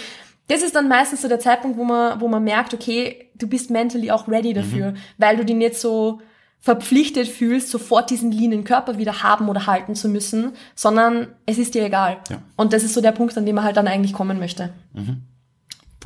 Das 0.47 0.61
ist 0.61 0.75
dann 0.75 0.87
meistens 0.87 1.23
so 1.23 1.27
der 1.27 1.39
Zeitpunkt, 1.39 1.77
wo 1.77 1.83
man, 1.83 2.21
wo 2.21 2.27
man 2.27 2.43
merkt, 2.43 2.75
okay, 2.75 3.31
du 3.35 3.47
bist 3.47 3.69
mentally 3.69 4.11
auch 4.11 4.27
ready 4.27 4.53
dafür, 4.53 4.91
mhm. 4.91 4.97
weil 5.17 5.37
du 5.37 5.45
die 5.45 5.53
nicht 5.53 5.75
so, 5.75 6.21
verpflichtet 6.63 7.27
fühlst, 7.27 7.69
sofort 7.69 8.09
diesen 8.09 8.31
leanen 8.31 8.63
Körper 8.63 8.97
wieder 8.97 9.21
haben 9.21 9.49
oder 9.49 9.67
halten 9.67 9.95
zu 9.95 10.07
müssen, 10.07 10.53
sondern 10.75 11.27
es 11.45 11.57
ist 11.57 11.75
dir 11.75 11.83
egal. 11.83 12.19
Ja. 12.29 12.41
Und 12.55 12.71
das 12.71 12.85
ist 12.85 12.93
so 12.93 13.01
der 13.01 13.11
Punkt, 13.11 13.37
an 13.37 13.45
dem 13.45 13.55
man 13.55 13.65
halt 13.65 13.75
dann 13.75 13.85
eigentlich 13.85 14.13
kommen 14.13 14.39
möchte. 14.39 14.69
Mhm. 14.93 15.23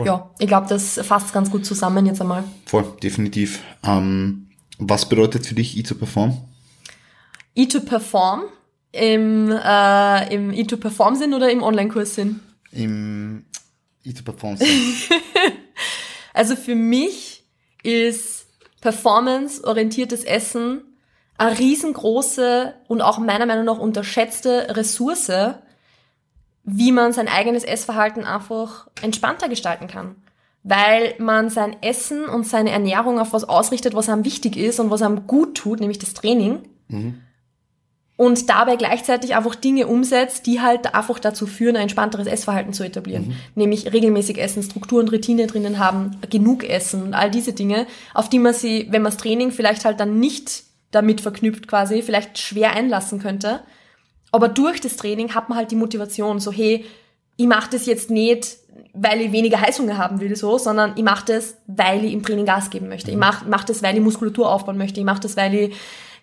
Ja, 0.04 0.32
ich 0.40 0.48
glaube, 0.48 0.68
das 0.68 1.00
fasst 1.04 1.32
ganz 1.32 1.52
gut 1.52 1.64
zusammen 1.64 2.08
jetzt 2.08 2.22
einmal. 2.22 2.44
Voll, 2.66 2.86
definitiv. 3.04 3.62
Ähm, 3.84 4.48
was 4.80 5.08
bedeutet 5.08 5.46
für 5.46 5.54
dich 5.54 5.76
E2Perform? 5.76 6.34
E2Perform 7.56 8.42
im, 8.92 9.52
äh, 9.52 10.34
im 10.34 10.52
E2Perform-Sinn 10.52 11.36
oder 11.36 11.52
im 11.52 11.62
Online-Kurs-Sinn? 11.62 12.40
Im 12.72 13.46
E2Perform-Sinn. 14.04 14.68
Also 16.38 16.56
für 16.56 16.76
mich 16.76 17.44
ist 17.82 18.46
performance-orientiertes 18.82 20.24
Essen 20.24 20.84
eine 21.40 21.58
riesengroße 21.58 22.76
und 22.88 23.02
auch 23.02 23.18
meiner 23.18 23.48
Meinung 23.48 23.66
nach 23.66 23.80
unterschätzte 23.80 24.76
Ressource, 24.78 25.32
wie 26.64 26.92
man 26.92 27.12
sein 27.12 27.28
eigenes 27.28 27.64
Essverhalten 27.64 28.24
einfach 28.24 28.88
entspannter 29.02 29.50
gestalten 29.50 29.88
kann. 29.88 30.16
Weil 30.62 31.16
man 31.18 31.50
sein 31.50 31.76
Essen 31.82 32.26
und 32.26 32.46
seine 32.46 32.70
Ernährung 32.70 33.18
auf 33.20 33.34
was 33.34 33.44
ausrichtet, 33.44 33.96
was 33.96 34.08
einem 34.08 34.24
wichtig 34.24 34.58
ist 34.58 34.80
und 34.80 34.92
was 34.92 35.02
einem 35.02 35.26
gut 35.26 35.56
tut, 35.56 35.80
nämlich 35.80 35.98
das 35.98 36.14
Training. 36.14 36.70
Mhm. 36.88 37.24
Und 38.18 38.50
dabei 38.50 38.78
gleichzeitig 38.78 39.36
einfach 39.36 39.54
Dinge 39.54 39.86
umsetzt, 39.86 40.48
die 40.48 40.60
halt 40.60 40.96
einfach 40.96 41.20
dazu 41.20 41.46
führen, 41.46 41.76
ein 41.76 41.84
entspannteres 41.84 42.26
Essverhalten 42.26 42.74
zu 42.74 42.84
etablieren. 42.84 43.38
Nämlich 43.54 43.94
regelmäßig 43.94 44.40
essen, 44.40 44.64
Struktur 44.64 45.00
und 45.00 45.14
Routine 45.14 45.46
drinnen 45.46 45.78
haben, 45.78 46.18
genug 46.32 46.68
essen 46.68 47.04
und 47.04 47.14
all 47.14 47.30
diese 47.30 47.54
Dinge, 47.54 47.86
auf 48.16 48.28
die 48.28 48.40
man 48.40 48.56
sie, 48.56 48.88
wenn 48.90 49.04
man 49.04 49.12
das 49.12 49.22
Training 49.22 49.52
vielleicht 49.52 49.86
halt 49.86 50.00
dann 50.00 50.20
nicht 50.20 50.64
damit 50.90 51.22
verknüpft 51.22 51.68
quasi, 51.68 52.02
vielleicht 52.02 52.40
schwer 52.40 52.72
einlassen 52.76 53.20
könnte. 53.20 53.60
Aber 54.32 54.48
durch 54.48 54.82
das 54.82 54.96
Training 54.96 55.36
hat 55.36 55.50
man 55.50 55.58
halt 55.58 55.70
die 55.70 55.76
Motivation, 55.76 56.40
so 56.40 56.52
hey, 56.52 56.86
ich 57.36 57.46
mache 57.46 57.70
das 57.72 57.86
jetzt 57.86 58.10
nicht, 58.10 58.58
weil 58.94 59.22
ich 59.22 59.32
weniger 59.32 59.62
Heißhunger 59.62 59.98
haben 59.98 60.20
will, 60.20 60.36
so, 60.36 60.58
sondern 60.58 60.94
ich 60.96 61.04
mache 61.04 61.26
das, 61.34 61.58
weil 61.68 62.04
ich 62.04 62.14
im 62.14 62.24
Training 62.24 62.46
Gas 62.46 62.72
geben 62.72 62.90
möchte. 62.90 63.12
Ich 63.12 63.18
mache 63.18 63.46
mach 63.48 63.64
das, 63.64 63.84
weil 63.84 63.96
ich 63.96 64.02
Muskulatur 64.02 64.52
aufbauen 64.52 64.78
möchte. 64.78 65.00
Ich 65.00 65.06
mache 65.06 65.22
das, 65.22 65.38
weil 65.38 65.54
ich 65.54 65.76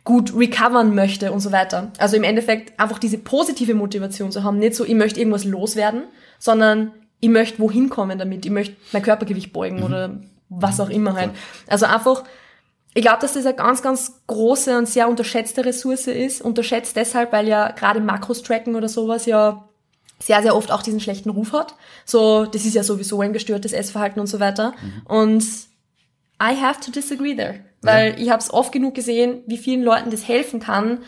gut 0.04 0.36
recovern 0.36 0.94
möchte 0.94 1.32
und 1.32 1.40
so 1.40 1.50
weiter. 1.50 1.90
Also 1.98 2.16
im 2.16 2.24
Endeffekt 2.24 2.78
einfach 2.78 2.98
diese 2.98 3.18
positive 3.18 3.74
Motivation 3.74 4.30
zu 4.30 4.44
haben, 4.44 4.58
nicht 4.58 4.74
so, 4.74 4.84
ich 4.84 4.94
möchte 4.94 5.18
irgendwas 5.18 5.44
loswerden, 5.44 6.04
sondern 6.38 6.92
ich 7.20 7.30
möchte 7.30 7.58
wohin 7.58 7.88
kommen 7.88 8.18
damit. 8.18 8.44
Ich 8.44 8.52
möchte 8.52 8.76
mein 8.92 9.02
Körpergewicht 9.02 9.52
beugen 9.52 9.82
oder 9.82 10.20
was 10.50 10.78
auch 10.78 10.90
immer 10.90 11.14
halt. 11.14 11.30
Also 11.66 11.86
einfach 11.86 12.24
ich 12.94 13.02
glaube, 13.02 13.18
dass 13.20 13.32
das 13.32 13.44
eine 13.44 13.56
ganz, 13.56 13.82
ganz 13.82 14.20
große 14.28 14.78
und 14.78 14.88
sehr 14.88 15.08
unterschätzte 15.08 15.64
Ressource 15.64 16.06
ist. 16.06 16.40
Unterschätzt 16.40 16.94
deshalb, 16.94 17.32
weil 17.32 17.48
ja 17.48 17.72
gerade 17.72 18.00
Makros 18.00 18.42
tracken 18.42 18.76
oder 18.76 18.88
sowas 18.88 19.26
ja 19.26 19.68
sehr, 20.20 20.42
sehr 20.42 20.54
oft 20.54 20.70
auch 20.70 20.82
diesen 20.82 21.00
schlechten 21.00 21.30
Ruf 21.30 21.52
hat. 21.52 21.74
So, 22.04 22.46
das 22.46 22.64
ist 22.64 22.74
ja 22.74 22.84
sowieso 22.84 23.20
ein 23.20 23.32
gestörtes 23.32 23.72
Essverhalten 23.72 24.20
und 24.20 24.28
so 24.28 24.38
weiter. 24.38 24.74
Und 25.06 25.42
I 26.40 26.56
have 26.60 26.80
to 26.80 26.92
disagree 26.92 27.34
there. 27.34 27.64
Weil 27.84 28.20
ich 28.20 28.30
habe 28.30 28.40
es 28.40 28.52
oft 28.52 28.72
genug 28.72 28.94
gesehen, 28.94 29.42
wie 29.46 29.58
vielen 29.58 29.82
Leuten 29.82 30.10
das 30.10 30.26
helfen 30.26 30.60
kann, 30.60 30.98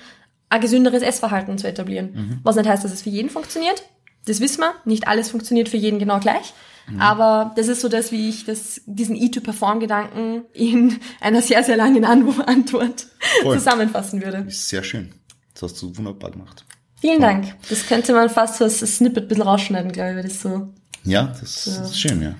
ein 0.48 0.60
gesünderes 0.60 1.02
Essverhalten 1.02 1.58
zu 1.58 1.66
etablieren. 1.66 2.40
Was 2.42 2.56
nicht 2.56 2.68
heißt, 2.68 2.84
dass 2.84 2.92
es 2.92 3.02
für 3.02 3.10
jeden 3.10 3.30
funktioniert. 3.30 3.82
Das 4.26 4.40
wissen 4.40 4.60
wir. 4.60 4.74
Nicht 4.84 5.08
alles 5.08 5.30
funktioniert 5.30 5.68
für 5.68 5.76
jeden 5.76 5.98
genau 5.98 6.20
gleich. 6.20 6.52
Aber 7.00 7.52
das 7.56 7.66
ist 7.66 7.80
so 7.80 7.88
das, 7.88 8.12
wie 8.12 8.28
ich 8.28 8.44
das, 8.44 8.80
diesen 8.86 9.16
E-to-Perform-Gedanken 9.16 10.44
in 10.52 10.98
einer 11.20 11.42
sehr, 11.42 11.64
sehr 11.64 11.76
langen 11.76 12.04
Antwort 12.04 13.06
Voll. 13.42 13.58
zusammenfassen 13.58 14.22
würde. 14.22 14.44
Ist 14.46 14.68
sehr 14.68 14.84
schön. 14.84 15.12
Das 15.54 15.62
hast 15.62 15.82
du 15.82 15.96
wunderbar 15.96 16.30
gemacht. 16.30 16.64
Vielen 17.00 17.20
Dank. 17.20 17.54
Das 17.68 17.86
könnte 17.86 18.12
man 18.12 18.30
fast 18.30 18.58
so 18.58 18.64
als 18.64 18.78
Snippet 18.78 19.24
ein 19.24 19.28
bisschen 19.28 19.42
rausschneiden, 19.42 19.90
glaube 19.92 20.10
ich, 20.10 20.16
weil 20.16 20.22
das 20.22 20.40
so, 20.40 20.68
Ja, 21.04 21.34
das 21.40 21.66
ist 21.66 21.98
schön, 22.00 22.22
ja. 22.22 22.34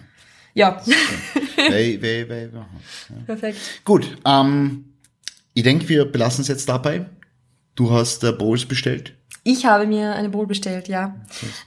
Ja, 0.57 0.81
wei, 1.57 1.99
wei, 2.01 2.27
wei. 2.29 2.49
Ja. 2.53 2.67
perfekt. 3.27 3.59
Gut, 3.85 4.17
ähm, 4.25 4.85
ich 5.55 5.63
denke, 5.63 5.89
wir 5.89 6.05
belassen 6.05 6.43
es 6.43 6.49
jetzt 6.49 6.69
dabei. 6.69 7.07
Du 7.75 7.91
hast 7.93 8.25
äh, 8.25 8.33
Bowls 8.33 8.65
bestellt. 8.67 9.13
Ich 9.49 9.65
habe 9.65 9.87
mir 9.87 10.13
eine 10.17 10.29
Bowl 10.29 10.45
bestellt, 10.49 10.89
ja. 10.89 11.15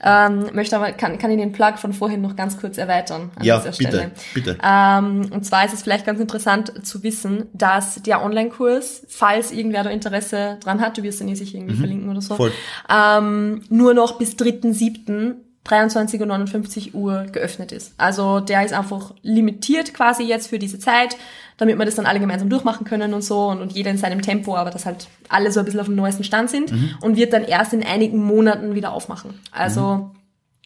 Ähm, 0.04 0.50
möchte 0.54 0.76
aber, 0.76 0.92
kann, 0.92 1.18
kann 1.18 1.32
ich 1.32 1.38
den 1.38 1.54
Plug 1.54 1.78
von 1.78 1.94
vorhin 1.94 2.20
noch 2.22 2.36
ganz 2.36 2.58
kurz 2.60 2.78
erweitern 2.78 3.32
an 3.36 3.44
Ja, 3.46 3.58
dieser 3.60 3.72
bitte, 3.78 3.90
Stelle. 3.98 4.12
bitte. 4.34 4.58
Ähm, 4.62 5.30
und 5.32 5.46
zwar 5.46 5.64
ist 5.64 5.74
es 5.74 5.82
vielleicht 5.84 6.06
ganz 6.06 6.20
interessant 6.20 6.86
zu 6.86 7.04
wissen, 7.04 7.46
dass 7.54 8.02
der 8.04 8.22
Online-Kurs, 8.22 9.04
falls 9.08 9.54
irgendwer 9.54 9.84
da 9.86 9.92
Interesse 9.92 10.58
dran 10.60 10.82
hat, 10.82 10.98
du 10.98 11.04
wirst 11.04 11.22
den 11.22 11.30
eh 11.30 11.36
sicher 11.36 11.58
irgendwie 11.58 11.78
verlinken 11.78 12.10
oder 12.10 12.22
so, 12.22 12.34
Mhm. 12.34 12.38
Voll. 12.38 12.52
ähm, 12.90 13.62
nur 13.70 13.94
noch 13.94 14.18
bis 14.18 14.36
3.7. 14.36 15.36
23.59 15.70 16.94
Uhr 16.94 17.26
geöffnet 17.32 17.72
ist. 17.72 17.94
Also 17.98 18.40
der 18.40 18.66
ist 18.66 18.74
einfach 18.74 19.14
limitiert 19.22 19.94
quasi 19.94 20.24
jetzt 20.24 20.48
für 20.48 20.60
diese 20.60 20.80
Zeit, 20.80 21.16
damit 21.58 21.78
wir 21.78 21.86
das 21.86 21.96
dann 21.96 22.06
alle 22.06 22.20
gemeinsam 22.20 22.50
durchmachen 22.50 22.86
können 22.86 23.14
und 23.14 23.24
so 23.24 23.48
und, 23.48 23.62
und 23.62 23.74
jeder 23.74 23.92
in 23.92 23.98
seinem 23.98 24.22
Tempo, 24.22 24.56
aber 24.56 24.72
dass 24.72 24.86
halt 24.86 25.08
alle 25.28 25.52
so 25.52 25.60
ein 25.60 25.66
bisschen 25.66 25.80
auf 25.80 25.86
dem 25.88 25.96
neuesten 25.96 26.24
Stand 26.24 26.50
sind 26.50 26.74
und 27.02 27.18
wird 27.18 27.34
dann 27.34 27.44
erst 27.44 27.74
in 27.74 27.84
einigen 27.84 28.24
Monaten 28.24 28.76
wieder 28.76 28.94
aufmachen. 28.94 29.40
Also 29.52 30.12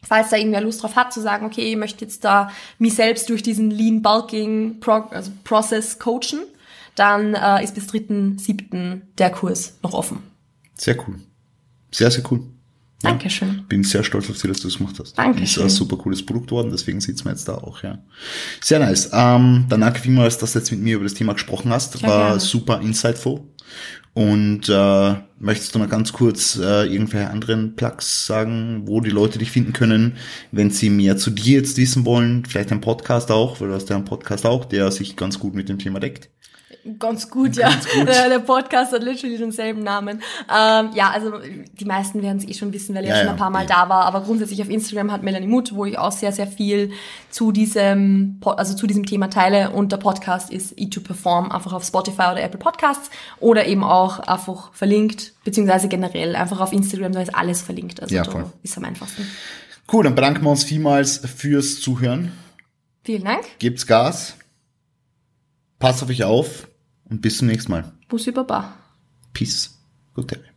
falls 0.02 0.30
da 0.30 0.36
irgendwer 0.36 0.60
Lust 0.60 0.82
drauf 0.82 0.96
hat, 0.96 1.12
zu 1.12 1.20
sagen, 1.20 1.44
okay, 1.46 1.70
ich 1.70 1.76
möchte 1.76 2.04
jetzt 2.04 2.24
da 2.24 2.50
mich 2.78 2.94
selbst 2.94 3.28
durch 3.28 3.42
diesen 3.42 3.70
Lean 3.70 4.02
Bulking 4.02 4.80
Pro 4.80 5.04
also 5.10 5.32
Process 5.42 5.98
coachen, 5.98 6.40
dann 6.94 7.34
äh, 7.34 7.64
ist 7.64 7.74
bis 7.74 7.88
3.7. 7.88 9.00
der 9.18 9.30
Kurs 9.30 9.78
noch 9.82 9.94
offen. 9.94 10.22
Sehr 10.74 10.96
cool. 11.06 11.18
Sehr, 11.90 12.10
sehr 12.10 12.24
cool. 12.30 12.53
Ja. 13.04 13.10
Dankeschön. 13.10 13.64
Bin 13.68 13.84
sehr 13.84 14.02
stolz 14.02 14.30
auf 14.30 14.40
dich, 14.40 14.50
dass 14.50 14.60
du 14.60 14.68
das 14.68 14.78
gemacht 14.78 14.96
hast. 14.98 15.18
Dankeschön. 15.18 15.44
Ist 15.44 15.58
ein 15.58 15.68
super 15.68 15.96
cooles 15.96 16.24
Produkt 16.24 16.48
geworden, 16.48 16.70
deswegen 16.70 17.00
sitzen 17.00 17.26
wir 17.26 17.32
jetzt 17.32 17.46
da 17.46 17.54
auch, 17.54 17.82
ja. 17.82 17.98
Sehr 18.60 18.78
nice. 18.78 19.10
Ähm, 19.12 19.66
danke 19.68 20.00
vielmals, 20.00 20.38
dass 20.38 20.52
du 20.52 20.58
jetzt 20.58 20.70
mit 20.70 20.80
mir 20.80 20.96
über 20.96 21.04
das 21.04 21.14
Thema 21.14 21.34
gesprochen 21.34 21.70
hast. 21.70 22.02
War 22.02 22.28
gerne. 22.28 22.40
super 22.40 22.80
insightful. 22.80 23.42
Und 24.14 24.68
äh, 24.68 25.14
möchtest 25.38 25.74
du 25.74 25.80
noch 25.80 25.88
ganz 25.88 26.12
kurz 26.12 26.56
äh, 26.56 26.86
irgendwelche 26.86 27.30
anderen 27.30 27.74
Plugs 27.74 28.26
sagen, 28.26 28.82
wo 28.86 29.00
die 29.00 29.10
Leute 29.10 29.38
dich 29.38 29.50
finden 29.50 29.72
können, 29.72 30.16
wenn 30.52 30.70
sie 30.70 30.88
mehr 30.88 31.16
zu 31.16 31.30
dir 31.30 31.58
jetzt 31.58 31.76
wissen 31.76 32.04
wollen? 32.04 32.44
Vielleicht 32.46 32.70
ein 32.70 32.80
Podcast 32.80 33.30
auch, 33.32 33.60
weil 33.60 33.68
du 33.68 33.74
hast 33.74 33.90
ja 33.90 33.96
einen 33.96 34.04
Podcast 34.04 34.46
auch, 34.46 34.64
der 34.64 34.92
sich 34.92 35.16
ganz 35.16 35.40
gut 35.40 35.54
mit 35.54 35.68
dem 35.68 35.78
Thema 35.78 35.98
deckt. 35.98 36.30
Ganz 36.98 37.30
gut, 37.30 37.56
ja. 37.56 37.70
Der, 38.04 38.28
der 38.28 38.38
Podcast 38.40 38.92
hat 38.92 39.02
literally 39.02 39.38
denselben 39.38 39.82
Namen. 39.82 40.20
Ähm, 40.54 40.90
ja, 40.94 41.10
also 41.10 41.32
die 41.78 41.84
meisten 41.86 42.20
werden 42.22 42.38
es 42.38 42.44
eh 42.46 42.52
schon 42.52 42.72
wissen, 42.74 42.94
weil 42.94 43.04
ich 43.04 43.08
Ja, 43.10 43.14
ja 43.16 43.20
schon 43.20 43.26
ja, 43.28 43.32
ein 43.32 43.38
paar 43.38 43.50
Mal 43.50 43.64
eh. 43.64 43.68
da 43.68 43.88
war. 43.88 44.04
Aber 44.04 44.20
grundsätzlich 44.20 44.60
auf 44.60 44.68
Instagram 44.68 45.10
hat 45.10 45.22
Melanie 45.22 45.46
Mut, 45.46 45.74
wo 45.74 45.86
ich 45.86 45.96
auch 45.96 46.12
sehr, 46.12 46.32
sehr 46.32 46.46
viel 46.46 46.92
zu 47.30 47.52
diesem, 47.52 48.38
also 48.44 48.74
zu 48.74 48.86
diesem 48.86 49.06
Thema 49.06 49.30
teile. 49.30 49.70
Und 49.70 49.92
der 49.92 49.96
Podcast 49.96 50.50
ist 50.50 50.76
E2Perform, 50.78 51.50
einfach 51.50 51.72
auf 51.72 51.84
Spotify 51.84 52.32
oder 52.32 52.42
Apple 52.42 52.58
Podcasts 52.58 53.08
oder 53.40 53.66
eben 53.66 53.82
auch 53.82 54.18
einfach 54.18 54.72
verlinkt, 54.74 55.32
beziehungsweise 55.44 55.88
generell 55.88 56.36
einfach 56.36 56.60
auf 56.60 56.72
Instagram, 56.72 57.12
da 57.12 57.22
ist 57.22 57.34
alles 57.34 57.62
verlinkt. 57.62 58.02
Also 58.02 58.14
Ja, 58.14 58.24
voll. 58.24 58.52
ist 58.62 58.76
am 58.76 58.84
einfachsten. 58.84 59.26
Cool, 59.90 60.04
dann 60.04 60.14
bedanken 60.14 60.42
wir 60.44 60.50
uns 60.50 60.64
vielmals 60.64 61.18
fürs 61.18 61.80
Zuhören. 61.80 62.32
Vielen 63.04 63.24
Dank. 63.24 63.44
Gebt's 63.58 63.86
Gas. 63.86 64.36
Passt 65.78 66.02
auf 66.02 66.08
euch 66.10 66.24
auf 66.24 66.68
und 67.10 67.20
bis 67.20 67.38
zum 67.38 67.48
nächsten 67.48 67.72
Mal. 67.72 67.92
Bussi 68.08 68.30
Baba. 68.32 68.74
Peace. 69.32 69.78
Gute. 70.14 70.53